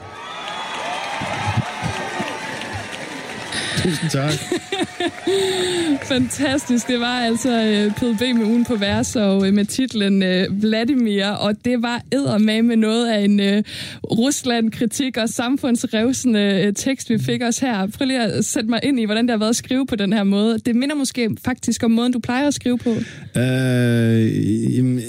Tusind 3.82 4.10
tak. 4.10 4.32
Fantastisk. 6.12 6.88
Det 6.88 7.00
var 7.00 7.20
altså 7.20 7.50
øh, 7.50 7.92
PDB 7.94 8.20
med 8.38 8.46
ugen 8.46 8.64
på 8.64 8.76
vers 8.76 9.16
og 9.16 9.46
øh, 9.46 9.54
med 9.54 9.64
titlen 9.64 10.22
øh, 10.22 10.62
Vladimir, 10.62 11.26
og 11.26 11.64
det 11.64 11.82
var 11.82 12.02
eddermame 12.12 12.68
med 12.68 12.76
noget 12.76 13.10
af 13.12 13.20
en 13.20 13.64
Rusland-kritik 14.04 15.16
og 15.16 15.28
samfundsrevsende 15.28 16.72
tekst, 16.72 17.10
vi 17.10 17.18
fik 17.18 17.42
os 17.42 17.58
her. 17.58 17.86
Prøv 17.86 18.06
lige 18.06 18.22
at 18.22 18.44
sætte 18.44 18.70
mig 18.70 18.80
ind 18.82 19.00
i, 19.00 19.04
hvordan 19.04 19.24
det 19.24 19.30
har 19.30 19.38
været 19.38 19.50
at 19.50 19.56
skrive 19.56 19.86
på 19.86 19.96
den 19.96 20.12
her 20.12 20.24
måde. 20.24 20.58
Det 20.58 20.76
minder 20.76 20.94
måske 20.94 21.30
faktisk 21.44 21.82
om 21.82 21.90
måden, 21.90 22.12
du 22.12 22.18
plejer 22.18 22.46
at 22.46 22.54
skrive 22.54 22.78
på. 22.78 22.90
Øh, 23.36 24.76
jamen, 24.76 24.98
øh, 24.98 25.04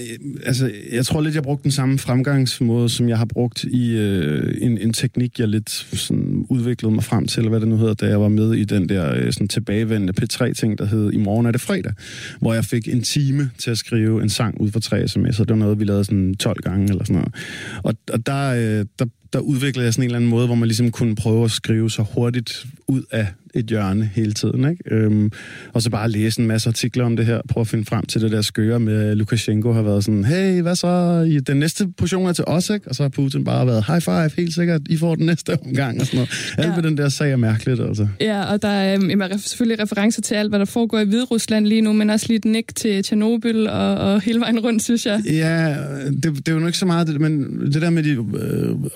altså, 0.45 0.71
jeg 0.91 1.05
tror 1.05 1.21
lidt, 1.21 1.35
jeg 1.35 1.43
brugte 1.43 1.63
den 1.63 1.71
samme 1.71 1.99
fremgangsmåde, 1.99 2.89
som 2.89 3.09
jeg 3.09 3.17
har 3.17 3.25
brugt 3.25 3.63
i 3.63 3.91
øh, 3.91 4.57
en, 4.61 4.77
en 4.77 4.93
teknik, 4.93 5.39
jeg 5.39 5.47
lidt 5.47 5.69
sådan, 5.69 6.45
udviklede 6.49 6.93
mig 6.93 7.03
frem 7.03 7.27
til, 7.27 7.39
eller 7.39 7.49
hvad 7.49 7.59
det 7.59 7.67
nu 7.67 7.77
hedder, 7.77 7.93
da 7.93 8.05
jeg 8.05 8.21
var 8.21 8.27
med 8.27 8.55
i 8.55 8.60
den 8.63 8.89
der 8.89 9.15
øh, 9.15 9.33
sådan, 9.33 9.47
tilbagevendende 9.47 10.13
P3-ting, 10.21 10.77
der 10.77 10.85
hed 10.85 11.13
I 11.13 11.17
morgen 11.17 11.45
er 11.45 11.51
det 11.51 11.61
fredag, 11.61 11.93
hvor 12.39 12.53
jeg 12.53 12.65
fik 12.65 12.87
en 12.87 13.01
time 13.01 13.51
til 13.57 13.71
at 13.71 13.77
skrive 13.77 14.21
en 14.21 14.29
sang 14.29 14.61
ud 14.61 14.71
for 14.71 14.79
tre 14.79 15.03
sms'er. 15.03 15.39
Det 15.39 15.49
var 15.49 15.55
noget, 15.55 15.79
vi 15.79 15.83
lavede 15.83 16.05
sådan 16.05 16.35
12 16.35 16.61
gange 16.61 16.89
eller 16.89 17.03
sådan 17.03 17.15
noget. 17.15 17.35
Og, 17.83 17.93
og 18.13 18.25
der, 18.25 18.49
øh, 18.49 18.85
der, 18.99 19.05
der 19.33 19.39
udviklede 19.39 19.85
jeg 19.85 19.93
sådan 19.93 20.03
en 20.03 20.05
eller 20.05 20.17
anden 20.17 20.29
måde, 20.29 20.45
hvor 20.45 20.55
man 20.55 20.67
ligesom 20.67 20.91
kunne 20.91 21.15
prøve 21.15 21.45
at 21.45 21.51
skrive 21.51 21.89
så 21.89 22.05
hurtigt 22.13 22.65
ud 22.87 23.03
af 23.11 23.27
et 23.55 23.65
hjørne 23.65 24.09
hele 24.13 24.31
tiden. 24.33 24.69
Ikke? 24.69 24.83
Øhm, 24.91 25.31
og 25.73 25.81
så 25.81 25.89
bare 25.89 26.09
læse 26.09 26.41
en 26.41 26.47
masse 26.47 26.69
artikler 26.69 27.05
om 27.05 27.15
det 27.17 27.25
her, 27.25 27.41
prøve 27.49 27.61
at 27.61 27.67
finde 27.67 27.85
frem 27.85 28.05
til 28.05 28.21
det 28.21 28.31
der 28.31 28.41
skøre 28.41 28.79
med 28.79 29.01
at 29.01 29.17
Lukashenko 29.17 29.71
har 29.73 29.81
været 29.81 30.03
sådan, 30.03 30.25
hey, 30.25 30.61
hvad 30.61 30.75
så? 30.75 31.21
I 31.29 31.39
den 31.39 31.57
næste 31.57 31.87
portion 31.97 32.27
er 32.29 32.33
til 32.33 32.43
os, 32.47 32.69
ikke? 32.69 32.87
Og 32.89 32.95
så 32.95 33.03
har 33.03 33.09
Putin 33.09 33.43
bare 33.43 33.67
været, 33.67 33.85
high 33.87 34.01
five, 34.01 34.29
helt 34.37 34.53
sikkert, 34.55 34.81
I 34.89 34.97
får 34.97 35.15
den 35.15 35.25
næste 35.25 35.57
omgang 35.65 35.99
og 35.99 36.05
sådan 36.05 36.17
noget. 36.17 36.29
Alt 36.57 36.67
Ja. 36.67 36.75
ved 36.75 36.83
den 36.83 36.97
der 36.97 37.09
sag 37.09 37.31
er 37.31 37.35
mærkeligt, 37.35 37.81
altså. 37.81 38.07
Ja, 38.21 38.43
og 38.43 38.61
der 38.61 38.67
er 38.67 38.95
øhm, 38.95 39.21
selvfølgelig 39.37 39.79
referencer 39.83 40.21
til 40.21 40.35
alt, 40.35 40.49
hvad 40.51 40.59
der 40.59 40.65
foregår 40.65 40.99
i 40.99 41.05
Hvide 41.05 41.23
Rusland 41.23 41.65
lige 41.67 41.81
nu, 41.81 41.93
men 41.93 42.09
også 42.09 42.25
lige 42.27 42.37
et 42.37 42.45
nik 42.45 42.75
til 42.75 43.03
Tjernobyl 43.03 43.67
og, 43.67 43.95
og 43.95 44.21
hele 44.21 44.39
vejen 44.39 44.59
rundt, 44.59 44.83
synes 44.83 45.05
jeg. 45.05 45.21
Ja, 45.25 45.75
det, 46.11 46.23
det 46.23 46.47
er 46.47 46.51
jo 46.53 46.59
nok 46.59 46.67
ikke 46.67 46.77
så 46.77 46.85
meget 46.85 47.07
det, 47.07 47.21
men 47.21 47.61
det 47.73 47.81
der 47.81 47.89
med 47.89 48.03
de 48.03 48.09
øh, 48.09 48.19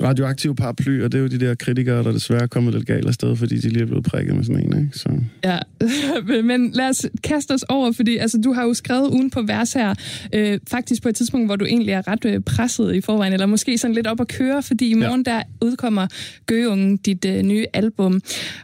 radioaktive 0.02 0.56
paraplyer, 0.56 1.08
det 1.08 1.18
er 1.18 1.22
jo 1.22 1.28
de 1.28 1.40
der 1.40 1.56
kritikere, 1.56 2.04
der 2.04 2.12
desværre 2.12 2.42
er 2.42 2.48
kommet 2.48 2.74
lidt 2.74 2.86
galt 2.88 3.08
afsted, 3.08 3.36
fordi 3.36 3.58
de 3.58 3.70
lige 3.70 3.82
er 3.82 3.86
blevet 3.86 4.06
prikket 4.06 4.36
med 4.36 4.45
sådan 4.46 4.74
en, 4.74 4.80
ikke? 4.80 4.98
Så. 4.98 5.10
Ja, 5.44 5.60
men 6.52 6.72
lad 6.72 6.90
os 6.90 7.06
kaste 7.24 7.52
os 7.52 7.64
over, 7.64 7.92
fordi 7.92 8.18
altså, 8.18 8.42
du 8.44 8.54
har 8.54 8.64
jo 8.64 8.74
skrevet 8.74 9.10
ugen 9.12 9.30
på 9.30 9.42
vers 9.42 9.74
her, 9.74 9.94
øh, 10.34 10.60
faktisk 10.70 11.04
på 11.04 11.10
et 11.10 11.16
tidspunkt, 11.16 11.48
hvor 11.48 11.56
du 11.56 11.66
egentlig 11.66 11.92
er 11.92 12.08
ret 12.08 12.26
øh, 12.26 12.42
presset 12.42 12.96
i 12.96 13.02
forvejen, 13.02 13.34
eller 13.34 13.46
måske 13.46 13.78
sådan 13.78 13.96
lidt 13.96 14.08
op 14.08 14.22
at 14.22 14.28
køre, 14.28 14.64
fordi 14.64 14.90
i 14.90 14.94
morgen 14.94 15.24
ja. 15.28 15.32
der 15.32 15.42
udkommer 15.62 16.08
Gøungen, 16.46 16.98
dit 16.98 17.26
øh, 17.26 17.42
nye 17.42 17.66
album. 17.74 18.22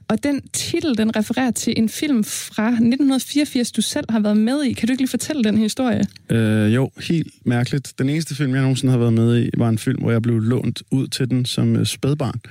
Og 0.08 0.24
den 0.24 0.42
titel, 0.54 0.98
den 0.98 1.16
refererer 1.16 1.52
til 1.52 1.74
en 1.78 1.90
film 1.90 2.24
fra 2.24 2.68
1984, 2.68 3.72
du 3.72 3.82
selv 3.82 4.06
har 4.10 4.20
været 4.20 4.38
med 4.38 4.64
i. 4.64 4.74
Kan 4.74 4.88
du 4.88 4.92
ikke 4.92 5.02
lige 5.02 5.10
fortælle 5.10 5.44
den 5.44 5.58
historie? 5.58 6.02
Øh, 6.30 6.76
jo, 6.76 6.92
helt 7.10 7.34
mærkeligt. 7.46 7.94
Den 8.00 8.10
eneste 8.10 8.36
film, 8.36 8.54
jeg 8.54 8.62
nogensinde 8.62 8.92
har 8.92 9.00
været 9.00 9.14
med 9.14 9.44
i, 9.44 9.50
var 9.58 9.70
en 9.70 9.78
film, 9.78 10.02
hvor 10.02 10.12
jeg 10.12 10.22
blev 10.22 10.40
lånt 10.40 10.84
ud 10.92 11.08
til 11.08 11.30
den 11.30 11.46
som 11.46 11.76
øh, 11.76 11.86
spædbarn. 11.86 12.42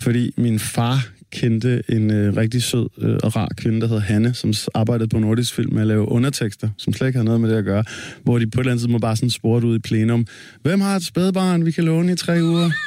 Fordi 0.00 0.34
min 0.36 0.58
far 0.58 1.08
kendte 1.32 1.82
en 1.88 2.10
øh, 2.10 2.36
rigtig 2.36 2.62
sød 2.62 2.88
øh, 2.98 3.16
og 3.22 3.36
rar 3.36 3.48
kvinde, 3.56 3.80
der 3.80 3.86
hedder 3.86 4.02
Hanne, 4.02 4.34
som 4.34 4.52
arbejdede 4.74 5.08
på 5.08 5.18
Nordisk 5.18 5.54
Film 5.54 5.74
med 5.74 5.80
at 5.80 5.86
lave 5.86 6.08
undertekster, 6.08 6.68
som 6.76 6.92
slet 6.92 7.06
ikke 7.06 7.16
havde 7.16 7.24
noget 7.24 7.40
med 7.40 7.50
det 7.50 7.56
at 7.56 7.64
gøre, 7.64 7.84
hvor 8.22 8.38
de 8.38 8.46
på 8.46 8.60
et 8.60 8.62
eller 8.62 8.72
andet 8.72 8.82
tidspunkt 8.82 9.02
bare 9.02 9.16
sådan 9.16 9.30
spurgte 9.30 9.66
ud 9.66 9.76
i 9.76 9.78
plenum, 9.78 10.26
hvem 10.62 10.80
har 10.80 10.96
et 10.96 11.04
spædbarn, 11.04 11.64
vi 11.64 11.70
kan 11.70 11.84
låne 11.84 12.12
i 12.12 12.16
tre 12.16 12.42
uger? 12.42 12.70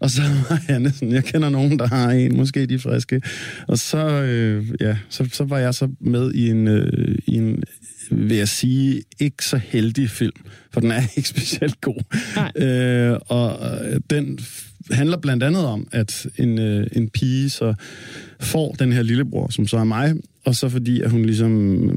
Og 0.00 0.10
så 0.10 0.22
var 0.22 0.60
Hanne 0.68 0.92
sådan, 0.92 1.12
jeg 1.12 1.24
kender 1.24 1.48
nogen, 1.48 1.78
der 1.78 1.86
har 1.86 2.10
en, 2.10 2.36
måske 2.36 2.66
de 2.66 2.78
friske. 2.78 3.22
Og 3.68 3.78
så, 3.78 4.06
øh, 4.08 4.66
ja, 4.80 4.96
så, 5.08 5.28
så 5.32 5.44
var 5.44 5.58
jeg 5.58 5.74
så 5.74 5.88
med 6.00 6.32
i 6.32 6.50
en, 6.50 6.68
øh, 6.68 7.18
i 7.26 7.34
en 7.36 7.62
vil 8.10 8.36
jeg 8.36 8.48
sige, 8.48 9.02
ikke 9.18 9.44
så 9.44 9.56
heldig 9.56 10.10
film, 10.10 10.36
for 10.72 10.80
den 10.80 10.90
er 10.90 11.02
ikke 11.16 11.28
specielt 11.38 11.80
god. 11.80 12.02
Øh, 12.56 13.18
og 13.26 13.58
øh, 13.86 14.00
den 14.10 14.38
handler 14.92 15.16
blandt 15.16 15.42
andet 15.42 15.64
om, 15.64 15.86
at 15.92 16.26
en, 16.38 16.58
øh, 16.58 16.86
en 16.92 17.08
pige 17.08 17.50
så 17.50 17.74
får 18.40 18.72
den 18.78 18.92
her 18.92 19.02
lillebror, 19.02 19.48
som 19.50 19.66
så 19.66 19.76
er 19.76 19.84
mig, 19.84 20.14
og 20.44 20.54
så 20.54 20.68
fordi, 20.68 21.00
at 21.00 21.10
hun 21.10 21.22
ligesom 21.22 21.50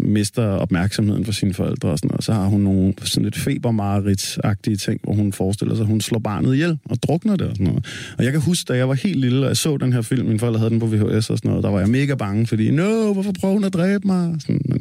mister 0.06 0.44
opmærksomheden 0.44 1.26
for 1.26 1.32
sine 1.32 1.54
forældre 1.54 1.90
og 1.90 1.98
sådan 1.98 2.08
noget, 2.08 2.24
så 2.24 2.34
har 2.34 2.46
hun 2.46 2.62
nogle 2.62 2.94
sådan 3.04 3.24
lidt 3.24 3.38
febermareridsagtige 3.38 4.76
ting, 4.76 5.00
hvor 5.04 5.14
hun 5.14 5.34
forestiller 5.34 5.76
sig, 5.76 5.84
at 5.84 5.88
hun 5.88 6.02
slår 6.02 6.20
barnet 6.20 6.54
ihjel 6.54 6.78
og 6.86 6.98
drukner 7.04 7.36
det 7.36 7.48
og 7.48 7.56
sådan 7.56 7.68
noget. 7.68 7.86
Og 8.18 8.24
jeg 8.24 8.32
kan 8.32 8.42
huske, 8.42 8.74
da 8.74 8.78
jeg 8.78 8.90
var 8.90 8.94
helt 8.94 9.20
lille, 9.20 9.42
og 9.42 9.48
jeg 9.48 9.58
så 9.58 9.78
den 9.78 9.94
her 9.94 10.02
film, 10.02 10.28
mine 10.28 10.40
forældre 10.40 10.60
havde 10.60 10.70
den 10.70 10.80
på 10.80 10.86
VHS 10.86 11.30
og 11.30 11.38
sådan 11.38 11.50
noget, 11.50 11.64
der 11.64 11.70
var 11.70 11.80
jeg 11.80 11.90
mega 11.90 12.16
bange, 12.16 12.48
fordi, 12.48 12.72
no, 12.72 13.14
hvorfor 13.14 13.32
prøver 13.40 13.54
hun 13.54 13.64
at 13.64 13.74
dræbe 13.74 14.08
mig? 14.08 14.36
Sådan, 14.40 14.62
men, 14.66 14.80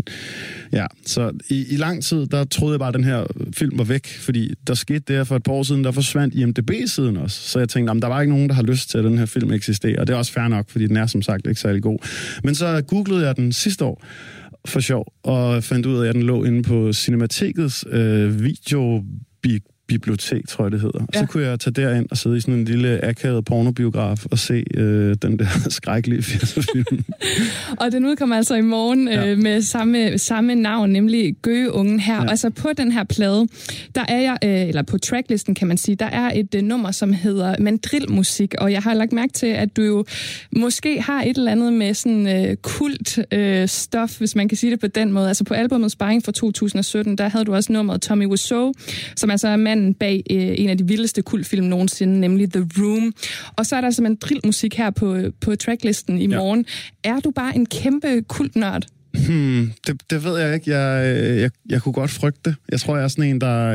ja, 0.72 0.86
så 1.06 1.32
i, 1.48 1.66
i 1.70 1.76
lang 1.76 2.02
tid, 2.02 2.26
der 2.26 2.44
troede 2.44 2.72
jeg 2.72 2.78
bare, 2.78 2.88
at 2.88 2.94
den 2.94 3.04
her 3.04 3.24
film 3.56 3.78
var 3.78 3.84
væk, 3.84 4.06
fordi 4.06 4.54
der 4.66 4.74
skete 4.74 5.16
det 5.16 5.26
for 5.26 5.36
et 5.36 5.42
par 5.42 5.52
år 5.52 5.62
siden, 5.62 5.84
der 5.84 5.90
forsvandt 5.90 6.34
IMDB-siden 6.34 7.16
også. 7.16 7.48
Så 7.48 7.58
jeg 7.58 7.68
tænkte, 7.68 7.90
jamen, 7.90 8.02
der 8.02 8.08
var 8.08 8.20
ikke 8.20 8.32
nogen, 8.32 8.48
der 8.48 8.54
har 8.54 8.62
lyst 8.62 8.90
til, 8.90 8.98
at 8.98 9.04
den 9.04 9.18
her 9.18 9.26
film 9.26 9.52
eksisterer. 9.52 10.00
Og 10.00 10.06
det 10.06 10.12
er 10.12 10.16
også 10.16 10.32
fair 10.32 10.48
nok, 10.48 10.70
fordi 10.70 10.86
den 10.86 10.96
er 10.96 11.06
som 11.06 11.22
sagt 11.22 11.46
ikke 11.46 11.60
særlig 11.60 11.82
god. 11.82 11.98
Men 12.44 12.54
så 12.54 12.82
googlede 12.86 13.26
jeg 13.26 13.36
den 13.36 13.52
sidste 13.52 13.84
år 13.84 14.04
for 14.64 14.80
sjov, 14.80 15.12
og 15.22 15.64
fandt 15.64 15.86
ud 15.86 16.04
af, 16.04 16.08
at 16.08 16.14
den 16.14 16.22
lå 16.22 16.44
inde 16.44 16.62
på 16.62 16.92
Cinematikets 16.92 17.84
øh, 17.90 18.44
video 18.44 19.04
bibliotek, 19.92 20.48
tror 20.48 20.64
jeg 20.64 20.72
det 20.72 20.80
hedder. 20.80 21.00
Ja. 21.14 21.20
Så 21.20 21.26
kunne 21.26 21.46
jeg 21.46 21.60
tage 21.60 21.74
derind 21.74 22.06
og 22.10 22.16
sidde 22.16 22.36
i 22.36 22.40
sådan 22.40 22.54
en 22.54 22.64
lille 22.64 23.04
akavet 23.04 23.44
pornobiograf 23.44 24.26
og 24.30 24.38
se 24.38 24.64
øh, 24.74 25.16
den 25.22 25.38
der 25.38 25.46
skrækkelige 25.78 26.20
80'er-film. 26.20 27.04
og 27.80 27.92
den 27.92 28.06
udkommer 28.06 28.36
altså 28.36 28.54
i 28.54 28.60
morgen 28.60 29.08
ja. 29.08 29.26
øh, 29.26 29.38
med 29.38 29.62
samme, 29.62 30.18
samme 30.18 30.54
navn, 30.54 30.90
nemlig 30.90 31.34
Gøgeungen 31.42 32.00
her. 32.00 32.22
Ja. 32.22 32.30
Altså 32.30 32.50
på 32.50 32.68
den 32.76 32.92
her 32.92 33.04
plade, 33.04 33.46
der 33.94 34.04
er 34.08 34.20
jeg, 34.20 34.38
øh, 34.44 34.68
eller 34.68 34.82
på 34.82 34.98
tracklisten 34.98 35.54
kan 35.54 35.68
man 35.68 35.76
sige, 35.76 35.94
der 35.94 36.06
er 36.06 36.30
et 36.34 36.54
øh, 36.54 36.62
nummer, 36.62 36.90
som 36.90 37.12
hedder 37.12 37.56
Mandrilmusik, 37.60 38.54
og 38.58 38.72
jeg 38.72 38.82
har 38.82 38.94
lagt 38.94 39.12
mærke 39.12 39.32
til, 39.32 39.46
at 39.46 39.76
du 39.76 39.82
jo 39.82 40.04
måske 40.56 41.02
har 41.02 41.22
et 41.22 41.36
eller 41.36 41.52
andet 41.52 41.72
med 41.72 41.94
sådan 41.94 42.46
øh, 42.46 42.56
kult 42.56 43.18
øh, 43.32 43.68
stof, 43.68 44.18
hvis 44.18 44.34
man 44.34 44.48
kan 44.48 44.58
sige 44.58 44.70
det 44.70 44.80
på 44.80 44.86
den 44.86 45.12
måde. 45.12 45.28
Altså 45.28 45.44
på 45.44 45.54
albumet 45.54 45.92
Sparring 45.92 46.24
fra 46.24 46.32
2017, 46.32 47.18
der 47.18 47.28
havde 47.28 47.44
du 47.44 47.54
også 47.54 47.72
nummeret 47.72 48.02
Tommy 48.02 48.26
Wiseau, 48.26 48.72
som 49.16 49.30
altså 49.30 49.48
er 49.48 49.56
manden 49.82 49.94
bag 49.94 50.22
øh, 50.30 50.54
en 50.58 50.68
af 50.68 50.78
de 50.78 50.86
vildeste 50.86 51.22
kultfilm 51.22 51.64
nogensinde, 51.64 52.20
nemlig 52.20 52.52
The 52.52 52.68
Room. 52.78 53.12
Og 53.56 53.66
så 53.66 53.76
er 53.76 53.80
der 53.80 53.86
altså 53.86 54.02
en 54.02 54.16
drillmusik 54.16 54.74
her 54.74 54.90
på, 54.90 55.16
på 55.40 55.56
tracklisten 55.56 56.18
i 56.18 56.26
morgen. 56.26 56.66
Ja. 57.04 57.10
Er 57.10 57.20
du 57.20 57.30
bare 57.30 57.56
en 57.56 57.66
kæmpe 57.66 58.22
kultnørd? 58.28 58.86
Hmm, 59.28 59.72
det, 59.86 60.02
det 60.10 60.24
ved 60.24 60.38
jeg 60.38 60.54
ikke. 60.54 60.70
Jeg, 60.70 61.16
jeg, 61.40 61.50
jeg 61.68 61.82
kunne 61.82 61.92
godt 61.92 62.10
frygte 62.10 62.40
det. 62.44 62.54
Jeg 62.70 62.80
tror, 62.80 62.96
jeg 62.96 63.04
er 63.04 63.08
sådan 63.08 63.24
en, 63.24 63.40
der 63.40 63.74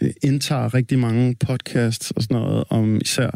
øh, 0.00 0.10
indtager 0.22 0.74
rigtig 0.74 0.98
mange 0.98 1.36
podcasts 1.46 2.10
og 2.10 2.22
sådan 2.22 2.36
noget 2.36 2.64
om 2.70 3.00
især 3.00 3.30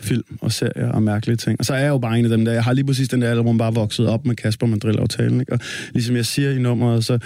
film 0.00 0.38
og 0.40 0.52
serier 0.52 0.88
og 0.88 1.02
mærkelige 1.02 1.36
ting. 1.36 1.58
Og 1.58 1.64
så 1.64 1.74
er 1.74 1.78
jeg 1.78 1.88
jo 1.88 1.98
bare 1.98 2.18
en 2.18 2.24
af 2.24 2.30
dem 2.30 2.44
der. 2.44 2.52
Jeg 2.52 2.64
har 2.64 2.72
lige 2.72 2.84
præcis 2.84 3.08
den 3.08 3.22
der 3.22 3.30
album 3.30 3.58
bare 3.58 3.74
vokset 3.74 4.06
op 4.08 4.26
med 4.26 4.36
Kasper 4.36 4.66
Mandrill-aftalen. 4.66 5.40
Ikke? 5.40 5.52
Og 5.52 5.58
ligesom 5.92 6.16
jeg 6.16 6.26
siger 6.26 6.50
i 6.50 6.58
nummeret, 6.58 7.04
så 7.04 7.18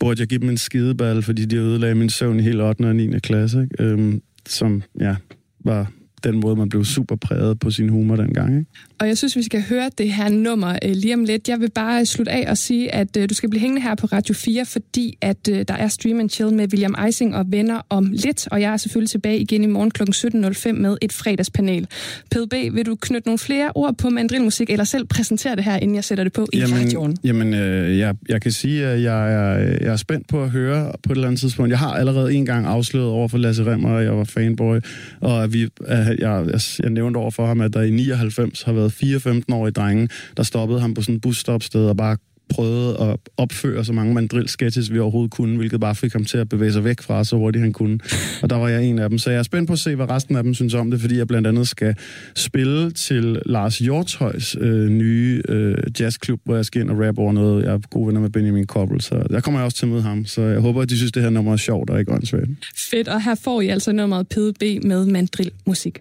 burde 0.00 0.20
jeg 0.20 0.28
give 0.28 0.40
dem 0.40 0.48
en 0.48 0.58
skideball, 0.58 1.22
fordi 1.22 1.44
de 1.44 1.56
ødelagde 1.56 1.94
min 1.94 2.10
søvn 2.10 2.40
i 2.40 2.42
hele 2.42 2.64
8. 2.64 2.82
og 2.82 2.96
9. 2.96 3.18
klasse. 3.18 3.62
Ikke? 3.62 3.84
Øhm, 3.84 4.22
som, 4.48 4.82
ja, 5.00 5.16
var 5.64 5.92
den 6.24 6.40
måde, 6.40 6.56
man 6.56 6.68
blev 6.68 6.84
super 6.84 7.16
præget 7.16 7.60
på 7.60 7.70
sin 7.70 7.88
humor 7.88 8.16
dengang. 8.16 8.58
Ikke? 8.58 8.70
Og 8.98 9.08
jeg 9.08 9.18
synes, 9.18 9.36
vi 9.36 9.42
skal 9.42 9.62
høre 9.68 9.90
det 9.98 10.12
her 10.12 10.28
nummer 10.28 10.78
øh, 10.84 10.90
lige 10.90 11.14
om 11.14 11.24
lidt. 11.24 11.48
Jeg 11.48 11.60
vil 11.60 11.70
bare 11.70 12.06
slutte 12.06 12.32
af 12.32 12.50
og 12.50 12.58
sige, 12.58 12.94
at 12.94 13.16
øh, 13.16 13.28
du 13.28 13.34
skal 13.34 13.50
blive 13.50 13.60
hængende 13.60 13.82
her 13.82 13.94
på 13.94 14.06
Radio 14.06 14.34
4, 14.34 14.64
fordi 14.64 15.18
at 15.20 15.48
øh, 15.50 15.64
der 15.68 15.74
er 15.74 15.88
Stream 15.88 16.20
and 16.20 16.30
Chill 16.30 16.52
med 16.52 16.68
William 16.72 16.94
Eising 17.06 17.36
og 17.36 17.44
venner 17.48 17.80
om 17.88 18.10
lidt. 18.12 18.48
Og 18.50 18.60
jeg 18.60 18.72
er 18.72 18.76
selvfølgelig 18.76 19.10
tilbage 19.10 19.38
igen 19.38 19.64
i 19.64 19.66
morgen 19.66 19.90
kl. 19.90 20.02
17.05 20.02 20.72
med 20.72 20.96
et 21.02 21.12
fredagspanel. 21.12 21.86
PDB, 22.30 22.74
vil 22.74 22.86
du 22.86 22.96
knytte 23.00 23.28
nogle 23.28 23.38
flere 23.38 23.72
ord 23.74 23.96
på 23.96 24.10
mandrilmusik, 24.10 24.70
eller 24.70 24.84
selv 24.84 25.06
præsentere 25.06 25.56
det 25.56 25.64
her, 25.64 25.76
inden 25.76 25.94
jeg 25.94 26.04
sætter 26.04 26.24
det 26.24 26.32
på 26.32 26.46
i 26.52 26.58
jamen, 26.58 26.78
radioen? 26.78 27.16
Jamen, 27.24 27.54
øh, 27.54 27.98
jeg, 27.98 28.14
jeg 28.28 28.42
kan 28.42 28.52
sige, 28.52 28.86
at 28.86 29.02
jeg 29.02 29.32
er, 29.32 29.58
jeg 29.58 29.92
er 29.92 29.96
spændt 29.96 30.28
på 30.28 30.42
at 30.42 30.50
høre 30.50 30.92
på 31.02 31.12
et 31.12 31.16
eller 31.16 31.28
andet 31.28 31.40
tidspunkt. 31.40 31.70
Jeg 31.70 31.78
har 31.78 31.92
allerede 31.92 32.34
en 32.34 32.46
gang 32.46 32.66
afsløret 32.66 33.08
over 33.08 33.28
for 33.28 33.38
Lasse 33.38 33.64
Remmer, 33.64 33.96
at 33.96 34.04
jeg 34.04 34.16
var 34.16 34.24
fanboy, 34.24 34.78
og 35.20 35.44
at 35.44 35.52
vi, 35.52 35.68
at 35.86 36.09
jeg, 36.18 36.46
jeg, 36.52 36.60
jeg 36.82 36.90
nævnte 36.90 37.18
over 37.18 37.30
for 37.30 37.46
ham, 37.46 37.60
at 37.60 37.74
der 37.74 37.82
i 37.82 37.90
99 37.90 38.62
har 38.62 38.72
været 38.72 38.92
fire 38.92 39.16
15-årige 39.16 39.72
drenge, 39.72 40.08
der 40.36 40.42
stoppede 40.42 40.80
ham 40.80 40.94
på 40.94 41.02
sådan 41.02 41.14
et 41.14 41.20
busstopsted 41.20 41.86
og 41.86 41.96
bare 41.96 42.16
prøvede 42.50 42.98
at 43.00 43.16
opføre 43.36 43.84
så 43.84 43.92
mange 43.92 44.14
mandrill-sketches, 44.14 44.92
vi 44.92 44.98
overhovedet 44.98 45.30
kunne, 45.30 45.56
hvilket 45.56 45.80
bare 45.80 45.94
fik 45.94 46.12
ham 46.12 46.24
til 46.24 46.38
at 46.38 46.48
bevæge 46.48 46.72
sig 46.72 46.84
væk 46.84 47.02
fra 47.02 47.24
så 47.24 47.36
hurtigt 47.36 47.62
han 47.62 47.72
kunne. 47.72 47.98
Og 48.42 48.50
der 48.50 48.56
var 48.56 48.68
jeg 48.68 48.84
en 48.84 48.98
af 48.98 49.08
dem. 49.08 49.18
Så 49.18 49.30
jeg 49.30 49.38
er 49.38 49.42
spændt 49.42 49.66
på 49.66 49.72
at 49.72 49.78
se, 49.78 49.96
hvad 49.96 50.10
resten 50.10 50.36
af 50.36 50.42
dem 50.42 50.54
synes 50.54 50.74
om 50.74 50.90
det, 50.90 51.00
fordi 51.00 51.18
jeg 51.18 51.26
blandt 51.26 51.46
andet 51.46 51.68
skal 51.68 51.94
spille 52.34 52.90
til 52.90 53.42
Lars 53.46 53.78
Hjortøjs 53.78 54.56
øh, 54.60 54.88
nye 54.88 55.42
øh, 55.48 55.76
jazzklub, 56.00 56.40
hvor 56.44 56.56
jeg 56.56 56.64
skal 56.64 56.80
ind 56.80 56.90
og 56.90 57.06
rappe 57.06 57.20
over 57.20 57.32
noget. 57.32 57.64
Jeg 57.64 57.72
er 57.72 57.78
gode 57.90 58.06
venner 58.06 58.20
med 58.20 58.30
Benjamin 58.30 58.66
Koppel, 58.66 59.00
så 59.00 59.22
der 59.30 59.40
kommer 59.40 59.60
jeg 59.60 59.64
også 59.64 59.76
til 59.76 59.86
at 59.86 59.90
møde 59.90 60.02
ham. 60.02 60.24
Så 60.24 60.42
jeg 60.42 60.60
håber, 60.60 60.82
at 60.82 60.90
de 60.90 60.96
synes, 60.96 61.12
det 61.12 61.22
her 61.22 61.30
nummer 61.30 61.52
er 61.52 61.56
sjovt 61.56 61.90
og 61.90 62.00
ikke 62.00 62.12
åndssvagt. 62.12 62.50
Fedt, 62.90 63.08
og 63.08 63.22
her 63.22 63.34
får 63.34 63.60
I 63.60 63.68
altså 63.68 63.92
nummeret 63.92 64.28
PDB 64.28 64.84
med 64.84 65.06
mandrill-musik. 65.06 65.98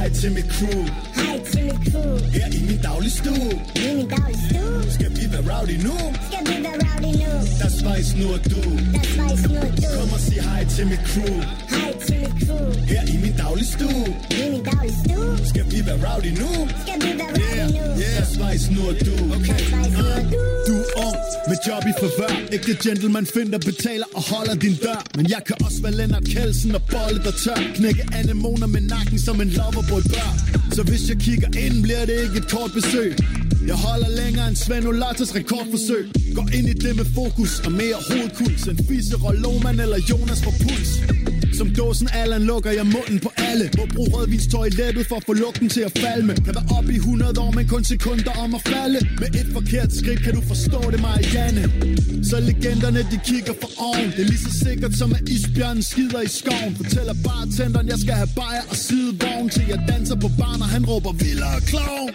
hej 0.08 0.16
til 0.16 0.32
mit 0.32 0.46
crew 0.56 0.82
Hej 1.16 1.40
til 1.52 1.64
mit 1.66 1.92
crew 1.92 2.18
Her 2.36 2.48
i 2.58 2.62
min 2.70 2.80
daglige 2.84 3.12
stue 3.12 3.52
I 3.76 3.96
min 3.96 4.10
daglige 4.16 4.40
stue 4.50 4.92
Skal 4.96 5.10
vi 5.18 5.24
være 5.34 5.44
rowdy 5.52 5.76
nu? 5.88 5.96
Skal 6.30 6.42
vi 6.50 6.56
være 6.66 6.78
rowdy 6.88 7.12
nu? 7.24 7.32
Der 7.62 7.70
svejs 7.80 8.10
nu 8.20 8.26
og 8.36 8.42
du 8.52 8.62
Der 8.96 9.04
svejs 9.14 9.42
nu 9.52 9.58
og 9.68 9.72
du 9.78 9.88
Kom 9.98 10.10
og 10.16 10.20
sig 10.20 10.42
hej 10.50 10.66
til 10.76 10.86
mit 10.92 11.04
crew 11.12 11.36
Hej 11.78 11.92
til 12.08 12.18
mit 12.24 12.36
crew 12.44 12.66
Her 12.92 13.04
i 13.14 13.18
min 13.24 13.34
daglige 13.44 13.70
stue 13.76 14.08
I 14.42 14.44
min 14.54 14.64
daglige 14.70 14.98
stue 15.04 15.32
Skal 15.52 15.66
vi 15.72 15.80
være 15.88 16.00
rowdy 16.08 16.32
nu? 16.42 16.52
Skal 16.84 16.98
vi 17.06 17.12
være 17.22 17.32
rowdy 17.40 17.58
yeah. 17.58 17.70
nu? 17.78 17.86
Yeah. 18.02 18.18
Der 18.20 18.26
svejs 18.36 18.64
nu 18.76 18.82
og 18.92 18.96
du 19.08 19.16
Okay 19.36 19.60
uh. 20.04 20.20
Du 20.68 20.74
er 20.84 20.87
ung. 21.06 21.16
Med 21.50 21.58
job 21.68 21.84
i 21.92 21.94
forvør. 22.04 22.34
Ikke 22.56 22.74
gentleman 22.84 23.26
finder, 23.26 23.58
betaler 23.70 24.08
og 24.18 24.24
holder 24.34 24.56
din 24.56 24.76
dør. 24.86 25.02
Men 25.18 25.26
jeg 25.30 25.42
kan 25.48 25.56
også 25.66 25.80
være 25.84 25.96
Lennart 26.00 26.26
Kelsen 26.34 26.76
og 26.76 26.82
bolle 26.94 27.20
der 27.26 27.34
tør. 27.44 27.60
Knække 27.76 28.04
anemoner 28.20 28.68
med 28.68 28.82
nakken 28.82 29.20
som 29.20 29.42
en 29.42 29.50
lover 29.50 29.84
på 29.90 29.96
et 30.02 30.08
bør. 30.14 30.30
Så 30.76 30.82
hvis 30.84 31.10
jeg 31.10 31.18
kigger 31.18 31.50
ind, 31.66 31.84
bliver 31.84 32.06
det 32.10 32.16
ikke 32.24 32.38
et 32.38 32.48
kort 32.54 32.72
besøg. 32.78 33.16
Jeg 33.68 33.76
holder 33.76 34.10
længere 34.22 34.48
end 34.48 34.56
Svend 34.56 34.88
Olatas 34.88 35.36
rekordforsøg. 35.36 36.06
Går 36.36 36.48
ind 36.58 36.68
i 36.74 36.74
det 36.74 36.96
med 36.96 37.08
fokus 37.20 37.52
og 37.66 37.72
mere 37.72 37.98
hovedkuls 38.10 38.64
End 38.72 38.80
Fisse, 38.88 39.16
Lohmann 39.44 39.80
eller 39.80 40.00
Jonas 40.10 40.42
for 40.44 40.54
puls. 40.62 40.92
Som 41.58 41.68
dåsen 41.80 42.10
Allan 42.22 42.44
lukker 42.44 42.72
jeg 42.72 42.86
munden 42.86 43.20
på 43.20 43.32
alle. 43.38 43.66
Må 43.78 43.84
bruge 43.96 44.10
rødvinstøj 44.16 44.66
i 44.68 45.04
for 45.10 45.16
at 45.16 45.24
få 45.30 45.34
lugten 45.34 45.70
til 45.70 45.82
at 45.90 45.94
falme. 46.00 46.34
Kan 46.46 46.54
være 46.58 46.68
op 46.78 46.90
i 46.90 46.96
100 46.96 47.40
år, 47.42 47.52
men 47.52 47.68
kun 47.68 47.84
sekunder 47.84 48.32
om 48.44 48.56
at 48.56 48.62
falde. 48.62 49.00
Med 49.22 49.30
et 49.40 49.50
forkert 49.54 49.92
skridt 50.00 50.22
kan 50.24 50.34
du 50.34 50.42
forstå 50.42 50.82
det, 50.92 51.00
Marianne. 51.02 51.64
Så 52.30 52.40
legenderne 52.40 53.00
de 53.12 53.20
kigger 53.30 53.54
for 53.62 53.72
oven. 53.90 54.10
Det 54.16 54.22
er 54.26 54.30
lige 54.34 54.44
så 54.48 54.54
sikkert 54.66 54.94
som 55.02 55.10
at 55.18 55.30
isbjørnen 55.30 55.84
skider 55.84 56.22
i 56.22 56.32
skoven. 56.40 56.76
Fortæller 56.82 57.16
bartenderen, 57.28 57.88
jeg 57.88 58.00
skal 58.04 58.14
have 58.14 58.32
bajer 58.36 58.66
og 58.70 58.76
sidevogn 58.76 59.50
Til 59.50 59.66
jeg 59.70 59.80
danser 59.92 60.16
på 60.16 60.30
barn, 60.40 60.62
og 60.62 60.70
han 60.76 60.86
råber 60.86 61.12
vildere 61.12 61.62
klovn. 61.72 62.14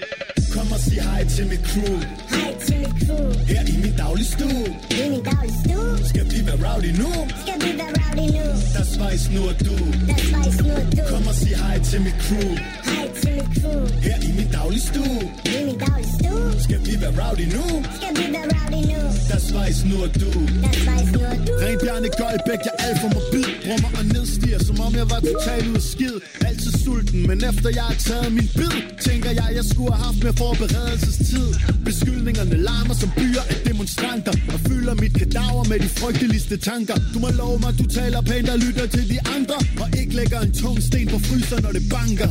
Kom 0.56 0.72
og 0.72 0.80
sig 0.86 1.02
hej 1.08 1.22
til 1.34 1.46
mit 1.50 1.62
crew. 1.70 1.96
Hej 2.34 2.52
til 2.66 2.78
mit 2.84 2.94
crew. 3.04 3.26
Her 3.50 3.62
i 3.72 3.76
min 3.82 3.94
daglige 4.02 4.26
stue. 4.34 4.66
I 4.90 5.02
min 5.12 5.22
daglige 5.30 5.56
stue. 5.62 6.08
Skal 6.10 6.24
vi 6.32 6.38
være 6.46 6.58
rowdy 6.66 6.90
nu? 7.02 7.10
Skal 7.42 7.56
vi 7.64 7.70
være 7.80 7.92
rowdy 8.00 8.26
nu? 8.36 8.46
Der 8.74 8.84
svejs 8.94 9.24
nu 9.34 9.40
og 9.50 9.56
du. 9.66 9.76
Der 10.08 10.18
svejs 10.28 10.56
nu 10.66 10.72
og 10.80 10.86
du. 10.96 11.02
Kom 11.10 11.26
og 11.30 11.34
sig 11.34 11.54
hej 11.62 11.76
til 11.88 12.00
mit 12.06 12.18
crew. 12.24 12.50
Hej 12.92 13.06
til 13.20 13.32
mit 13.38 13.50
crew. 13.58 13.80
Her 14.06 14.16
i 14.28 14.30
min 14.38 14.48
daglige 14.56 14.84
stue. 14.90 15.22
I 15.56 15.58
min 15.68 15.78
daglige 15.84 16.10
stue. 16.16 16.46
Skal 16.66 16.80
vi 16.86 16.92
være 17.02 17.14
rowdy 17.22 17.46
nu? 17.56 17.64
Skal 17.98 18.12
vi 18.18 18.24
være 18.36 18.46
rowdy 18.56 18.80
nu? 18.92 19.00
Der 19.30 19.38
svejs 19.48 19.78
nu 19.90 19.96
og 20.06 20.10
du. 20.22 20.30
Der 20.64 20.72
svejs 20.82 21.08
nu 21.14 21.20
og 21.32 21.38
du. 21.46 21.52
Ren 21.62 21.78
Bjarne 21.82 22.08
Goldbæk, 22.20 22.60
jeg 22.66 22.74
er 22.78 22.84
alt 22.86 22.98
for 23.02 23.10
mobil. 23.18 23.48
Brummer 23.64 23.90
og 23.98 24.04
nedstiger, 24.14 24.60
som 24.68 24.76
om 24.86 24.92
jeg 25.00 25.06
var 25.12 25.20
totalt 25.30 25.66
ud 25.70 25.76
af 25.82 25.86
skid. 25.94 26.16
Altid 26.48 26.72
sulten, 26.84 27.20
men 27.28 27.36
efter 27.50 27.68
jeg 27.78 27.84
har 27.90 27.98
taget 28.08 28.32
min 28.38 28.48
bid 28.58 28.72
Tænker 29.08 29.30
jeg, 29.30 29.48
jeg 29.58 29.64
skulle 29.72 29.92
have 29.94 30.04
haft 30.04 30.22
mere 30.24 30.32
forberedelsestid. 30.42 31.48
Beskyldningerne 31.85 32.57
larmer 32.68 32.94
som 33.02 33.11
byer 33.18 33.44
af 33.52 33.59
demonstranter. 33.68 34.35
Og 34.55 34.59
fylder 34.68 34.94
mit 35.02 35.14
kadaver 35.20 35.64
med 35.70 35.78
de 35.85 35.88
frygteligste 36.00 36.57
tanker. 36.70 36.96
Du 37.14 37.18
må 37.24 37.28
love 37.42 37.59
mig, 37.64 37.72
du 37.81 37.87
taler 37.98 38.20
pænt 38.31 38.48
og 38.55 38.59
lytter 38.64 38.87
til 38.96 39.05
de 39.12 39.18
andre. 39.37 39.59
Og 39.83 39.88
ikke 40.00 40.14
lægger 40.20 40.40
en 40.46 40.52
tung 40.62 40.78
sten 40.88 41.09
på 41.14 41.18
fryser, 41.28 41.59
når 41.64 41.72
det 41.78 41.85
banker. 41.96 42.31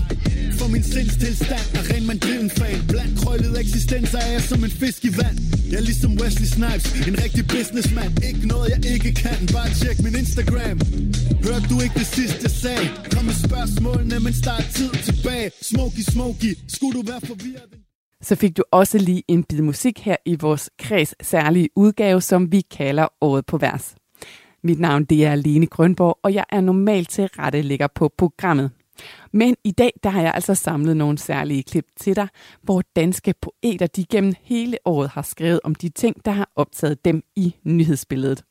For 0.60 0.68
min 0.74 0.84
sindstilstand 0.94 1.68
er 1.80 1.84
ren 1.92 2.06
mandrillen-fan. 2.10 2.80
Blandt 2.92 3.14
krøllet 3.22 3.60
eksistenser 3.64 4.20
er 4.28 4.32
jeg 4.36 4.44
som 4.52 4.64
en 4.68 4.74
fisk 4.82 5.06
i 5.10 5.12
vand. 5.22 5.38
Jeg 5.72 5.78
er 5.82 5.86
ligesom 5.90 6.12
Wesley 6.22 6.50
Snipes, 6.56 6.86
en 7.10 7.16
rigtig 7.24 7.44
businessman. 7.54 8.12
Ikke 8.30 8.48
noget 8.54 8.68
jeg 8.74 8.82
ikke 8.94 9.12
kan, 9.24 9.40
bare 9.56 9.70
tjek 9.80 9.98
min 10.06 10.16
Instagram. 10.16 10.78
Hørte 11.46 11.66
du 11.72 11.76
ikke 11.86 11.96
det 12.04 12.10
sidste 12.18 12.40
jeg 12.48 12.56
sagde? 12.64 12.86
Kom 13.14 13.24
med 13.26 13.38
spørgsmålene, 13.48 14.20
men 14.26 14.34
start 14.44 14.66
tid 14.78 14.92
tilbage. 15.08 15.52
Smoky, 15.72 16.04
smoky, 16.14 16.52
skulle 16.76 16.94
du 17.00 17.04
være 17.12 17.22
forvirret? 17.32 17.91
Så 18.22 18.36
fik 18.36 18.58
du 18.58 18.64
også 18.72 18.98
lige 18.98 19.24
en 19.28 19.44
bid 19.44 19.62
musik 19.62 20.00
her 20.00 20.16
i 20.26 20.36
vores 20.36 20.70
kreds 20.80 21.16
særlige 21.22 21.70
udgave, 21.76 22.22
som 22.22 22.52
vi 22.52 22.62
kalder 22.62 23.08
Året 23.22 23.46
på 23.46 23.58
vers. 23.58 23.96
Mit 24.64 24.80
navn 24.80 25.06
det 25.06 25.26
er 25.26 25.36
Lene 25.36 25.66
Grønborg, 25.66 26.20
og 26.24 26.34
jeg 26.34 26.46
er 26.50 26.62
normalt 26.62 27.10
til 27.10 27.28
rette 27.28 27.62
ligger 27.62 27.88
på 27.88 28.12
programmet. 28.18 28.72
Men 29.32 29.56
i 29.64 29.72
dag 29.72 29.94
der 30.04 30.10
har 30.10 30.22
jeg 30.22 30.32
altså 30.36 30.56
samlet 30.56 30.98
nogle 30.98 31.18
særlige 31.18 31.64
klip 31.64 31.86
til 32.00 32.16
dig, 32.16 32.28
hvor 32.62 32.84
danske 32.96 33.34
poeter 33.42 33.88
de 33.88 34.06
gennem 34.06 34.34
hele 34.42 34.78
året 34.86 35.10
har 35.10 35.22
skrevet 35.22 35.60
om 35.64 35.76
de 35.76 35.90
ting, 35.90 36.26
der 36.26 36.32
har 36.32 36.50
optaget 36.56 37.06
dem 37.06 37.24
i 37.36 37.56
nyhedsbilledet. 37.64 38.44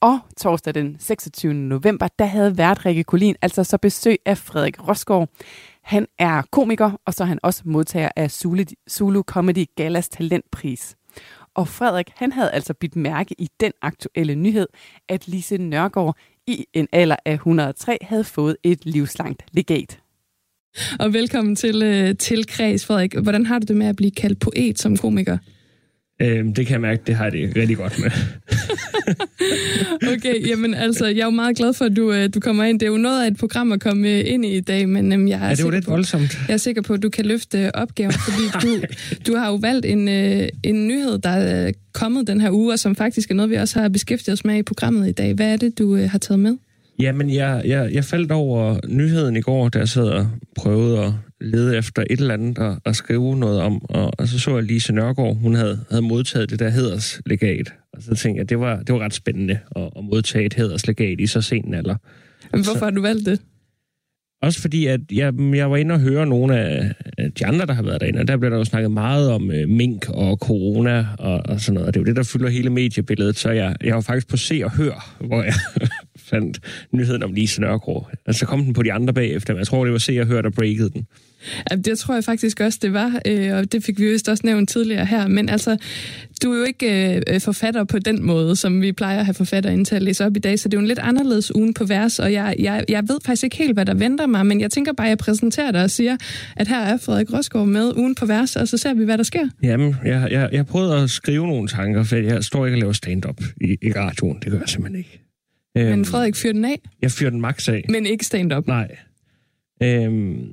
Og 0.00 0.18
torsdag 0.36 0.74
den 0.74 0.96
26. 0.98 1.54
november, 1.54 2.08
der 2.18 2.24
havde 2.24 2.58
vært 2.58 2.86
Rikke 2.86 3.04
Kolin 3.04 3.36
altså 3.42 3.64
så 3.64 3.78
besøg 3.78 4.16
af 4.26 4.38
Frederik 4.38 4.88
Rosgaard. 4.88 5.28
Han 5.90 6.06
er 6.18 6.42
komiker, 6.52 6.90
og 7.06 7.14
så 7.14 7.24
er 7.24 7.28
han 7.28 7.38
også 7.42 7.62
modtager 7.64 8.08
af 8.16 8.30
Zulu, 8.30 8.64
Zulu 8.90 9.22
Comedy 9.22 9.66
Galas 9.76 10.08
talentpris. 10.08 10.96
Og 11.54 11.68
Frederik, 11.68 12.06
han 12.16 12.32
havde 12.32 12.50
altså 12.50 12.74
bidt 12.74 12.96
mærke 12.96 13.34
i 13.38 13.48
den 13.60 13.72
aktuelle 13.82 14.34
nyhed, 14.34 14.66
at 15.08 15.28
Lise 15.28 15.58
Nørgaard 15.58 16.16
i 16.46 16.66
en 16.72 16.88
alder 16.92 17.16
af 17.24 17.32
103 17.32 17.98
havde 18.02 18.24
fået 18.24 18.56
et 18.62 18.86
livslangt 18.86 19.42
legat. 19.52 20.00
Og 21.00 21.12
velkommen 21.12 21.56
til, 21.56 21.82
øh, 21.82 22.16
til 22.16 22.46
Kreds, 22.46 22.86
Frederik. 22.86 23.14
Hvordan 23.14 23.46
har 23.46 23.58
du 23.58 23.64
det 23.68 23.76
med 23.76 23.86
at 23.86 23.96
blive 23.96 24.10
kaldt 24.10 24.40
poet 24.40 24.78
som 24.78 24.96
komiker? 24.96 25.38
Øhm, 26.22 26.54
det 26.54 26.66
kan 26.66 26.72
jeg 26.72 26.80
mærke, 26.80 27.02
det 27.06 27.14
har 27.14 27.24
jeg 27.24 27.32
det 27.32 27.56
rigtig 27.56 27.76
godt 27.76 27.98
med. 28.02 28.10
okay, 30.16 30.48
jamen 30.48 30.74
altså, 30.74 31.06
jeg 31.06 31.20
er 31.20 31.24
jo 31.24 31.30
meget 31.30 31.56
glad 31.56 31.72
for, 31.72 31.84
at 31.84 31.96
du, 31.96 32.12
øh, 32.12 32.28
du 32.34 32.40
kommer 32.40 32.64
ind. 32.64 32.80
Det 32.80 32.86
er 32.86 32.90
jo 32.90 32.96
noget 32.96 33.24
af 33.24 33.26
et 33.30 33.36
program 33.36 33.72
at 33.72 33.80
komme 33.80 34.08
øh, 34.08 34.22
ind 34.26 34.44
i 34.44 34.56
i 34.56 34.60
dag, 34.60 34.88
men 34.88 35.12
øhm, 35.12 35.28
jeg 35.28 35.40
er, 35.42 35.48
Ja, 35.48 35.54
det 35.54 35.64
var 35.64 35.70
lidt 35.70 35.84
på, 35.84 35.90
voldsomt. 35.90 36.38
jeg 36.48 36.54
er 36.54 36.58
sikker 36.58 36.82
på, 36.82 36.92
at 36.92 37.02
du 37.02 37.08
kan 37.10 37.24
løfte 37.26 37.58
øh, 37.58 37.70
opgaven, 37.74 38.12
fordi 38.12 38.66
du, 38.66 38.82
du 39.32 39.36
har 39.36 39.48
jo 39.48 39.54
valgt 39.54 39.86
en, 39.86 40.08
øh, 40.08 40.48
en 40.64 40.88
nyhed, 40.88 41.18
der 41.18 41.30
er 41.30 41.72
kommet 41.92 42.26
den 42.26 42.40
her 42.40 42.50
uge, 42.50 42.72
og 42.72 42.78
som 42.78 42.96
faktisk 42.96 43.30
er 43.30 43.34
noget, 43.34 43.50
vi 43.50 43.56
også 43.56 43.80
har 43.80 43.88
beskæftiget 43.88 44.32
os 44.32 44.44
med 44.44 44.56
i 44.56 44.62
programmet 44.62 45.08
i 45.08 45.12
dag. 45.12 45.34
Hvad 45.34 45.52
er 45.52 45.56
det, 45.56 45.78
du 45.78 45.96
øh, 45.96 46.10
har 46.10 46.18
taget 46.18 46.40
med? 46.40 46.56
Jamen, 47.00 47.34
jeg, 47.34 47.62
jeg, 47.64 47.90
jeg 47.92 48.04
faldt 48.04 48.32
over 48.32 48.76
nyheden 48.88 49.36
i 49.36 49.40
går, 49.40 49.68
da 49.68 49.78
jeg 49.78 49.88
sad 49.88 50.04
og 50.08 50.26
prøvede 50.56 50.98
at 50.98 51.12
lede 51.40 51.76
efter 51.76 52.04
et 52.10 52.20
eller 52.20 52.34
andet 52.34 52.58
og, 52.58 52.76
og 52.84 52.96
skrive 52.96 53.36
noget 53.36 53.60
om, 53.60 53.84
og, 53.84 54.12
og 54.18 54.28
så 54.28 54.38
så 54.38 54.54
jeg 54.54 54.64
Lise 54.64 54.92
Nørgaard, 54.92 55.36
hun 55.36 55.54
havde, 55.54 55.80
havde 55.90 56.02
modtaget 56.02 56.50
det 56.50 56.58
der 56.58 56.68
hederslegat. 56.68 57.72
Og 57.92 58.02
så 58.02 58.14
tænkte 58.14 58.38
jeg, 58.38 58.48
det 58.48 58.60
var, 58.60 58.82
det 58.82 58.94
var 58.94 59.00
ret 59.00 59.14
spændende 59.14 59.58
at, 59.76 59.82
at 59.96 60.04
modtage 60.04 60.44
et 60.44 60.54
hederslegat 60.54 61.20
i 61.20 61.26
så 61.26 61.42
sen 61.42 61.66
en 61.66 61.74
alder. 61.74 61.96
Men 62.52 62.64
hvorfor 62.64 62.84
har 62.84 62.90
du 62.90 63.02
valgt 63.02 63.26
det? 63.26 63.40
Også 64.42 64.60
fordi, 64.60 64.86
at 64.86 65.00
jeg, 65.12 65.34
jeg 65.40 65.70
var 65.70 65.76
inde 65.76 65.94
og 65.94 66.00
høre 66.00 66.26
nogle 66.26 66.58
af 66.58 66.94
af 67.20 67.32
de 67.32 67.46
andre, 67.46 67.66
der 67.66 67.72
har 67.74 67.82
været 67.82 68.00
derinde, 68.00 68.20
og 68.20 68.28
der 68.28 68.36
blev 68.36 68.50
der 68.50 68.56
jo 68.56 68.64
snakket 68.64 68.90
meget 68.90 69.30
om 69.30 69.50
øh, 69.50 69.68
mink 69.68 70.08
og 70.08 70.36
corona 70.36 71.06
og, 71.18 71.42
og 71.44 71.60
sådan 71.60 71.74
noget. 71.74 71.86
Og 71.86 71.94
det 71.94 72.00
er 72.00 72.02
jo 72.02 72.06
det, 72.06 72.16
der 72.16 72.22
fylder 72.22 72.48
hele 72.48 72.70
mediebilledet. 72.70 73.38
Så 73.38 73.50
jeg, 73.50 73.76
jeg 73.84 73.94
var 73.94 74.00
faktisk 74.00 74.28
på 74.28 74.36
Se 74.36 74.60
og 74.64 74.70
Hør, 74.70 75.16
hvor 75.20 75.42
jeg 75.42 75.54
fandt 76.30 76.60
nyheden 76.92 77.22
om 77.22 77.32
Lise 77.32 77.60
Nørgaard. 77.60 78.10
Og 78.26 78.34
så 78.34 78.46
kom 78.46 78.64
den 78.64 78.72
på 78.72 78.82
de 78.82 78.92
andre 78.92 79.14
bagefter, 79.14 79.54
men 79.54 79.58
jeg 79.58 79.66
tror, 79.66 79.84
det 79.84 79.92
var 79.92 79.98
Se 79.98 80.20
og 80.20 80.26
Hør, 80.26 80.42
der 80.42 80.50
breakede 80.50 80.90
den. 80.90 81.06
Ja, 81.70 81.76
det 81.76 81.98
tror 81.98 82.14
jeg 82.14 82.24
faktisk 82.24 82.60
også, 82.60 82.78
det 82.82 82.92
var, 82.92 83.20
øh, 83.26 83.56
og 83.56 83.72
det 83.72 83.84
fik 83.84 84.00
vi 84.00 84.10
vist 84.10 84.28
også 84.28 84.42
nævnt 84.46 84.68
tidligere 84.68 85.06
her. 85.06 85.28
Men 85.28 85.48
altså, 85.48 85.76
du 86.42 86.52
er 86.52 86.58
jo 86.58 86.64
ikke 86.64 87.22
øh, 87.28 87.40
forfatter 87.40 87.84
på 87.84 87.98
den 87.98 88.22
måde, 88.22 88.56
som 88.56 88.82
vi 88.82 88.92
plejer 88.92 89.18
at 89.18 89.24
have 89.24 89.34
forfatter 89.34 89.70
ind 89.70 89.86
til 89.86 89.94
at 89.94 90.02
læse 90.02 90.26
op 90.26 90.36
i 90.36 90.40
dag, 90.40 90.58
så 90.58 90.68
det 90.68 90.74
er 90.74 90.78
jo 90.78 90.82
en 90.82 90.86
lidt 90.86 90.98
anderledes 90.98 91.54
ugen 91.54 91.74
på 91.74 91.84
vers, 91.84 92.18
og 92.18 92.32
jeg, 92.32 92.54
jeg, 92.58 92.84
jeg 92.88 93.02
ved 93.08 93.18
faktisk 93.24 93.44
ikke 93.44 93.56
helt, 93.56 93.72
hvad 93.72 93.86
der 93.86 93.94
venter 93.94 94.26
mig, 94.26 94.46
men 94.46 94.60
jeg 94.60 94.70
tænker 94.70 94.92
bare, 94.92 95.06
at 95.06 95.10
jeg 95.10 95.18
præsenterer 95.18 95.70
dig 95.70 95.82
og 95.82 95.90
siger, 95.90 96.16
at 96.56 96.68
her 96.68 96.80
er 96.80 96.96
Frederik 96.96 97.32
Rosgaard 97.32 97.66
med 97.66 97.92
ugen 97.96 98.14
på 98.14 98.26
vers, 98.26 98.56
og 98.56 98.68
så 98.68 98.76
ser 98.76 98.94
vi, 98.94 99.04
hvad 99.04 99.18
der 99.18 99.24
sker. 99.24 99.48
Jamen, 99.62 99.96
jeg, 100.04 100.28
jeg, 100.30 100.48
jeg 100.52 100.66
prøvede 100.66 101.02
at 101.02 101.10
skrive 101.10 101.46
nogle 101.46 101.68
tanker, 101.68 102.02
for 102.02 102.16
jeg 102.16 102.44
står 102.44 102.66
ikke 102.66 102.76
og 102.76 102.80
laver 102.80 102.92
stand-up 102.92 103.40
i, 103.60 103.76
i 103.82 103.92
radioen. 103.92 104.38
Det 104.42 104.50
gør 104.52 104.58
jeg 104.58 104.68
simpelthen 104.68 104.98
ikke. 104.98 105.29
Men 105.74 106.04
Frederik 106.04 106.36
fyrer 106.36 106.52
den 106.52 106.64
af, 106.64 106.80
Jeg 107.02 107.10
fyrer 107.10 107.30
den 107.30 107.40
max 107.40 107.68
af. 107.68 107.84
men 107.88 108.06
ikke 108.06 108.24
stand-up. 108.24 108.66
Nej. 108.66 108.96
Øhm, 109.82 110.46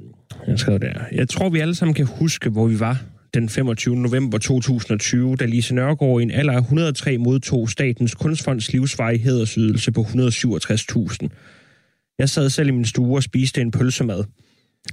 jeg 0.48 0.60
skrev 0.60 0.80
der. 0.80 0.94
Jeg 1.12 1.30
tror, 1.30 1.50
vi 1.50 1.60
alle 1.60 1.76
sammen 1.76 1.94
kan 1.96 2.06
huske, 2.06 2.50
hvor 2.50 2.68
vi 2.68 2.80
var 2.80 3.02
den 3.34 3.50
25. 3.50 3.96
november 3.96 4.38
2020, 4.38 5.36
da 5.36 5.46
Lise 5.46 5.76
Nørgaard 5.76 6.20
i 6.20 6.24
en 6.24 6.32
alder 6.32 6.54
af 6.54 6.58
103 6.62 7.18
modtog 7.18 7.70
Statens 7.70 8.16
Kunstfonds 8.16 8.74
livsveje 8.74 9.18
hædersydelse 9.18 9.92
på 9.92 10.02
167.000. 10.02 11.28
Jeg 12.20 12.30
sad 12.30 12.50
selv 12.50 12.68
i 12.68 12.72
min 12.72 12.86
stue 12.86 13.16
og 13.18 13.24
spiste 13.24 13.62
en 13.62 13.72
pølsemad. 13.72 14.24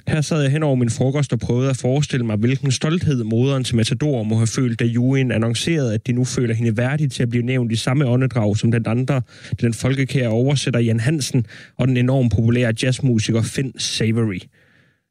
Her 0.08 0.20
sad 0.20 0.42
jeg 0.42 0.50
hen 0.50 0.62
over 0.62 0.74
min 0.74 0.90
frokost 0.90 1.32
og 1.32 1.38
prøvede 1.38 1.70
at 1.70 1.76
forestille 1.76 2.26
mig, 2.26 2.36
hvilken 2.36 2.70
stolthed 2.70 3.24
moderen 3.24 3.64
til 3.64 3.76
Matador 3.76 4.22
må 4.22 4.36
have 4.36 4.46
følt, 4.46 4.80
da 4.80 4.84
juryen 4.84 5.32
annoncerede, 5.32 5.94
at 5.94 6.06
de 6.06 6.12
nu 6.12 6.24
føler 6.24 6.54
hende 6.54 6.76
værdig 6.76 7.10
til 7.10 7.22
at 7.22 7.30
blive 7.30 7.44
nævnt 7.44 7.72
i 7.72 7.76
samme 7.76 8.06
åndedrag 8.06 8.56
som 8.56 8.72
den 8.72 8.84
andre, 8.86 9.22
den 9.60 9.74
folkekære 9.74 10.28
oversætter 10.28 10.80
Jan 10.80 11.00
Hansen 11.00 11.46
og 11.78 11.88
den 11.88 11.96
enormt 11.96 12.32
populære 12.32 12.72
jazzmusiker 12.82 13.42
Finn 13.42 13.72
Savory. 13.78 14.40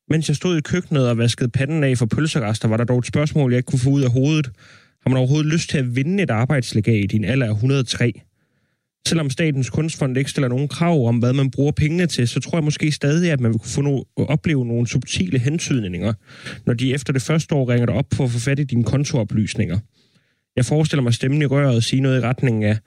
Mens 0.09 0.27
jeg 0.27 0.35
stod 0.35 0.57
i 0.57 0.61
køkkenet 0.61 1.09
og 1.09 1.17
vaskede 1.17 1.49
panden 1.49 1.83
af 1.83 1.97
for 1.97 2.05
pølserester, 2.05 2.67
var 2.67 2.77
der 2.77 2.83
dog 2.83 2.99
et 2.99 3.05
spørgsmål, 3.05 3.51
jeg 3.51 3.57
ikke 3.57 3.67
kunne 3.67 3.79
få 3.79 3.89
ud 3.89 4.03
af 4.03 4.11
hovedet. 4.11 4.51
Har 5.01 5.09
man 5.09 5.17
overhovedet 5.17 5.53
lyst 5.53 5.69
til 5.69 5.77
at 5.77 5.95
vinde 5.95 6.23
et 6.23 6.29
arbejdslegat 6.29 7.11
i 7.11 7.15
en 7.15 7.25
alder 7.25 7.45
af 7.45 7.51
103? 7.51 8.21
Selvom 9.07 9.29
Statens 9.29 9.69
Kunstfond 9.69 10.17
ikke 10.17 10.29
stiller 10.29 10.47
nogen 10.47 10.67
krav 10.67 11.07
om, 11.07 11.17
hvad 11.17 11.33
man 11.33 11.51
bruger 11.51 11.71
pengene 11.71 12.07
til, 12.07 12.27
så 12.27 12.39
tror 12.39 12.57
jeg 12.57 12.63
måske 12.63 12.91
stadig, 12.91 13.31
at 13.31 13.39
man 13.39 13.51
vil 13.51 13.59
kunne 13.59 13.69
få 13.69 13.81
no- 13.81 14.25
opleve 14.27 14.65
nogle 14.65 14.87
subtile 14.87 15.39
hentydninger, 15.39 16.13
når 16.65 16.73
de 16.73 16.93
efter 16.93 17.13
det 17.13 17.21
første 17.21 17.55
år 17.55 17.69
ringer 17.69 17.85
dig 17.85 17.95
op 17.95 18.05
for 18.13 18.23
at 18.23 18.31
få 18.31 18.39
fat 18.39 18.59
i 18.59 18.63
dine 18.63 18.83
kontooplysninger. 18.83 19.79
Jeg 20.55 20.65
forestiller 20.65 21.03
mig 21.03 21.13
stemmen 21.13 21.41
i 21.41 21.45
røret 21.45 21.75
og 21.75 21.83
sige 21.83 22.01
noget 22.01 22.17
i 22.17 22.21
retningen 22.21 22.63
af 22.63 22.77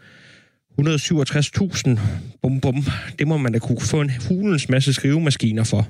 167.000. 0.81 2.01
Bum, 2.43 2.61
bum. 2.61 2.85
Det 3.19 3.29
må 3.29 3.37
man 3.37 3.53
da 3.53 3.59
kunne 3.59 3.81
få 3.81 4.01
en 4.01 4.11
hulens 4.29 4.69
masse 4.69 4.93
skrivemaskiner 4.93 5.64
for. 5.64 5.89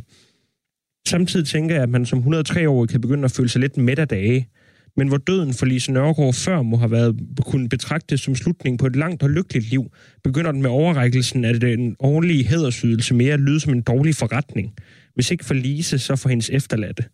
Samtidig 1.08 1.46
tænker 1.46 1.74
jeg, 1.74 1.82
at 1.82 1.88
man 1.88 2.06
som 2.06 2.18
103-årig 2.18 2.88
kan 2.88 3.00
begynde 3.00 3.24
at 3.24 3.30
føle 3.30 3.48
sig 3.48 3.60
lidt 3.60 3.76
mæt 3.76 3.98
af 3.98 4.08
dage. 4.08 4.48
Men 4.96 5.08
hvor 5.08 5.16
døden 5.16 5.54
for 5.54 5.66
Lise 5.66 5.92
Nørgaard 5.92 6.34
før 6.34 6.62
må 6.62 6.76
have 6.76 6.90
været 6.90 7.16
kunne 7.40 7.68
betragtes 7.68 8.20
som 8.20 8.34
slutningen 8.34 8.78
på 8.78 8.86
et 8.86 8.96
langt 8.96 9.22
og 9.22 9.30
lykkeligt 9.30 9.70
liv, 9.70 9.84
begynder 10.24 10.52
den 10.52 10.62
med 10.62 10.70
overrækkelsen 10.70 11.44
af 11.44 11.60
den 11.60 11.96
årlige 12.00 12.44
hædersydelse 12.44 13.14
mere 13.14 13.34
at 13.34 13.40
lyde 13.40 13.60
som 13.60 13.72
en 13.72 13.82
dårlig 13.82 14.14
forretning. 14.14 14.74
Hvis 15.14 15.30
ikke 15.30 15.44
for 15.44 15.54
Lise, 15.54 15.98
så 15.98 16.16
for 16.16 16.28
hendes 16.28 16.50
efterladte. 16.50 17.04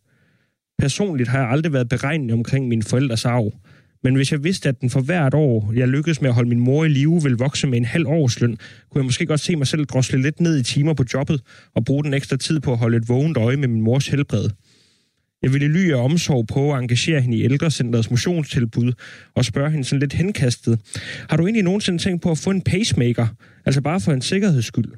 Personligt 0.78 1.28
har 1.28 1.39
jeg 1.39 1.49
aldrig 1.49 1.72
været 1.72 1.89
beregnende 1.89 2.35
omkring 2.35 2.68
mine 2.68 2.83
forældres 2.83 3.24
arv. 3.24 3.53
Men 4.05 4.14
hvis 4.14 4.33
jeg 4.33 4.45
vidste, 4.45 4.68
at 4.68 4.80
den 4.80 4.91
for 4.91 5.01
hvert 5.01 5.35
år, 5.35 5.72
jeg 5.76 5.89
lykkedes 5.89 6.20
med 6.20 6.28
at 6.28 6.35
holde 6.35 6.49
min 6.49 6.61
mor 6.61 6.85
i 6.85 6.89
live, 6.89 7.22
ville 7.22 7.39
vokse 7.39 7.66
med 7.66 7.78
en 7.78 7.85
halv 7.85 8.07
årsløn, 8.07 8.57
kunne 8.91 8.99
jeg 8.99 9.05
måske 9.05 9.26
godt 9.26 9.41
se 9.41 9.57
mig 9.57 9.66
selv 9.66 9.85
drosle 9.85 10.22
lidt 10.22 10.41
ned 10.41 10.59
i 10.59 10.62
timer 10.62 10.95
på 10.95 11.05
jobbet 11.14 11.41
og 11.74 11.85
bruge 11.85 12.05
den 12.05 12.14
ekstra 12.14 12.37
tid 12.37 12.61
på 12.61 12.72
at 12.72 12.78
holde 12.78 12.97
et 12.97 13.09
vågent 13.09 13.37
øje 13.37 13.57
med 13.57 13.68
min 13.68 13.80
mors 13.80 14.09
helbred. 14.09 14.51
Jeg 15.43 15.53
ville 15.53 15.68
ly 15.68 15.93
af 15.93 16.05
omsorg 16.05 16.47
på 16.47 16.72
at 16.72 16.82
engagere 16.82 17.20
hende 17.20 17.36
i 17.36 17.45
ældrecentrets 17.45 18.11
motionstilbud 18.11 18.93
og 19.34 19.45
spørge 19.45 19.70
hende 19.70 19.84
sådan 19.84 20.01
lidt 20.01 20.12
henkastet. 20.12 20.80
Har 21.30 21.36
du 21.36 21.43
egentlig 21.43 21.64
nogensinde 21.64 21.99
tænkt 21.99 22.22
på 22.22 22.30
at 22.30 22.38
få 22.38 22.51
en 22.51 22.62
pacemaker? 22.62 23.26
Altså 23.66 23.80
bare 23.80 24.01
for 24.01 24.12
en 24.12 24.22
sikkerheds 24.22 24.64
skyld. 24.64 24.93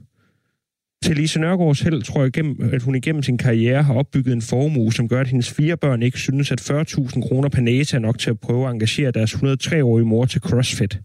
Til 1.04 1.16
Lise 1.16 1.40
Nørgaards 1.40 1.80
held 1.80 2.02
tror 2.02 2.22
jeg, 2.22 2.72
at 2.72 2.82
hun 2.82 2.94
igennem 2.94 3.22
sin 3.22 3.38
karriere 3.38 3.82
har 3.82 3.94
opbygget 3.94 4.32
en 4.32 4.42
formue, 4.42 4.92
som 4.92 5.08
gør, 5.08 5.20
at 5.20 5.28
hendes 5.28 5.50
fire 5.50 5.76
børn 5.76 6.02
ikke 6.02 6.18
synes, 6.18 6.52
at 6.52 6.60
40.000 6.70 7.28
kroner 7.28 7.48
per 7.48 7.60
næse 7.60 7.96
er 7.96 8.00
nok 8.00 8.18
til 8.18 8.30
at 8.30 8.40
prøve 8.40 8.66
at 8.66 8.72
engagere 8.72 9.10
deres 9.10 9.34
103-årige 9.34 10.06
mor 10.06 10.24
til 10.24 10.40
CrossFit. 10.40 10.98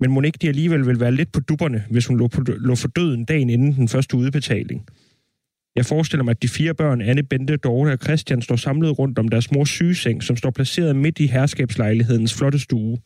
Men 0.00 0.10
må 0.10 0.22
ikke 0.22 0.38
de 0.42 0.48
alligevel 0.48 0.86
vil 0.86 1.00
være 1.00 1.14
lidt 1.14 1.32
på 1.32 1.40
dupperne, 1.40 1.84
hvis 1.90 2.06
hun 2.06 2.18
lå, 2.18 2.28
på, 2.28 2.42
lå 2.46 2.74
for 2.74 2.88
døden 2.88 3.24
dagen 3.24 3.50
inden 3.50 3.72
den 3.72 3.88
første 3.88 4.16
udbetaling. 4.16 4.84
Jeg 5.76 5.86
forestiller 5.86 6.24
mig, 6.24 6.30
at 6.30 6.42
de 6.42 6.48
fire 6.48 6.74
børn, 6.74 7.00
Anne, 7.00 7.22
Bente, 7.22 7.56
Dorte 7.56 7.90
og 7.90 7.98
Christian, 8.02 8.42
står 8.42 8.56
samlet 8.56 8.98
rundt 8.98 9.18
om 9.18 9.28
deres 9.28 9.52
mors 9.52 9.68
sygeseng, 9.68 10.22
som 10.22 10.36
står 10.36 10.50
placeret 10.50 10.96
midt 10.96 11.18
i 11.18 11.26
herskabslejlighedens 11.26 12.34
flotte 12.34 12.58
stue. 12.58 12.98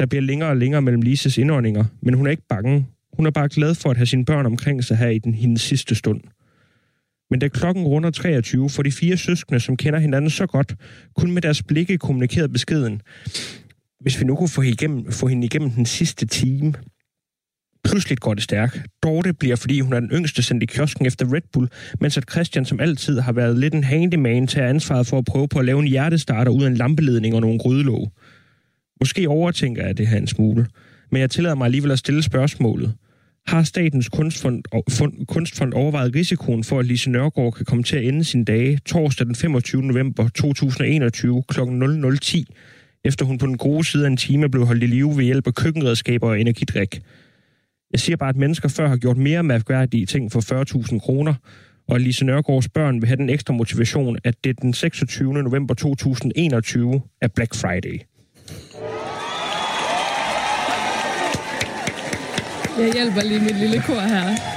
Der 0.00 0.06
bliver 0.06 0.22
længere 0.22 0.50
og 0.50 0.56
længere 0.56 0.82
mellem 0.82 1.02
Lises 1.02 1.38
indåndinger, 1.38 1.84
men 2.02 2.14
hun 2.14 2.26
er 2.26 2.30
ikke 2.30 2.46
bange. 2.48 2.86
Hun 3.12 3.26
er 3.26 3.30
bare 3.30 3.48
glad 3.48 3.74
for 3.74 3.90
at 3.90 3.96
have 3.96 4.06
sine 4.06 4.24
børn 4.24 4.46
omkring 4.46 4.84
sig 4.84 4.96
her 4.96 5.08
i 5.08 5.18
den 5.18 5.34
hendes 5.34 5.62
sidste 5.62 5.94
stund. 5.94 6.20
Men 7.30 7.40
da 7.40 7.48
klokken 7.48 7.84
runder 7.84 8.10
23, 8.10 8.70
får 8.70 8.82
de 8.82 8.92
fire 8.92 9.16
søskende, 9.16 9.60
som 9.60 9.76
kender 9.76 9.98
hinanden 9.98 10.30
så 10.30 10.46
godt, 10.46 10.74
kun 11.16 11.32
med 11.32 11.42
deres 11.42 11.62
blikke 11.62 11.98
kommunikeret 11.98 12.52
beskeden. 12.52 13.02
Hvis 14.00 14.20
vi 14.20 14.24
nu 14.24 14.36
kunne 14.36 14.48
få 14.48 14.62
igennem, 14.62 15.12
få 15.12 15.26
hende 15.26 15.44
igennem 15.44 15.70
den 15.70 15.86
sidste 15.86 16.26
time. 16.26 16.74
Pludselig 17.86 18.18
går 18.18 18.34
det 18.34 18.42
stærkt. 18.42 18.82
Dorte 19.02 19.32
bliver, 19.32 19.56
fordi 19.56 19.80
hun 19.80 19.92
er 19.92 20.00
den 20.00 20.10
yngste, 20.10 20.42
sendt 20.42 20.62
i 20.62 20.66
kiosken 20.66 21.06
efter 21.06 21.34
Red 21.34 21.42
Bull, 21.52 21.68
mens 22.00 22.16
at 22.16 22.30
Christian 22.30 22.64
som 22.64 22.80
altid 22.80 23.20
har 23.20 23.32
været 23.32 23.58
lidt 23.58 23.74
en 23.74 23.84
handyman 23.84 24.46
til 24.46 24.60
ansvaret 24.60 25.06
for 25.06 25.18
at 25.18 25.24
prøve 25.24 25.48
på 25.48 25.58
at 25.58 25.64
lave 25.64 25.80
en 25.80 25.86
hjertestarter 25.86 26.52
ud 26.52 26.62
af 26.62 26.66
en 26.66 26.76
lampeledning 26.76 27.34
og 27.34 27.40
nogle 27.40 27.58
grydelåg. 27.58 28.12
Måske 29.00 29.28
overtænker 29.28 29.86
jeg 29.86 29.98
det 29.98 30.06
her 30.06 30.16
en 30.16 30.26
smule, 30.26 30.66
men 31.12 31.20
jeg 31.20 31.30
tillader 31.30 31.54
mig 31.54 31.64
alligevel 31.64 31.90
at 31.90 31.98
stille 31.98 32.22
spørgsmålet. 32.22 32.94
Har 33.46 33.62
Statens 33.62 34.08
Kunstfond, 34.08 34.62
fund, 34.90 35.26
Kunstfond 35.26 35.72
overvejet 35.72 36.14
risikoen 36.14 36.64
for, 36.64 36.78
at 36.78 36.86
Lise 36.86 37.10
Nørgaard 37.10 37.52
kan 37.52 37.64
komme 37.64 37.84
til 37.84 37.96
at 37.96 38.04
ende 38.04 38.24
sine 38.24 38.44
dage 38.44 38.78
torsdag 38.86 39.26
den 39.26 39.34
25. 39.34 39.82
november 39.82 40.28
2021 40.28 41.42
kl. 41.48 41.60
00.10, 41.60 42.44
efter 43.04 43.24
hun 43.24 43.38
på 43.38 43.46
den 43.46 43.58
gode 43.58 43.84
side 43.84 44.04
af 44.04 44.10
en 44.10 44.16
time 44.16 44.48
blev 44.48 44.66
holdt 44.66 44.82
i 44.82 44.86
live 44.86 45.16
ved 45.16 45.24
hjælp 45.24 45.46
af 45.46 45.54
køkkenredskaber 45.54 46.28
og 46.28 46.40
energidrik? 46.40 47.00
Jeg 47.92 48.00
siger 48.00 48.16
bare, 48.16 48.28
at 48.28 48.36
mennesker 48.36 48.68
før 48.68 48.88
har 48.88 48.96
gjort 48.96 49.16
mere 49.16 49.42
mærkværdige 49.42 50.06
ting 50.06 50.32
for 50.32 50.40
40.000 50.92 50.98
kroner, 50.98 51.34
og 51.88 52.00
Lise 52.00 52.24
Nørgaards 52.24 52.68
børn 52.68 53.00
vil 53.00 53.08
have 53.08 53.16
den 53.16 53.30
ekstra 53.30 53.54
motivation, 53.54 54.18
at 54.24 54.34
det 54.44 54.62
den 54.62 54.72
26. 54.72 55.32
november 55.32 55.74
2021 55.74 57.02
er 57.22 57.28
Black 57.28 57.54
Friday. 57.54 58.00
Jeg 62.78 62.92
hjælper 62.92 63.22
lige 63.28 63.40
mit 63.40 63.56
lille 63.56 63.82
kor 63.86 64.00
her. 64.00 64.55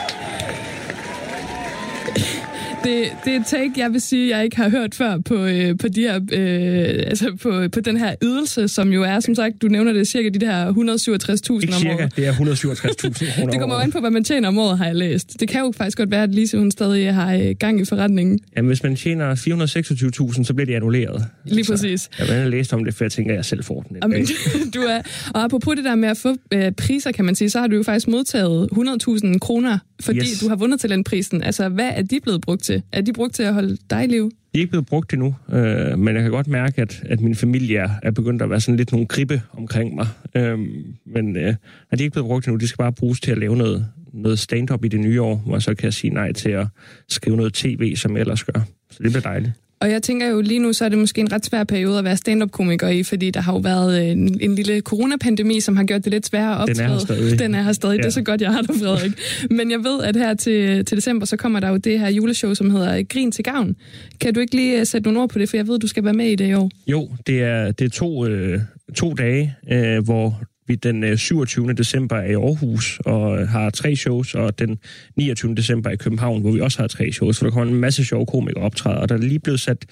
Det, 2.84 3.06
det 3.26 3.36
er 3.36 3.40
et 3.40 3.46
take, 3.46 3.72
jeg 3.78 3.94
vil 3.94 4.02
sige, 4.02 4.38
jeg 4.38 4.44
ikke 4.44 4.58
har 4.58 4.70
hørt 4.70 4.96
før 4.96 5.18
på, 5.18 5.36
øh, 5.46 5.78
på, 5.78 5.88
de 5.88 6.02
her, 6.02 6.16
øh, 6.16 7.04
altså 7.08 7.36
på, 7.42 7.64
på 7.72 7.80
den 7.80 7.98
her 7.98 8.16
ydelse, 8.24 8.68
som 8.68 8.92
jo 8.94 9.04
er, 9.04 9.20
som 9.20 9.36
sagt, 9.36 9.62
du 9.62 9.68
nævner 9.68 9.94
det, 9.94 10.08
cirka 10.08 10.30
de 10.30 10.40
der 10.40 10.74
167.000 10.74 10.74
Ikke 11.62 11.74
om 11.74 11.80
cirka, 11.80 11.94
året. 11.96 12.16
det 12.16 12.28
er 12.28 12.34
167.000 12.34 13.36
kroner 13.36 13.52
Det 13.52 13.60
kommer 13.60 13.76
an 13.76 13.92
på, 13.92 14.00
hvad 14.00 14.12
man 14.12 14.24
tjener 14.24 14.48
om 14.48 14.58
året, 14.58 14.78
har 14.78 14.86
jeg 14.86 14.96
læst. 14.96 15.40
Det 15.40 15.48
kan 15.48 15.62
jo 15.62 15.74
faktisk 15.78 15.98
godt 15.98 16.12
være, 16.12 16.24
at 16.24 16.36
Lise 16.36 16.58
hun 16.58 16.72
stadig 16.72 17.14
har 17.14 17.36
øh, 17.36 17.56
gang 17.60 17.82
i 17.82 17.86
forretningen. 17.86 18.40
Jamen, 18.56 18.68
hvis 18.68 18.84
man 18.84 18.96
tjener 18.96 19.36
426.000, 20.38 20.44
så 20.44 20.54
bliver 20.54 20.66
det 20.66 20.74
annulleret. 20.74 21.26
Lige 21.46 21.66
præcis. 21.72 22.10
Jeg 22.20 22.28
har 22.28 22.48
læst 22.48 22.74
om 22.74 22.86
det, 22.86 22.94
for 22.96 23.04
jeg 23.04 23.12
tænker, 23.12 23.32
at 23.32 23.36
jeg 23.38 23.46
selv 23.46 23.64
får 23.64 23.82
den. 23.82 23.98
et 23.98 24.04
Amen, 24.04 24.26
dag. 24.26 24.36
du 24.76 24.80
er, 24.80 25.02
og 25.34 25.44
apropos 25.44 25.76
det 25.76 25.86
der 25.86 25.96
med 25.96 26.10
at 26.10 26.18
få 26.18 26.36
øh, 26.54 26.72
priser, 26.72 27.12
kan 27.12 27.26
man 27.26 27.36
sige, 27.36 27.50
så 27.50 27.60
har 27.60 27.68
du 27.68 27.76
jo 27.76 27.84
faktisk 27.84 28.08
modtaget 28.08 28.70
100.000 28.74 29.38
kroner, 29.40 29.78
fordi 30.02 30.20
Yes. 30.20 30.40
du 30.40 30.48
har 30.50 30.56
vundet 30.56 30.80
talentprisen. 30.80 31.44
Altså, 31.44 31.70
hvad 31.70 31.90
er 31.94 32.02
de 32.02 32.20
blevet 32.24 32.42
brugt 32.42 32.64
til? 32.64 32.82
Er 32.92 33.02
de 33.02 33.14
brugt 33.14 33.34
til 33.36 33.44
at 33.44 33.54
holde 33.54 33.78
dig 33.90 34.04
i 34.04 34.08
liv? 34.08 34.32
De 34.54 34.58
er 34.58 34.60
ikke 34.60 34.70
blevet 34.72 34.86
brugt 34.86 35.14
endnu, 35.14 35.36
øh, 35.54 36.00
men 36.00 36.16
jeg 36.16 36.24
kan 36.24 36.32
godt 36.32 36.48
mærke, 36.48 36.82
at, 36.82 37.04
at 37.06 37.22
min 37.22 37.36
familie 37.36 37.78
er, 37.78 37.90
er 38.04 38.12
begyndt 38.12 38.42
at 38.42 38.50
være 38.50 38.62
sådan 38.62 38.78
lidt 38.78 38.92
nogle 38.92 39.08
gribe 39.08 39.42
omkring 39.54 39.96
mig. 39.96 40.08
Øh, 40.36 40.60
men 41.06 41.36
øh, 41.38 41.44
de 41.44 41.56
er 41.92 41.98
ikke 42.00 42.12
blevet 42.12 42.28
brugt 42.28 42.48
endnu. 42.48 42.58
De 42.60 42.68
skal 42.68 42.78
bare 42.78 42.92
bruges 42.94 43.20
til 43.22 43.32
at 43.32 43.38
lave 43.38 43.56
noget, 43.58 43.88
noget 44.14 44.40
stand-up 44.40 44.86
i 44.86 44.88
det 44.88 45.00
nye 45.00 45.22
år, 45.22 45.36
hvor 45.36 45.56
jeg 45.56 45.62
så 45.62 45.76
kan 45.76 45.86
jeg 45.86 45.94
sige 45.94 46.14
nej 46.14 46.32
til 46.32 46.50
at 46.50 46.68
skrive 47.10 47.38
noget 47.38 47.54
tv, 47.54 47.96
som 47.96 48.14
jeg 48.16 48.22
ellers 48.22 48.44
gør. 48.44 48.62
Så 48.92 49.04
det 49.04 49.12
bliver 49.12 49.22
dejligt. 49.22 49.52
Og 49.82 49.92
jeg 49.92 50.04
tænker 50.04 50.28
jo 50.30 50.42
lige 50.42 50.60
nu, 50.60 50.74
så 50.74 50.86
er 50.86 50.90
det 50.90 50.98
måske 50.98 51.22
en 51.22 51.32
ret 51.32 51.46
svær 51.46 51.64
periode 51.64 51.98
at 51.98 52.04
være 52.04 52.18
stand-up-komiker 52.18 52.88
i, 52.88 53.04
fordi 53.04 53.32
der 53.32 53.40
har 53.42 53.54
jo 53.54 53.60
været 53.60 54.02
øh, 54.04 54.08
en, 54.12 54.38
en 54.42 54.56
lille 54.56 54.82
coronapandemi, 54.82 55.60
som 55.60 55.78
har 55.78 55.84
gjort 55.84 56.04
det 56.04 56.12
lidt 56.14 56.26
sværere 56.28 56.62
at 56.62 56.68
Den 56.78 56.86
er 56.86 56.94
optræde. 56.96 57.20
her 57.20 57.28
stadig. 57.28 57.40
Den 57.40 57.56
er 57.56 57.62
her 57.64 57.72
stadig. 57.72 57.96
Ja. 57.96 58.02
Det 58.02 58.06
er 58.06 58.12
så 58.12 58.22
godt, 58.22 58.42
jeg 58.42 58.52
har 58.52 58.62
dig, 58.62 58.76
Frederik. 58.76 59.12
Men 59.52 59.72
jeg 59.72 59.80
ved, 59.80 60.04
at 60.04 60.16
her 60.16 60.34
til, 60.34 60.86
til 60.86 60.98
december, 60.98 61.26
så 61.26 61.38
kommer 61.38 61.60
der 61.60 61.70
jo 61.70 61.78
det 61.78 62.00
her 62.00 62.10
juleshow, 62.10 62.54
som 62.54 62.70
hedder 62.70 63.04
Grin 63.10 63.32
til 63.32 63.44
gavn. 63.44 63.76
Kan 64.22 64.34
du 64.34 64.40
ikke 64.40 64.56
lige 64.56 64.80
øh, 64.80 64.86
sætte 64.86 65.08
nogle 65.08 65.20
ord 65.22 65.30
på 65.30 65.40
det, 65.40 65.50
for 65.50 65.58
jeg 65.58 65.68
ved, 65.68 65.76
at 65.76 65.82
du 65.82 65.88
skal 65.88 66.04
være 66.04 66.14
med 66.14 66.26
i 66.26 66.36
det 66.36 66.48
i 66.50 66.54
år. 66.54 66.72
Jo, 66.88 67.10
det 67.28 67.44
er, 67.44 67.72
det 67.72 67.86
er 67.86 67.90
to, 67.90 68.26
øh, 68.28 68.60
to 68.96 69.14
dage, 69.14 69.56
øh, 69.72 70.04
hvor 70.04 70.42
vi 70.70 70.76
den 70.76 71.04
øh, 71.04 71.18
27. 71.18 71.74
december 71.74 72.22
i 72.22 72.34
Aarhus 72.34 73.00
og 73.06 73.42
øh, 73.42 73.48
har 73.48 73.70
tre 73.70 73.96
shows, 73.96 74.36
og 74.36 74.60
den 74.60 74.80
29. 75.16 75.56
december 75.56 75.90
i 75.90 75.96
København, 75.96 76.42
hvor 76.42 76.52
vi 76.52 76.60
også 76.60 76.80
har 76.80 76.88
tre 76.88 77.12
shows. 77.12 77.38
Så 77.38 77.46
der 77.46 77.52
kommer 77.52 77.74
en 77.74 77.80
masse 77.80 78.06
sjove 78.06 78.26
komikere 78.26 78.64
optræder, 78.64 78.98
og 78.98 79.10
der 79.10 79.16
er 79.16 79.20
lige 79.20 79.40
blevet 79.40 79.60
sat 79.60 79.86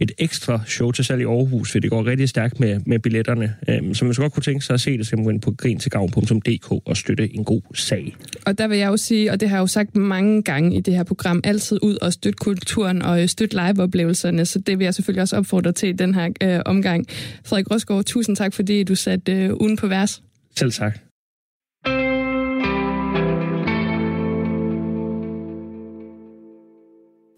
et 0.00 0.12
ekstra 0.18 0.60
show 0.66 0.90
til 0.90 1.04
salg 1.04 1.20
i 1.20 1.24
Aarhus, 1.24 1.72
for 1.72 1.78
det 1.78 1.90
går 1.90 2.06
rigtig 2.06 2.28
stærkt 2.28 2.60
med, 2.60 2.80
med 2.86 2.98
billetterne. 2.98 3.54
Øhm, 3.68 3.94
så 3.94 4.04
man 4.04 4.14
skal 4.14 4.22
godt 4.22 4.32
kunne 4.32 4.42
tænke 4.42 4.64
sig 4.64 4.74
at 4.74 4.80
se 4.80 4.98
det, 4.98 5.06
så 5.06 5.10
kan 5.10 5.18
man 5.18 5.24
gå 5.24 5.30
ind 5.30 5.40
på 5.40 5.50
grintilgavn.dk 5.50 6.72
og 6.72 6.96
støtte 6.96 7.34
en 7.34 7.44
god 7.44 7.62
sag. 7.74 8.16
Og 8.46 8.58
der 8.58 8.68
vil 8.68 8.78
jeg 8.78 8.86
jo 8.86 8.96
sige, 8.96 9.32
og 9.32 9.40
det 9.40 9.48
har 9.48 9.56
jeg 9.56 9.62
jo 9.62 9.66
sagt 9.66 9.96
mange 9.96 10.42
gange 10.42 10.76
i 10.76 10.80
det 10.80 10.94
her 10.94 11.04
program, 11.04 11.40
altid 11.44 11.78
ud 11.82 11.96
og 12.02 12.12
støtte 12.12 12.36
kulturen 12.36 13.02
og 13.02 13.22
øh, 13.22 13.28
støtte 13.28 13.56
liveoplevelserne, 13.56 14.46
så 14.46 14.58
det 14.58 14.78
vil 14.78 14.84
jeg 14.84 14.94
selvfølgelig 14.94 15.22
også 15.22 15.36
opfordre 15.36 15.72
til 15.72 15.88
i 15.88 15.92
den 15.92 16.14
her 16.14 16.28
øh, 16.42 16.60
omgang. 16.66 17.06
Frederik 17.44 17.70
Rosgaard, 17.70 18.04
tusind 18.04 18.36
tak, 18.36 18.54
fordi 18.54 18.82
du 18.84 18.94
satte 18.94 19.32
øh, 19.32 19.54
ugen 19.60 19.76
på 19.76 19.86
vers. 19.86 20.21
Selv 20.56 20.72
tak. 20.72 20.98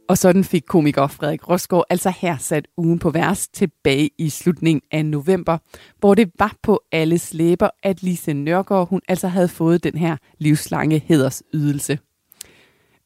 Og 0.08 0.18
sådan 0.18 0.44
fik 0.44 0.62
komiker 0.66 1.06
Frederik 1.06 1.48
Rosgaard 1.48 1.84
altså 1.90 2.12
her 2.20 2.36
sat 2.36 2.68
ugen 2.76 2.98
på 2.98 3.10
vers 3.10 3.48
tilbage 3.48 4.10
i 4.18 4.28
slutningen 4.28 4.82
af 4.90 5.04
november, 5.04 5.58
hvor 5.98 6.14
det 6.14 6.30
var 6.38 6.56
på 6.62 6.80
alles 6.92 7.34
læber, 7.34 7.70
at 7.82 8.02
Lise 8.02 8.32
Nørgaard 8.32 8.88
hun 8.88 9.00
altså 9.08 9.28
havde 9.28 9.48
fået 9.48 9.84
den 9.84 9.98
her 9.98 10.16
livslange 10.38 10.98
hedersydelse. 10.98 11.98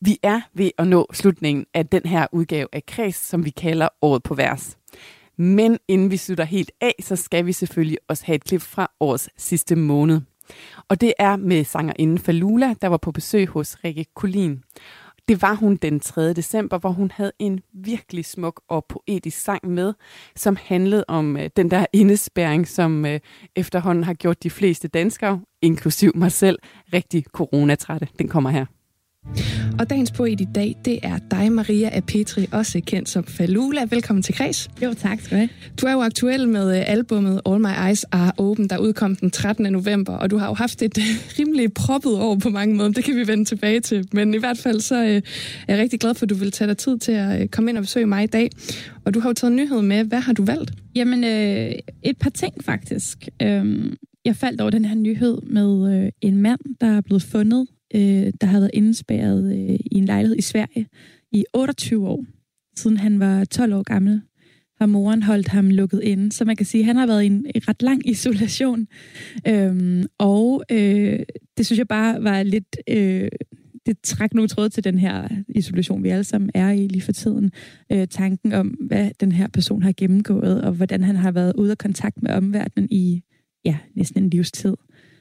Vi 0.01 0.19
er 0.23 0.41
ved 0.55 0.71
at 0.79 0.87
nå 0.87 1.07
slutningen 1.13 1.67
af 1.75 1.87
den 1.87 2.03
her 2.05 2.27
udgave 2.33 2.69
af 2.73 2.87
Kreds, 2.87 3.17
som 3.17 3.45
vi 3.45 3.51
kalder 3.51 3.89
Året 4.03 4.23
på 4.23 4.35
vers. 4.35 4.78
Men 5.39 5.79
inden 5.89 6.11
vi 6.11 6.17
slutter 6.17 6.45
helt 6.45 6.71
af, 6.81 6.95
så 7.01 7.17
skal 7.17 7.47
vi 7.47 7.53
selvfølgelig 7.53 7.99
også 8.09 8.27
have 8.27 8.37
et 8.37 8.45
klip 8.45 8.61
fra 8.61 8.91
årets 9.01 9.31
sidste 9.37 9.77
måned. 9.77 10.21
Og 10.89 11.01
det 11.01 11.13
er 11.19 11.37
med 11.37 11.65
sangerinden 11.65 12.19
Falula, 12.19 12.75
der 12.83 12.89
var 12.89 12.97
på 12.97 13.13
besøg 13.13 13.49
hos 13.49 13.77
Rikke 13.85 14.07
Kulin. 14.15 14.63
Det 15.29 15.43
var 15.43 15.55
hun 15.55 15.77
den 15.77 16.01
3. 16.01 16.33
december, 16.33 16.79
hvor 16.79 16.91
hun 16.91 17.11
havde 17.15 17.33
en 17.39 17.61
virkelig 17.73 18.25
smuk 18.25 18.63
og 18.69 18.85
poetisk 18.89 19.39
sang 19.39 19.71
med, 19.71 19.95
som 20.37 20.57
handlede 20.63 21.05
om 21.09 21.37
øh, 21.37 21.51
den 21.57 21.71
der 21.71 21.87
indespæring, 21.93 22.69
som 22.69 23.07
øh, 23.07 23.21
efterhånden 23.57 24.05
har 24.05 24.15
gjort 24.15 24.43
de 24.43 24.51
fleste 24.51 24.89
danskere, 24.89 25.41
inklusiv 25.63 26.13
mig 26.15 26.33
selv, 26.33 26.59
rigtig 26.93 27.25
coronatrætte. 27.25 28.09
Den 28.19 28.29
kommer 28.29 28.51
her. 28.51 28.67
Og 29.79 29.91
dagens 29.91 30.11
poet 30.11 30.41
i 30.41 30.47
dag, 30.55 30.77
det 30.85 30.99
er 31.03 31.19
dig, 31.31 31.53
Maria 31.53 31.97
A. 31.97 32.01
Petri, 32.01 32.47
også 32.53 32.81
kendt 32.87 33.09
som 33.09 33.25
Falula. 33.25 33.87
Velkommen 33.91 34.23
til 34.23 34.35
Kreds. 34.35 34.71
Jo, 34.83 34.95
tak 34.95 35.21
skal 35.21 35.31
du 35.31 35.37
have. 35.37 35.49
Du 35.81 35.87
er 35.87 35.93
jo 35.93 36.01
aktuel 36.01 36.49
med 36.49 36.79
øh, 36.79 36.91
albumet 36.91 37.41
All 37.47 37.61
My 37.61 37.89
Eyes 37.89 38.05
Are 38.05 38.33
Open, 38.39 38.71
der 38.71 38.79
udkom 38.79 39.17
den 39.17 39.31
13. 39.31 39.73
november, 39.73 40.13
og 40.13 40.31
du 40.31 40.39
har 40.39 40.47
jo 40.47 40.55
haft 40.55 40.83
et 40.83 40.99
øh, 40.99 41.05
rimelig 41.39 41.73
proppet 41.73 42.13
år 42.13 42.37
på 42.37 42.49
mange 42.49 42.77
måder. 42.77 42.91
Det 42.91 43.05
kan 43.05 43.17
vi 43.17 43.27
vende 43.27 43.45
tilbage 43.45 43.81
til. 43.81 44.09
Men 44.13 44.35
i 44.35 44.39
hvert 44.39 44.59
fald 44.59 44.81
så 44.81 45.05
øh, 45.05 45.09
er 45.09 45.23
jeg 45.69 45.79
rigtig 45.79 46.01
glad 46.01 46.15
for, 46.15 46.27
at 46.27 46.31
du 46.31 46.35
vil 46.35 46.53
tage 46.53 46.69
dig 46.69 46.77
tid 46.77 46.99
til 46.99 47.13
at 47.13 47.51
komme 47.51 47.71
ind 47.71 47.79
og 47.79 47.83
besøge 47.83 48.07
mig 48.07 48.25
i 48.25 48.27
dag. 48.27 48.51
Og 49.05 49.15
du 49.15 49.21
har 49.21 49.29
jo 49.29 49.35
taget 49.35 49.53
nyhed 49.53 49.83
med. 49.83 50.05
Hvad 50.05 50.21
har 50.21 50.33
du 50.33 50.45
valgt? 50.45 50.73
Jamen, 50.95 51.25
øh, 51.25 51.73
et 52.03 52.19
par 52.21 52.31
ting 52.31 52.55
faktisk. 52.65 53.29
Øhm, 53.43 53.97
jeg 54.25 54.37
faldt 54.37 54.61
over 54.61 54.71
den 54.71 54.85
her 54.85 54.95
nyhed 54.95 55.39
med 55.43 56.03
øh, 56.05 56.13
en 56.21 56.37
mand, 56.37 56.61
der 56.81 56.97
er 56.97 57.01
blevet 57.01 57.23
fundet, 57.23 57.67
øh, 57.95 58.33
der 58.41 58.47
havde 58.47 58.61
været 58.61 58.71
indespærret 58.75 59.53
øh, 59.53 59.75
i 59.75 59.95
en 59.95 60.05
lejlighed 60.05 60.37
i 60.37 60.43
Sverige 60.43 60.89
i 61.33 61.45
28 61.55 62.09
år. 62.09 62.25
Siden 62.77 62.97
han 62.97 63.21
var 63.21 63.45
12 63.45 63.75
år 63.75 63.83
gammel, 63.83 64.23
har 64.79 64.87
moren 64.87 65.23
holdt 65.23 65.49
ham 65.49 65.71
lukket 65.71 66.01
inde. 66.03 66.33
Så 66.33 66.45
man 66.45 66.57
kan 66.57 66.67
sige, 66.67 66.81
at 66.81 66.87
han 66.87 66.97
har 66.97 67.07
været 67.07 67.23
i 67.23 67.27
en 67.27 67.47
ret 67.55 67.83
lang 67.83 68.09
isolation. 68.09 68.87
Øhm, 69.49 70.05
og 70.19 70.65
øh, 70.71 71.19
det 71.57 71.67
synes 71.67 71.79
jeg 71.79 71.89
bare 71.89 72.23
var 72.23 72.43
lidt... 72.43 72.77
Øh, 72.89 73.29
det 73.87 74.01
træk 74.03 74.35
nogle 74.35 74.49
tråde 74.49 74.69
til 74.69 74.85
den 74.85 74.99
her 74.99 75.29
isolation, 75.49 76.03
vi 76.03 76.09
alle 76.09 76.25
sammen 76.25 76.51
er 76.55 76.71
i 76.71 76.87
lige 76.87 77.03
for 77.03 77.13
tiden. 77.13 77.53
Øh, 77.93 78.09
tanken 78.09 78.53
om, 78.53 78.67
hvad 78.67 79.11
den 79.21 79.33
her 79.33 79.49
person 79.49 79.83
har 79.83 79.93
gennemgået, 79.97 80.63
og 80.63 80.73
hvordan 80.73 81.03
han 81.03 81.17
har 81.17 81.33
været 81.33 81.53
ude 81.59 81.71
af 81.71 81.79
kontakt 81.79 82.23
med 82.23 82.31
omverdenen 82.31 82.89
i 82.91 83.23
ja, 83.65 83.77
næsten 83.95 84.23
en 84.23 84.31
livstid. 84.31 84.75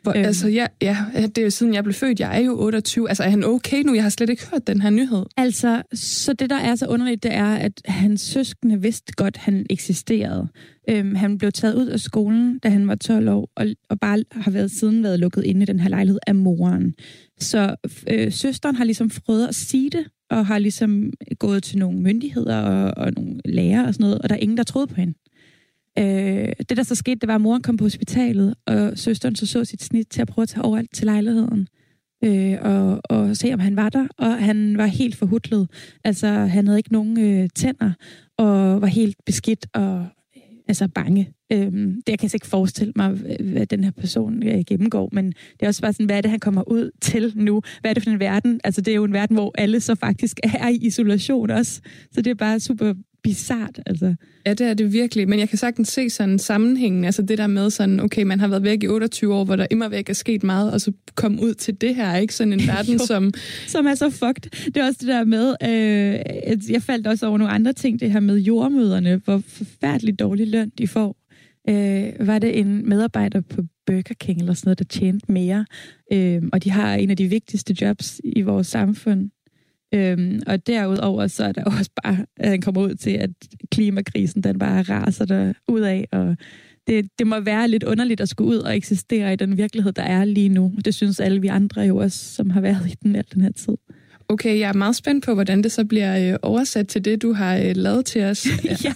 Hvor, 0.08 0.18
øhm. 0.18 0.26
Altså, 0.26 0.48
ja, 0.48 0.68
ja, 0.82 0.98
det 1.14 1.38
er 1.38 1.44
jo 1.44 1.50
siden 1.50 1.74
jeg 1.74 1.84
blev 1.84 1.94
født. 1.94 2.20
Jeg 2.20 2.38
er 2.38 2.46
jo 2.46 2.60
28. 2.60 3.10
Altså, 3.10 3.24
er 3.24 3.30
han 3.30 3.44
okay 3.44 3.84
nu? 3.84 3.94
Jeg 3.94 4.04
har 4.04 4.10
slet 4.10 4.30
ikke 4.30 4.48
hørt 4.52 4.68
den 4.68 4.82
her 4.82 4.90
nyhed. 4.90 5.26
Altså, 5.38 5.82
så 5.94 6.34
det, 6.34 6.50
der 6.50 6.56
er 6.56 6.76
så 6.76 6.88
underligt, 6.88 7.24
det 7.24 7.34
er, 7.34 7.56
at 7.56 7.72
hans 7.86 8.22
søskende 8.22 8.82
vidste 8.82 9.14
godt, 9.16 9.38
han 9.38 9.66
eksisterede. 9.70 10.48
Øhm, 10.90 11.16
han 11.16 11.38
blev 11.38 11.52
taget 11.52 11.76
ud 11.76 11.88
af 11.88 12.00
skolen, 12.00 12.60
da 12.60 12.70
han 12.70 12.88
var 12.88 12.96
12 12.96 13.30
år, 13.30 13.50
og, 13.56 13.66
og 13.90 14.00
bare 14.00 14.24
har 14.32 14.52
været 14.52 14.72
siden 14.72 15.04
været 15.04 15.20
lukket 15.20 15.44
inde 15.44 15.62
i 15.62 15.66
den 15.66 15.80
her 15.80 15.90
lejlighed 15.90 16.20
af 16.28 16.36
moren. 16.36 16.94
Så 17.40 17.76
øh, 18.10 18.32
søsteren 18.32 18.76
har 18.76 18.84
ligesom 18.84 19.10
prøvet 19.26 19.48
at 19.48 19.56
sige 19.56 19.90
det, 19.90 20.06
og 20.30 20.46
har 20.46 20.60
ligesom 20.60 21.14
gået 21.40 21.64
til 21.64 21.78
nogle 21.78 22.00
myndigheder 22.00 22.58
og, 22.62 22.94
og 22.98 23.12
nogle 23.12 23.42
lærere 23.46 23.88
og 23.88 23.94
sådan 23.94 24.04
noget, 24.04 24.20
og 24.20 24.30
der 24.30 24.36
er 24.36 24.40
ingen, 24.40 24.58
der 24.58 24.64
troede 24.64 24.88
på 24.88 24.96
hende. 24.96 25.14
Øh, 26.00 26.54
det, 26.70 26.78
der 26.78 26.84
så 26.84 26.96
skete, 26.96 27.20
det 27.20 27.28
var, 27.28 27.36
at 27.36 27.42
moren 27.42 27.62
kom 27.62 27.78
på 27.78 27.86
hospitalet, 27.86 28.56
og 28.66 28.98
søsteren 28.98 29.36
så 29.36 29.46
så 29.46 29.66
sit 29.66 29.84
snit 29.84 30.08
til 30.08 30.22
at 30.22 30.28
prøve 30.28 30.44
at 30.44 30.50
tage 30.50 30.64
over 30.64 30.82
til 30.94 31.06
lejligheden. 31.06 31.68
Øh, 32.24 32.58
og, 32.62 33.02
og 33.04 33.38
se, 33.38 33.54
om 33.54 33.60
han 33.60 33.76
var 33.76 33.90
der, 33.90 34.08
og 34.18 34.44
han 34.44 34.78
var 34.78 34.86
helt 34.86 35.16
forhudlet. 35.16 35.70
Altså, 36.04 36.28
han 36.28 36.68
havde 36.68 36.80
ikke 36.80 36.94
nogen 36.94 37.20
øh, 37.20 37.50
tænder, 37.56 37.92
og 38.38 38.82
var 38.82 38.88
helt 38.88 39.16
beskidt 39.26 39.66
og 39.74 40.06
øh, 40.38 40.42
altså 40.68 40.88
bange. 40.88 41.32
Øh, 41.52 41.72
det 41.72 42.04
jeg 42.08 42.20
kan 42.20 42.30
jeg 42.30 42.34
ikke 42.34 42.48
forestille 42.48 42.94
mig, 42.96 43.10
hvad 43.40 43.66
den 43.66 43.84
her 43.84 43.92
person 43.92 44.44
øh, 44.44 44.64
gennemgår, 44.68 45.10
men 45.12 45.26
det 45.28 45.62
er 45.62 45.68
også 45.68 45.82
bare 45.82 45.94
sådan, 45.94 46.06
hvad 46.06 46.18
er 46.18 46.22
det, 46.22 46.32
han 46.32 46.40
kommer 46.40 46.72
ud 46.72 46.92
til 47.02 47.34
nu? 47.36 47.62
Hvad 47.82 47.92
er 47.92 47.94
det 47.94 48.04
for 48.04 48.10
en 48.10 48.20
verden? 48.20 48.62
Altså, 48.64 48.82
det 48.82 48.92
er 48.92 48.96
jo 48.96 49.04
en 49.04 49.14
verden, 49.14 49.36
hvor 49.36 49.52
alle 49.58 49.80
så 49.80 49.96
faktisk 49.96 50.40
er 50.44 50.68
i 50.68 50.76
isolation 50.76 51.50
også. 51.50 51.82
Så 52.12 52.22
det 52.22 52.32
er 52.32 52.36
bare 52.36 52.60
super 52.60 52.94
bizart, 53.28 53.80
altså. 53.86 54.16
Ja, 54.46 54.54
det 54.54 54.68
er 54.68 54.74
det 54.74 54.94
virkelig, 54.94 55.30
men 55.30 55.40
jeg 55.40 55.50
kan 55.50 55.58
sagtens 55.58 55.88
se 55.88 56.10
sådan 56.10 56.30
en 56.30 56.40
sammenhæng, 56.40 57.06
altså 57.06 57.22
det 57.22 57.38
der 57.38 57.48
med 57.48 57.70
sådan, 57.70 58.00
okay, 58.00 58.24
man 58.24 58.40
har 58.40 58.48
været 58.48 58.64
væk 58.64 58.84
i 58.84 58.88
28 58.88 59.34
år, 59.34 59.46
hvor 59.46 59.56
der 59.56 59.68
immer 59.72 59.90
væk 59.90 60.10
er 60.10 60.14
sket 60.14 60.44
meget, 60.44 60.72
og 60.72 60.82
så 60.82 60.92
komme 61.16 61.42
ud 61.42 61.54
til 61.54 61.82
det 61.82 61.96
her, 61.96 62.16
ikke? 62.16 62.36
Sådan 62.36 62.54
en 62.54 62.68
verden, 62.74 62.94
Jo, 62.94 63.06
som... 63.06 63.34
Som 63.68 63.86
er 63.86 63.96
så 63.96 64.10
fucked. 64.10 64.66
Det 64.66 64.78
er 64.78 64.86
også 64.86 64.98
det 65.00 65.08
der 65.08 65.24
med, 65.24 65.56
øh, 65.64 66.72
jeg 66.72 66.82
faldt 66.82 67.08
også 67.08 67.28
over 67.28 67.38
nogle 67.38 67.54
andre 67.54 67.74
ting, 67.74 68.00
det 68.00 68.12
her 68.12 68.20
med 68.20 68.38
jordmøderne, 68.38 69.22
hvor 69.26 69.42
forfærdeligt 69.48 70.20
dårlig 70.20 70.48
løn 70.48 70.72
de 70.78 70.88
får. 70.88 71.16
Øh, 71.70 72.28
var 72.28 72.40
det 72.40 72.60
en 72.60 72.90
medarbejder 72.90 73.42
på 73.42 73.62
Burger 73.86 74.16
King 74.20 74.40
eller 74.40 74.54
sådan 74.54 74.68
noget, 74.68 74.80
der 74.80 74.86
tjente 74.86 75.32
mere, 75.32 75.66
øh, 76.14 76.42
og 76.54 76.64
de 76.64 76.70
har 76.70 76.96
en 76.96 77.10
af 77.10 77.18
de 77.18 77.28
vigtigste 77.28 77.76
jobs 77.82 78.22
i 78.24 78.42
vores 78.42 78.68
samfund. 78.68 79.30
Øhm, 79.94 80.42
og 80.48 80.68
derudover 80.68 81.28
så 81.28 81.44
er 81.44 81.52
der 81.52 81.64
også 81.80 81.92
bare, 82.04 82.26
at 82.38 82.50
han 82.50 82.62
kommer 82.62 82.82
ud 82.82 82.96
til, 82.96 83.12
at 83.12 83.30
klimakrisen 83.72 84.44
den 84.44 84.60
bare 84.60 84.82
raser 84.82 85.26
der 85.26 85.54
ud 85.68 85.82
af, 85.82 86.08
og 86.12 86.36
det, 86.88 87.10
det 87.20 87.28
må 87.28 87.40
være 87.40 87.68
lidt 87.68 87.84
underligt 87.84 88.22
at 88.22 88.30
skulle 88.30 88.50
ud 88.50 88.58
og 88.58 88.78
eksistere 88.78 89.34
i 89.34 89.36
den 89.36 89.58
virkelighed, 89.58 89.92
der 89.92 90.04
er 90.04 90.26
lige 90.26 90.50
nu. 90.50 90.74
Det 90.86 90.96
synes 90.96 91.20
alle 91.20 91.42
vi 91.42 91.48
andre 91.48 91.82
jo 91.82 91.98
også, 91.98 92.36
som 92.36 92.50
har 92.50 92.62
været 92.62 92.88
i 92.88 92.96
den 93.04 93.16
al 93.16 93.26
den 93.34 93.42
her 93.42 93.52
tid. 93.52 93.74
Okay, 94.30 94.60
jeg 94.60 94.70
er 94.70 94.74
meget 94.74 94.96
spændt 94.96 95.26
på, 95.26 95.34
hvordan 95.34 95.64
det 95.64 95.72
så 95.72 95.86
bliver 95.86 96.32
øh, 96.34 96.40
oversat 96.42 96.88
til 96.88 97.06
det, 97.06 97.22
du 97.22 97.34
har 97.34 97.58
øh, 97.58 97.76
lavet 97.76 98.06
til 98.06 98.24
os. 98.24 98.48
ja, 98.66 98.76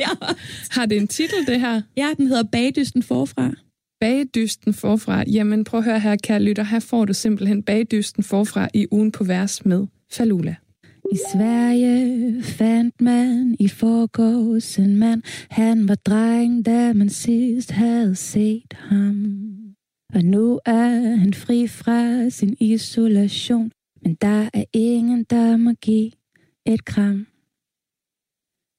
ja. 0.00 0.26
Har 0.70 0.86
det 0.86 0.96
en 0.96 1.08
titel, 1.08 1.46
det 1.46 1.60
her? 1.60 1.82
Ja, 1.96 2.08
den 2.16 2.26
hedder 2.26 2.42
Bagdysten 2.42 3.02
forfra. 3.02 3.50
Bagdysten 4.00 4.74
forfra. 4.74 5.24
Jamen, 5.32 5.64
prøv 5.64 5.78
at 5.78 5.84
høre 5.84 6.00
her, 6.00 6.16
kære 6.16 6.42
lytter. 6.42 6.62
Her 6.62 6.80
får 6.80 7.04
du 7.04 7.12
simpelthen 7.12 7.62
bagdysten 7.62 8.22
forfra 8.22 8.68
i 8.74 8.86
ugen 8.90 9.12
på 9.12 9.24
vers 9.24 9.64
med 9.64 9.86
Falula. 10.10 10.56
I 11.12 11.16
Sverige 11.32 12.42
fandt 12.42 13.00
man 13.00 13.56
i 13.60 13.68
forgårs 13.68 14.78
en 14.78 14.96
mand. 14.96 15.22
Han 15.50 15.88
var 15.88 15.94
dreng, 15.94 16.66
da 16.66 16.92
man 16.92 17.08
sidst 17.08 17.70
havde 17.70 18.14
set 18.14 18.72
ham. 18.72 19.48
Og 20.14 20.24
nu 20.24 20.60
er 20.66 21.16
han 21.16 21.34
fri 21.34 21.66
fra 21.66 22.30
sin 22.30 22.56
isolation. 22.60 23.70
Men 24.02 24.14
der 24.14 24.50
er 24.54 24.64
ingen, 24.72 25.24
der 25.24 25.56
må 25.56 25.72
give 25.72 26.10
et 26.66 26.84
kram. 26.84 27.26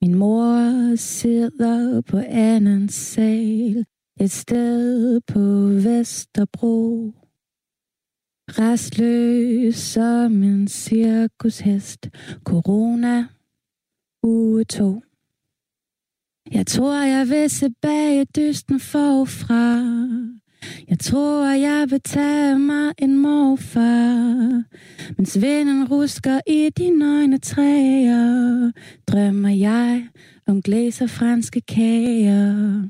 Min 0.01 0.15
mor 0.15 0.95
sidder 0.95 2.01
på 2.01 2.17
anden 2.27 2.89
sal. 2.89 3.85
Et 4.21 4.31
sted 4.31 5.21
på 5.21 5.39
Vesterbro. 5.89 7.13
Restløs 8.49 9.75
som 9.75 10.43
en 10.43 10.67
cirkushest. 10.67 12.09
Corona. 12.43 13.25
Uge 14.23 14.63
to. 14.63 15.01
Jeg 16.51 16.67
tror, 16.67 17.03
jeg 17.03 17.29
vil 17.29 17.49
se 17.49 17.69
bag 17.81 18.25
dysten 18.35 18.79
forfra. 18.79 19.83
Jeg 20.89 20.99
tror, 20.99 21.45
jeg 21.45 21.87
vil 21.89 22.01
tage 22.01 22.59
mig 22.59 22.93
en 22.97 23.17
morfar. 23.17 24.63
Mens 25.17 25.41
vinden 25.41 25.87
rusker 25.87 26.39
i 26.47 26.69
de 26.77 26.89
nøgne 26.89 27.37
træer, 27.37 28.71
drømmer 29.07 29.49
jeg 29.49 30.07
om 30.47 30.61
glæser 30.61 31.07
franske 31.07 31.61
kager. 31.61 32.83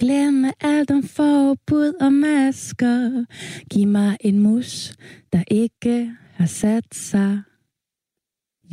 Glem 0.00 0.44
alt 0.60 0.90
om 0.90 1.02
forbud 1.02 1.92
og 2.00 2.12
masker. 2.12 3.24
Giv 3.70 3.88
mig 3.88 4.16
en 4.20 4.38
mus, 4.38 4.94
der 5.32 5.42
ikke 5.50 6.12
har 6.32 6.46
sat 6.46 6.94
sig. 6.94 7.42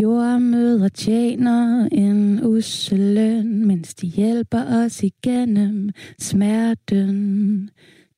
Jordmøder 0.01 0.87
tjener 0.87 1.89
en 1.91 2.45
usseløn, 2.45 3.67
mens 3.67 3.93
de 3.93 4.07
hjælper 4.07 4.83
os 4.83 5.03
igennem 5.03 5.89
smerten. 6.19 7.69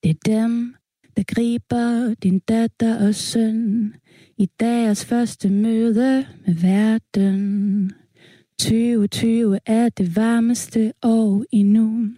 Det 0.04 0.10
er 0.10 0.20
dem, 0.26 0.76
der 1.18 1.24
griber 1.24 2.14
din 2.24 2.40
datter 2.40 3.08
og 3.08 3.16
søn 3.16 3.94
i 4.38 4.50
deres 4.60 5.06
første 5.06 5.50
møde 5.50 6.26
med 6.48 6.56
verden. 6.56 7.92
2020 8.60 9.60
er 9.66 9.90
det 9.90 10.16
varmeste 10.16 10.94
år 11.04 11.44
endnu. 11.52 12.10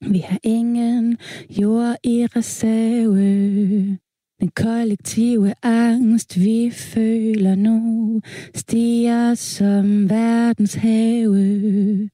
Vi 0.00 0.18
har 0.18 0.38
ingen 0.42 1.18
jord 1.50 1.96
i 2.04 2.26
reserve. 2.36 3.98
Den 4.40 4.50
kollektive 4.56 5.54
angst, 5.62 6.40
vi 6.40 6.70
føler 6.70 7.54
nu, 7.54 8.20
stiger 8.54 9.34
som 9.34 10.10
verdens 10.10 10.74
have. 10.74 12.10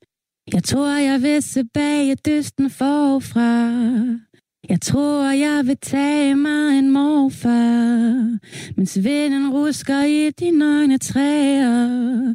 Jeg 0.52 0.64
tror, 0.64 0.98
jeg 0.98 1.22
vil 1.22 1.42
se 1.42 1.64
bag 1.74 2.16
dysten 2.26 2.70
forfra. 2.70 3.70
Jeg 4.68 4.80
tror, 4.80 5.30
jeg 5.30 5.66
vil 5.66 5.76
tage 5.76 6.34
mig 6.34 6.78
en 6.78 6.90
morfar. 6.90 8.38
Mens 8.76 9.04
vinden 9.04 9.50
rusker 9.50 10.04
i 10.04 10.30
de 10.30 10.50
nøgne 10.50 10.98
træer, 10.98 12.34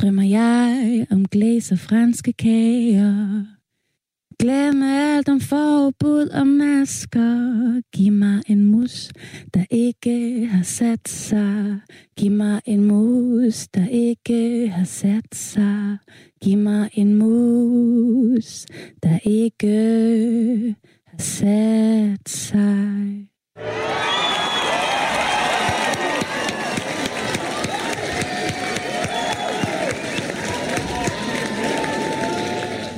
drømmer 0.00 0.22
jeg 0.22 1.06
om 1.10 1.28
glæs 1.28 1.72
og 1.72 1.78
franske 1.78 2.32
kager. 2.32 3.55
Glem 4.38 4.82
alt 4.82 5.28
om 5.28 5.40
forbud 5.40 6.28
og 6.28 6.46
masker. 6.46 7.80
Giv 7.92 8.12
mig 8.12 8.42
en 8.46 8.64
mus, 8.64 9.10
der 9.54 9.64
ikke 9.70 10.46
har 10.46 10.62
sat 10.62 11.08
sig. 11.08 11.80
Giv 12.16 12.30
mig 12.32 12.60
en 12.66 12.84
mus, 12.84 13.68
der 13.68 13.88
ikke 13.88 14.68
har 14.68 14.84
sat 14.84 15.34
sig. 15.34 15.98
Giv 16.42 16.58
mig 16.58 16.90
en 16.92 17.14
mus, 17.14 18.66
der 19.02 19.18
ikke 19.24 20.76
har 21.06 21.18
sat 21.18 22.28
sig. 22.28 23.28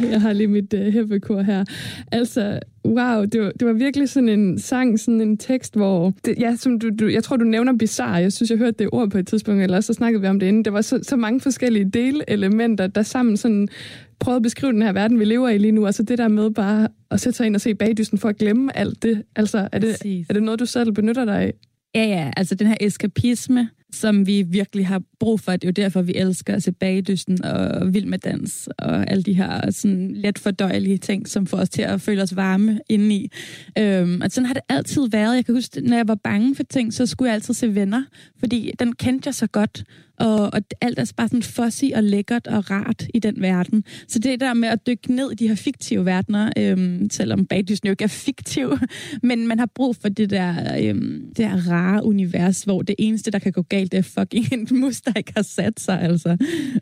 Jeg 0.13 0.21
har 0.21 0.33
lige 0.33 0.49
mit 0.49 0.75
uh, 0.75 0.81
hæppekor 0.81 1.43
her. 1.43 1.65
Altså, 2.13 2.61
wow, 2.85 3.25
det 3.25 3.41
var, 3.41 3.51
det 3.51 3.67
var 3.67 3.73
virkelig 3.73 4.09
sådan 4.09 4.29
en 4.29 4.59
sang, 4.59 5.01
sådan 5.01 5.21
en 5.21 5.37
tekst, 5.37 5.77
hvor... 5.77 6.13
Det, 6.25 6.35
ja, 6.39 6.57
som 6.57 6.81
du, 6.81 6.91
du, 7.01 7.07
jeg 7.07 7.25
tror, 7.25 7.37
du 7.37 7.45
nævner 7.45 7.77
bizarre. 7.77 8.15
Jeg 8.15 8.33
synes, 8.33 8.51
jeg 8.51 8.59
hørte 8.59 8.77
det 8.79 8.89
ord 8.93 9.11
på 9.11 9.19
et 9.19 9.27
tidspunkt, 9.27 9.63
eller 9.63 9.81
så 9.81 9.93
snakkede 9.93 10.23
vi 10.23 10.29
om 10.29 10.41
det 10.41 10.47
inden. 10.47 10.65
Det 10.65 10.73
var 10.73 10.81
så, 10.81 11.01
så 11.03 11.17
mange 11.17 11.41
forskellige 11.41 11.91
delelementer, 11.91 12.87
der 12.87 13.03
sammen 13.03 13.37
sådan 13.37 13.69
prøvede 14.19 14.37
at 14.37 14.43
beskrive 14.43 14.73
den 14.73 14.83
her 14.83 14.93
verden, 14.93 15.19
vi 15.19 15.25
lever 15.25 15.49
i 15.49 15.59
lige 15.59 15.73
nu. 15.73 15.87
Altså 15.87 16.03
det 16.03 16.19
der 16.19 16.29
med 16.29 16.51
bare 16.51 16.89
at 17.11 17.21
sætte 17.21 17.37
sig 17.37 17.47
ind 17.47 17.55
og 17.55 17.61
se 17.61 17.75
bagdysten 17.75 18.19
for 18.19 18.29
at 18.29 18.37
glemme 18.37 18.77
alt 18.77 19.03
det. 19.03 19.23
Altså, 19.37 19.69
er 19.73 19.79
det, 19.79 20.25
er 20.29 20.35
det 20.35 20.43
noget, 20.43 20.61
du 20.61 20.67
selv 20.67 20.93
benytter 20.93 21.25
dig 21.25 21.41
af? 21.41 21.55
Ja, 21.95 22.05
ja, 22.05 22.31
altså 22.37 22.55
den 22.55 22.67
her 22.67 22.77
eskapisme, 22.81 23.69
som 23.93 24.27
vi 24.27 24.43
virkelig 24.43 24.87
har 24.87 25.03
brug 25.21 25.41
for. 25.41 25.53
Det 25.53 25.65
er 25.65 25.69
jo 25.69 25.83
derfor, 25.83 26.03
vi 26.03 26.13
elsker 26.15 26.55
at 26.55 26.63
se 26.63 26.73
bagdysten 26.73 27.45
og 27.45 27.95
vild 27.95 28.07
med 28.07 28.19
dans 28.19 28.69
og 28.79 29.11
alle 29.11 29.23
de 29.23 29.35
her 29.35 29.71
sådan 29.71 30.11
let 30.15 30.39
fordøjelige 30.39 30.99
ting, 30.99 31.29
som 31.29 31.47
får 31.47 31.59
os 31.59 31.69
til 31.69 31.83
at 31.83 32.01
føle 32.01 32.23
os 32.23 32.37
varme 32.37 32.81
indeni. 32.89 33.31
Øhm, 33.79 34.21
og 34.25 34.31
sådan 34.31 34.47
har 34.47 34.55
det 34.55 34.63
altid 34.69 35.09
været. 35.11 35.37
Jeg 35.37 35.45
kan 35.45 35.55
huske, 35.55 35.81
når 35.81 35.97
jeg 35.97 36.09
var 36.09 36.15
bange 36.15 36.55
for 36.55 36.63
ting, 36.63 36.95
så 36.95 37.07
skulle 37.07 37.29
jeg 37.29 37.35
altid 37.35 37.55
se 37.55 37.75
venner, 37.75 38.03
fordi 38.39 38.73
den 38.79 38.93
kendte 38.93 39.27
jeg 39.27 39.35
så 39.35 39.47
godt. 39.47 39.85
Og, 40.21 40.51
og 40.53 40.61
alt 40.81 40.99
er 40.99 41.13
bare 41.17 41.29
sådan 41.29 41.43
fuzzy 41.43 41.85
og 41.95 42.03
lækkert 42.03 42.47
og 42.47 42.71
rart 42.71 43.07
i 43.15 43.19
den 43.19 43.43
verden. 43.43 43.85
Så 44.09 44.19
det 44.19 44.41
der 44.41 44.55
med 44.55 44.69
at 44.69 44.87
dykke 44.87 45.15
ned 45.15 45.33
i 45.33 45.35
de 45.35 45.49
her 45.49 45.55
fiktive 45.55 46.05
verdener, 46.05 46.53
øhm, 46.59 47.11
selvom 47.11 47.47
bagdysten 47.47 47.87
jo 47.87 47.91
ikke 47.91 48.05
er 48.05 48.09
fiktiv, 48.09 48.79
men 49.23 49.47
man 49.47 49.59
har 49.59 49.67
brug 49.75 49.97
for 49.97 50.09
det 50.09 50.31
der, 50.31 50.55
øhm, 50.83 51.23
det 51.29 51.37
der 51.37 51.71
rare 51.71 52.05
univers, 52.05 52.63
hvor 52.63 52.83
det 52.83 52.95
eneste, 52.99 53.31
der 53.31 53.39
kan 53.39 53.53
gå 53.53 53.63
galt, 53.63 53.78
det 53.85 53.99
er 53.99 54.03
fucking 54.03 54.53
en 54.53 54.69
mus, 54.81 55.01
der 55.01 55.13
ikke 55.17 55.33
har 55.37 55.43
sat 55.43 55.81
sig, 55.81 56.01
altså. 56.01 56.37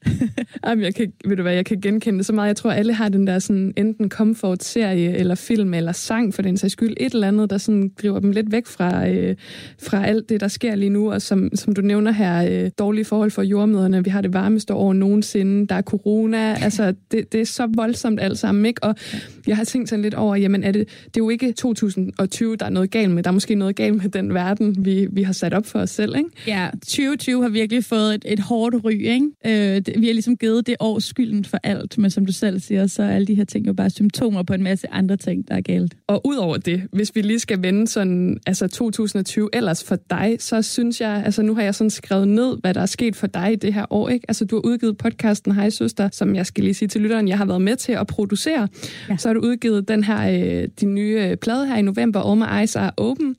Jamen, 0.66 0.84
jeg 0.84 0.94
kan, 0.94 1.12
ved 1.24 1.36
du 1.36 1.42
hvad, 1.42 1.54
jeg 1.54 1.64
kan 1.64 1.80
genkende 1.80 2.18
det 2.18 2.26
så 2.26 2.32
meget. 2.32 2.48
Jeg 2.48 2.56
tror, 2.56 2.70
alle 2.70 2.92
har 2.92 3.08
den 3.08 3.26
der 3.26 3.38
sådan, 3.38 3.72
enten 3.76 4.08
comfort-serie, 4.08 5.16
eller 5.16 5.34
film, 5.34 5.74
eller 5.74 5.92
sang, 5.92 6.34
for 6.34 6.42
den 6.42 6.56
sags 6.56 6.72
skyld. 6.72 6.94
Et 7.00 7.12
eller 7.12 7.28
andet, 7.28 7.50
der 7.50 7.58
sådan 7.58 7.92
driver 8.02 8.20
dem 8.20 8.30
lidt 8.30 8.52
væk 8.52 8.66
fra, 8.66 9.08
øh, 9.08 9.36
fra 9.82 10.06
alt 10.06 10.28
det, 10.28 10.40
der 10.40 10.48
sker 10.48 10.74
lige 10.74 10.90
nu, 10.90 11.12
og 11.12 11.22
som, 11.22 11.50
som 11.54 11.74
du 11.74 11.80
nævner 11.80 12.10
her, 12.10 12.64
øh, 12.64 12.70
dårlige 12.78 13.04
forhold 13.04 13.30
for 13.30 13.42
jordmøderne. 13.42 14.04
Vi 14.04 14.10
har 14.10 14.20
det 14.20 14.32
varmeste 14.32 14.74
år 14.74 14.92
nogensinde. 14.92 15.66
Der 15.66 15.74
er 15.74 15.82
corona. 15.82 16.54
Altså, 16.54 16.94
det, 17.10 17.32
det 17.32 17.40
er 17.40 17.44
så 17.44 17.68
voldsomt 17.74 18.20
alt 18.20 18.38
sammen, 18.38 18.66
ikke? 18.66 18.84
Og 18.84 18.94
jeg 19.46 19.56
har 19.56 19.64
tænkt 19.64 19.88
sådan 19.88 20.02
lidt 20.02 20.14
over, 20.14 20.36
jamen, 20.36 20.64
er 20.64 20.72
det, 20.72 20.88
det 20.88 21.16
er 21.20 21.24
jo 21.24 21.30
ikke 21.30 21.52
2020, 21.52 22.56
der 22.56 22.66
er 22.66 22.70
noget 22.70 22.90
galt 22.90 23.10
med. 23.10 23.22
Der 23.22 23.30
er 23.30 23.34
måske 23.34 23.54
noget 23.54 23.76
galt 23.76 24.02
med 24.02 24.10
den 24.10 24.34
verden, 24.34 24.84
vi, 24.84 25.06
vi 25.10 25.22
har 25.22 25.32
sat 25.32 25.54
op 25.54 25.66
for 25.66 25.78
os 25.78 25.90
selv, 25.90 26.16
ikke? 26.16 26.30
Ja, 26.46 26.68
2020 26.86 27.42
har 27.42 27.48
virkelig 27.48 27.84
fået 27.84 28.14
et, 28.14 28.24
et 28.26 28.40
hårdt 28.40 28.84
ry, 28.84 28.92
ikke? 28.92 29.26
Øh, 29.46 30.00
vi 30.00 30.06
har 30.06 30.12
ligesom 30.12 30.36
givet 30.36 30.66
det 30.66 30.76
år 30.80 30.98
skylden 30.98 31.44
for 31.44 31.58
alt, 31.62 31.98
men 31.98 32.10
som 32.10 32.26
du 32.26 32.32
selv 32.32 32.60
siger, 32.60 32.86
så 32.86 33.02
er 33.02 33.10
alle 33.10 33.26
de 33.26 33.34
her 33.34 33.44
ting 33.44 33.66
jo 33.66 33.72
bare 33.72 33.90
symptomer 33.90 34.42
på 34.42 34.54
en 34.54 34.62
masse 34.62 34.92
andre 34.92 35.16
ting, 35.16 35.48
der 35.48 35.54
er 35.54 35.60
galt. 35.60 35.94
Og 36.06 36.26
udover 36.26 36.56
det, 36.56 36.82
hvis 36.92 37.12
vi 37.14 37.22
lige 37.22 37.38
skal 37.38 37.62
vende 37.62 37.86
sådan, 37.86 38.38
altså 38.46 38.68
2020 38.68 39.48
ellers 39.52 39.84
for 39.84 39.98
dig, 40.10 40.36
så 40.38 40.62
synes 40.62 41.00
jeg, 41.00 41.22
altså 41.24 41.42
nu 41.42 41.54
har 41.54 41.62
jeg 41.62 41.74
sådan 41.74 41.90
skrevet 41.90 42.28
ned, 42.28 42.56
hvad 42.60 42.74
der 42.74 42.80
er 42.80 42.86
sket 42.86 43.16
for 43.16 43.26
dig 43.26 43.52
i 43.52 43.56
det 43.56 43.74
her 43.74 43.86
år, 43.90 44.08
ikke? 44.08 44.24
Altså 44.28 44.44
du 44.44 44.56
har 44.56 44.60
udgivet 44.60 44.98
podcasten 44.98 45.52
Hej 45.52 45.70
Søster, 45.70 46.08
som 46.12 46.34
jeg 46.34 46.46
skal 46.46 46.64
lige 46.64 46.74
sige 46.74 46.88
til 46.88 47.00
lytteren, 47.00 47.28
jeg 47.28 47.38
har 47.38 47.46
været 47.46 47.62
med 47.62 47.76
til 47.76 47.92
at 47.92 48.06
producere. 48.06 48.68
Ja. 49.08 49.16
Så 49.16 49.28
har 49.28 49.34
du 49.34 49.40
udgivet 49.40 49.88
den 49.88 50.04
her, 50.04 50.60
øh, 50.62 50.68
din 50.80 50.94
nye 50.94 51.26
øh, 51.30 51.36
plade 51.36 51.66
her 51.66 51.76
i 51.76 51.82
november, 51.82 52.20
All 52.20 52.38
My 52.38 52.60
Eyes 52.60 52.76
Are 52.76 52.90
Open, 52.96 53.36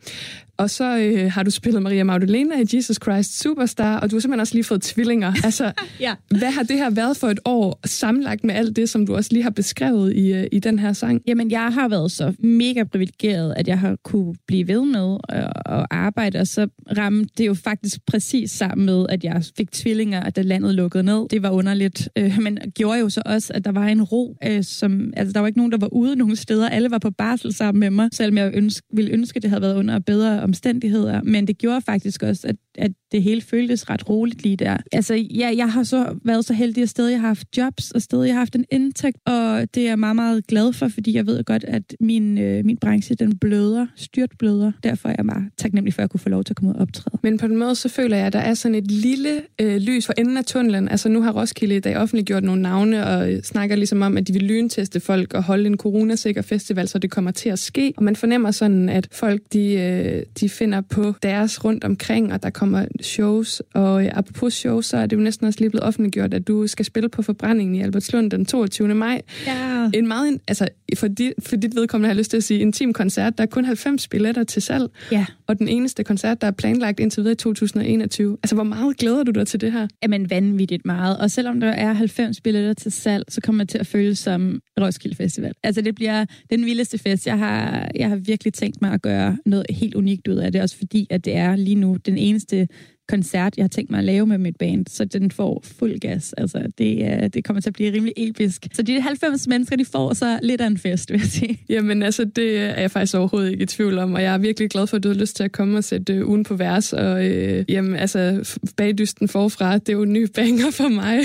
og 0.58 0.70
så 0.70 0.98
øh, 0.98 1.32
har 1.32 1.44
du 1.44 1.52
spillet 1.52 1.82
Maria 1.82 2.04
Magdalena 2.04 2.56
i 2.60 2.66
Jesus 2.74 2.98
Christ 3.04 3.40
Superstar, 3.40 4.00
og 4.00 4.12
du 4.12 4.16
har 4.16 4.20
simpelthen 4.20 4.40
også 4.40 4.54
lige 4.54 4.64
fået 4.64 4.82
tvillinger. 4.82 5.34
Altså, 5.48 5.72
ja. 6.00 6.14
hvad 6.30 6.52
har 6.52 6.64
det 6.64 6.78
her 6.78 6.90
været 6.90 7.18
for 7.18 7.28
et 7.28 7.40
år, 7.46 7.80
sammenlagt 7.86 8.44
med 8.44 8.56
alt 8.56 8.76
det, 8.76 8.90
som 8.90 9.06
du 9.06 9.16
også 9.16 9.30
lige 9.34 9.44
har 9.44 9.50
beskrevet 9.50 10.14
i, 10.14 10.34
øh, 10.34 10.48
i 10.52 10.60
den 10.60 10.80
her 10.80 10.94
sang? 10.94 11.22
Jamen, 11.28 11.52
jeg 11.52 11.74
har 11.74 11.88
været 11.88 12.12
så 12.12 12.34
mega 12.40 12.84
privilegeret, 12.84 13.54
at 13.58 13.68
jeg 13.68 13.80
har 13.80 13.96
kunne 14.04 14.36
blive 14.48 14.68
ved 14.68 14.86
med 14.86 15.18
at, 15.30 15.52
at 15.66 15.86
arbejde, 15.92 16.40
og 16.40 16.48
så 16.48 16.68
ramte 16.98 17.30
det 17.38 17.48
jo 17.48 17.54
faktisk 17.54 18.06
præcis 18.06 18.52
sammen 18.52 18.86
med, 18.86 19.06
at 19.10 19.24
jeg 19.24 19.44
fik 19.58 19.72
tvillinger, 19.72 20.24
at 20.24 20.36
da 20.36 20.42
landet 20.42 20.76
lukkede 20.76 21.04
ned. 21.04 21.30
Det 21.30 21.44
var 21.44 21.50
underligt, 21.50 22.10
øh, 22.16 22.40
men 22.42 22.60
gjorde 22.76 23.00
jo 23.00 23.10
så 23.10 23.22
også, 23.26 23.54
at 23.54 23.66
der 23.66 23.72
var 23.72 23.88
en 23.88 24.04
ro, 24.04 24.38
øh, 24.44 24.64
som, 24.64 25.14
altså 25.18 25.34
der 25.34 25.40
var 25.40 25.48
ikke 25.48 25.60
nogen, 25.60 25.72
der 25.72 25.78
var 25.78 25.94
ude 25.94 26.16
nogen 26.16 26.36
steder. 26.36 26.70
Alle 26.70 26.92
var 26.92 26.98
på 26.98 27.12
barsel 27.12 27.54
sammen 27.54 27.80
med 27.80 27.90
mig, 27.90 28.10
selvom 28.12 28.38
jeg 28.38 28.52
ønske, 28.54 28.88
ville 28.94 29.12
ønske, 29.12 29.40
det 29.40 29.50
havde 29.50 29.62
været 29.62 29.76
under 29.76 30.00
bedre 30.00 30.47
omstændigheder, 30.48 31.22
men 31.24 31.48
det 31.48 31.58
gjorde 31.58 31.82
faktisk 31.82 32.24
også, 32.24 32.48
at 32.48 32.56
at 32.78 32.92
det 33.12 33.24
hele 33.24 33.42
føltes 33.42 33.90
ret 33.90 34.10
roligt 34.10 34.44
lige 34.44 34.56
der. 34.56 34.78
Altså, 34.92 35.16
ja, 35.16 35.54
jeg 35.58 35.72
har 35.72 35.84
så 35.84 36.16
været 36.26 36.46
så 36.46 36.54
heldig 36.54 36.84
at 36.84 36.90
sted, 36.90 37.08
jeg 37.08 37.20
har 37.20 37.28
haft 37.28 37.58
jobs, 37.58 37.92
og 37.92 38.02
sted, 38.02 38.24
jeg 38.24 38.34
har 38.34 38.40
haft 38.40 38.56
en 38.56 38.66
indtægt, 38.72 39.18
og 39.26 39.68
det 39.76 39.84
er 39.84 39.88
jeg 39.88 40.00
meget, 40.00 40.16
meget 40.16 40.48
glad 40.48 40.74
for, 40.74 40.88
fordi 40.88 41.16
jeg 41.16 41.28
ved 41.28 41.44
godt, 41.44 41.64
at 41.64 41.96
min, 42.00 42.38
øh, 42.38 42.66
min 42.66 42.78
branche, 42.78 43.16
den 43.16 43.38
bløder, 43.38 43.86
styrt 43.96 44.32
bløder. 44.40 44.72
Derfor 44.84 45.10
er 45.10 45.16
jeg 45.18 45.26
meget 45.26 45.44
taknemmelig 45.58 45.94
for, 45.94 46.00
at 46.00 46.04
jeg 46.04 46.10
kunne 46.10 46.20
få 46.20 46.30
lov 46.30 46.44
til 46.44 46.54
at 46.54 46.58
komme 46.58 46.70
ud 46.70 46.76
og 46.76 46.82
optræde. 46.82 47.18
Men 47.24 47.38
på 47.38 47.46
en 47.46 47.58
måde, 47.58 47.76
så 47.76 47.90
føler 47.90 48.18
jeg, 48.18 48.26
at 48.26 48.34
der 48.34 48.40
er 48.40 48.54
sådan 48.54 48.76
et 48.76 48.92
lille 48.92 49.42
øh, 49.62 49.78
lys 49.78 50.06
for 50.06 50.14
enden 50.18 50.38
af 50.38 50.46
tunnelen. 50.46 50.90
Altså 50.90 51.10
nu 51.10 51.22
har 51.22 51.32
Roskilde 51.32 51.76
i 51.76 51.80
dag 51.80 51.98
offentliggjort 51.98 52.44
nogle 52.44 52.62
navne, 52.62 53.06
og 53.06 53.34
øh, 53.34 53.42
snakker 53.42 53.76
ligesom 53.76 54.02
om, 54.02 54.18
at 54.18 54.28
de 54.28 54.34
vil 54.34 54.44
lynteste 54.44 55.00
folk 55.00 55.34
og 55.34 55.44
holde 55.44 55.68
en 55.68 55.78
coronasikker 55.78 56.42
festival, 56.42 56.88
så 56.88 57.00
det 57.00 57.12
kommer 57.12 57.32
til 57.32 57.50
at 57.50 57.60
ske. 57.60 57.94
Og 57.98 58.04
man 58.04 58.16
fornemmer 58.16 58.52
sådan, 58.52 58.90
at 58.90 59.08
folk, 59.12 59.42
de, 59.54 59.74
øh, 59.74 60.24
de 60.40 60.50
finder 60.50 60.82
på 60.82 61.14
deres 61.24 61.66
rundt 61.66 61.84
omkring, 61.84 62.34
og 62.34 62.44
der 62.44 62.50
kommer 62.50 62.67
shows. 63.02 63.62
Og 63.74 64.06
øh, 64.06 64.12
apropos 64.14 64.54
shows, 64.54 64.86
så 64.86 64.98
er 64.98 65.06
det 65.06 65.16
jo 65.16 65.22
næsten 65.22 65.48
også 65.48 65.60
lige 65.60 65.70
blevet 65.70 65.84
offentliggjort, 65.84 66.34
at 66.34 66.48
du 66.48 66.68
skal 66.68 66.86
spille 66.86 67.10
på 67.10 67.22
forbrændingen 67.22 67.76
i 67.76 67.82
Albertslund 67.82 68.32
den 68.32 68.46
22. 68.46 68.88
maj. 68.88 69.22
Ja. 69.46 69.90
En 69.94 70.08
meget, 70.08 70.40
altså 70.48 70.68
for 70.98 71.08
dit, 71.08 71.34
for 71.40 71.56
dit 71.56 71.76
vedkommende 71.76 72.08
har 72.08 72.14
jeg 72.14 72.18
lyst 72.18 72.30
til 72.30 72.38
at 72.38 72.44
sige, 72.44 72.60
intim 72.60 72.94
koncert. 72.94 73.38
Der 73.38 73.44
er 73.44 73.48
kun 73.48 73.66
90 73.66 74.08
billetter 74.08 74.44
til 74.44 74.62
salg. 74.62 74.90
Ja. 75.12 75.26
Og 75.48 75.60
den 75.60 75.68
eneste 75.68 76.04
koncert, 76.04 76.42
der 76.42 76.48
er 76.48 76.52
planlagt 76.52 77.00
indtil 77.00 77.22
videre 77.22 77.32
i 77.32 77.36
2021. 77.36 78.38
Altså, 78.44 78.56
hvor 78.56 78.64
meget 78.64 78.98
glæder 78.98 79.24
du 79.24 79.32
dig 79.32 79.48
til 79.48 79.62
det 79.62 79.72
her? 79.72 79.88
Jamen, 80.04 80.30
vanvittigt 80.30 80.86
meget. 80.86 81.18
Og 81.18 81.32
selvom 81.32 81.60
der 81.60 81.70
er 81.70 81.94
90 81.94 82.42
billetter 82.42 82.74
til 82.74 82.92
salg, 82.92 83.24
så 83.30 83.42
kommer 83.42 83.64
det 83.64 83.70
til 83.70 83.78
at 83.78 83.88
føles 83.88 84.20
som 84.20 84.62
Roskilde 84.82 85.16
Festival. 85.16 85.54
Altså, 85.64 85.82
det 85.82 85.96
bliver 85.96 86.26
den 86.50 86.66
vildeste 86.66 86.98
fest. 86.98 87.28
Jeg 87.28 87.38
har, 87.38 87.92
jeg 87.96 88.10
har 88.10 88.16
virkelig 88.16 88.54
tænkt 88.54 88.82
mig 88.82 88.94
at 88.94 89.02
gøre 89.02 89.38
noget 89.46 89.66
helt 89.70 89.96
unikt 89.96 90.28
ud 90.28 90.36
af 90.36 90.52
det, 90.52 90.62
også 90.62 90.78
fordi, 90.78 91.08
at 91.10 91.26
det 91.26 91.36
er 91.36 91.56
lige 91.56 91.76
nu 91.76 91.98
den 92.06 92.18
eneste 92.18 92.68
koncert, 93.08 93.58
jeg 93.58 93.64
har 93.64 93.68
tænkt 93.68 93.92
mig 93.92 93.98
at 93.98 94.04
lave 94.04 94.28
med 94.28 94.38
mit 94.38 94.58
band, 94.58 94.86
så 94.90 95.06
den 95.06 95.32
får 95.32 95.64
fuld 95.80 96.00
gas. 96.00 96.34
Altså, 96.34 96.72
det, 96.78 97.34
det 97.34 97.44
kommer 97.46 97.62
til 97.62 97.70
at 97.70 97.74
blive 97.74 97.94
rimelig 97.94 98.14
episk. 98.18 98.68
Så 98.74 98.82
de 98.82 99.02
90 99.02 99.48
mennesker, 99.48 99.76
de 99.76 99.86
får 99.86 100.14
så 100.14 100.40
lidt 100.42 100.62
af 100.62 100.68
en 100.68 100.78
fest, 100.78 101.12
vil 101.12 101.20
jeg 101.20 101.28
sige. 101.28 101.60
Jamen, 101.70 102.04
altså, 102.04 102.26
det 102.26 102.58
er 102.58 102.82
jeg 102.82 102.92
faktisk 102.92 103.16
overhovedet 103.16 103.52
ikke 103.52 103.64
i 103.64 103.66
tvivl 103.66 103.98
om, 103.98 104.14
og 104.14 104.24
jeg 104.24 104.34
er 104.34 104.38
virkelig 104.38 104.70
glad 104.70 104.88
for, 104.88 104.98
at 104.98 105.04
du 105.04 105.08
har 105.08 105.16
lyst 105.16 105.36
til 105.36 105.44
at 105.44 105.52
komme 105.52 105.78
og 105.78 105.84
sætte 105.84 106.14
øh, 106.14 106.28
ugen 106.28 106.44
på 106.44 106.56
vers, 106.56 106.94
og 106.94 107.26
øh, 107.26 107.66
jamen, 107.70 107.96
altså, 107.96 108.50
bagdysten 108.78 109.28
forfra, 109.28 109.78
det 109.78 109.90
er 109.90 109.94
jo 109.94 110.04
en 110.04 110.14
ny 110.14 110.28
banger 110.36 110.72
for 110.72 110.88
mig. 110.88 111.20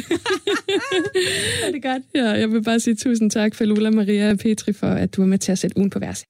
er 1.67 1.73
det 1.73 1.83
godt? 1.83 2.03
Ja, 2.15 2.31
jeg 2.31 2.53
vil 2.53 2.63
bare 2.63 2.81
sige 2.81 2.95
tusind 2.95 3.31
tak 3.31 3.55
for 3.55 3.65
Lula 3.65 3.91
Maria 3.91 4.31
og 4.31 4.39
Petri 4.39 4.73
for, 4.73 4.87
at 4.87 5.17
du 5.17 5.23
var 5.23 5.29
med 5.29 5.39
til 5.39 5.53
at 5.53 5.59
sætte 5.59 5.79
ugen 5.79 5.91
på 5.91 5.99
vers. 5.99 6.25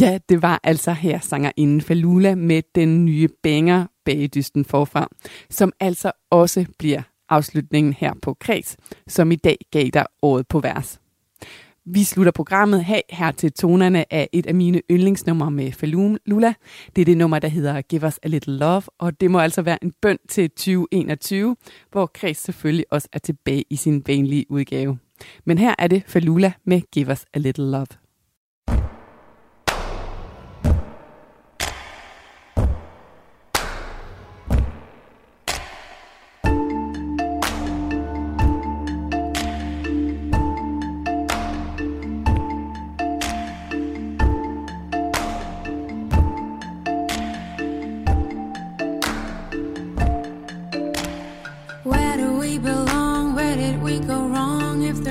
Ja, 0.00 0.18
det 0.28 0.42
var 0.42 0.60
altså 0.62 0.92
her 0.92 1.20
sangerinden 1.20 1.80
Falula 1.80 2.34
med 2.34 2.62
den 2.74 3.04
nye 3.04 3.28
banger 3.42 3.86
Bagedysten 4.04 4.64
forfra, 4.64 5.08
som 5.50 5.72
altså 5.80 6.12
også 6.30 6.66
bliver 6.78 7.02
afslutningen 7.28 7.92
her 7.92 8.12
på 8.22 8.34
Kreds, 8.34 8.76
som 9.08 9.32
i 9.32 9.36
dag 9.36 9.56
gav 9.70 9.88
dig 9.92 10.06
året 10.22 10.48
på 10.48 10.60
vers. 10.60 11.00
Vi 11.84 12.04
slutter 12.04 12.32
programmet 12.32 12.84
her, 12.84 13.00
her 13.10 13.30
til 13.30 13.52
tonerne 13.52 14.12
af 14.12 14.28
et 14.32 14.46
af 14.46 14.54
mine 14.54 14.82
yndlingsnumre 14.90 15.50
med 15.50 15.72
Falula. 15.72 16.54
Det 16.96 17.02
er 17.02 17.04
det 17.04 17.16
nummer, 17.16 17.38
der 17.38 17.48
hedder 17.48 17.80
Give 17.80 18.06
Us 18.06 18.18
A 18.22 18.28
Little 18.28 18.58
Love, 18.58 18.82
og 18.98 19.20
det 19.20 19.30
må 19.30 19.38
altså 19.38 19.62
være 19.62 19.84
en 19.84 19.92
bøn 20.02 20.18
til 20.28 20.50
2021, 20.50 21.56
hvor 21.92 22.06
Kreds 22.06 22.38
selvfølgelig 22.38 22.86
også 22.90 23.08
er 23.12 23.18
tilbage 23.18 23.64
i 23.70 23.76
sin 23.76 24.02
vanlige 24.06 24.46
udgave. 24.48 24.98
Men 25.44 25.58
her 25.58 25.74
er 25.78 25.86
det 25.86 26.02
Falula 26.06 26.52
med 26.64 26.80
Give 26.92 27.12
Us 27.12 27.24
A 27.34 27.38
Little 27.38 27.70
Love. 27.70 28.05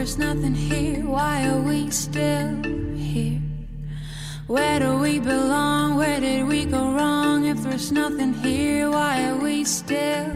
There's 0.06 0.20
nothing 0.20 0.54
here, 0.54 1.04
why 1.04 1.48
are 1.48 1.60
we 1.62 1.90
still 1.90 2.62
here? 2.96 3.42
Where 4.46 4.80
do 4.80 5.00
we 5.00 5.18
belong? 5.18 5.96
Where 5.96 6.20
did 6.20 6.48
we 6.48 6.66
go 6.66 6.92
wrong? 6.92 7.46
If 7.46 7.64
there's 7.64 7.92
nothing 7.92 8.36
here, 8.36 8.92
why 8.92 9.30
are 9.30 9.36
we 9.36 9.64
still 9.64 10.35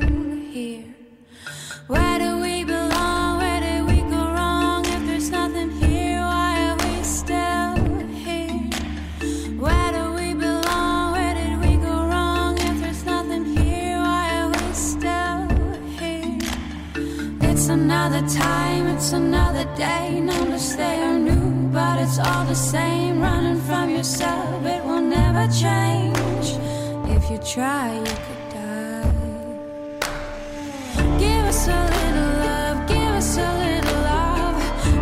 day. 19.80 20.20
Numbers 20.20 20.76
they 20.76 21.02
are 21.02 21.18
new, 21.18 21.70
but 21.72 22.00
it's 22.04 22.20
all 22.20 22.46
the 22.46 22.56
same. 22.74 23.22
Running 23.22 23.62
from 23.62 23.90
yourself, 23.90 24.66
it 24.66 24.84
will 24.84 25.02
never 25.02 25.48
change. 25.64 26.48
If 27.16 27.32
you 27.32 27.38
try, 27.56 27.88
you 27.96 28.16
could 28.26 28.44
die. 28.54 29.14
Give 31.24 31.44
us 31.52 31.68
a 31.68 31.82
little 31.96 32.32
love, 32.46 32.78
give 32.88 33.14
us 33.22 33.38
a 33.38 33.50
little 33.64 34.00
love. 34.14 34.58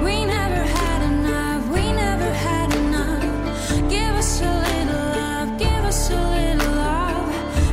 We 0.05 0.25
never 0.25 0.63
had 0.79 1.01
enough, 1.11 1.61
we 1.75 1.83
never 1.91 2.29
had 2.47 2.69
enough. 2.83 3.89
Give 3.89 4.13
us 4.21 4.41
a 4.41 4.53
little 4.67 5.05
love, 5.19 5.49
give 5.57 5.83
us 5.91 6.09
a 6.11 6.21
little 6.35 6.73
love. 6.75 7.27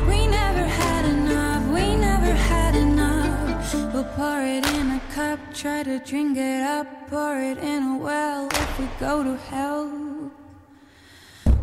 We 0.09 0.19
never 0.27 0.65
had 0.81 1.05
enough, 1.05 1.61
we 1.75 1.85
never 1.95 2.33
had 2.51 2.73
enough. 2.75 3.93
We'll 3.93 4.09
pour 4.17 4.41
it 4.41 4.65
in 4.77 4.85
a 4.99 5.01
cup, 5.13 5.39
try 5.65 5.81
to 5.81 5.97
drink 5.97 6.37
it 6.37 6.61
up, 6.61 6.85
pour 7.09 7.39
it 7.39 7.57
in 7.57 7.81
a 7.81 7.97
well. 7.97 8.47
If 8.51 8.79
we 8.79 8.85
go 8.99 9.23
to 9.23 9.35
hell, 9.49 10.31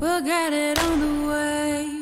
we'll 0.01 0.23
get 0.23 0.53
it 0.53 0.77
on 0.83 0.99
the 0.99 1.29
way. 1.29 2.02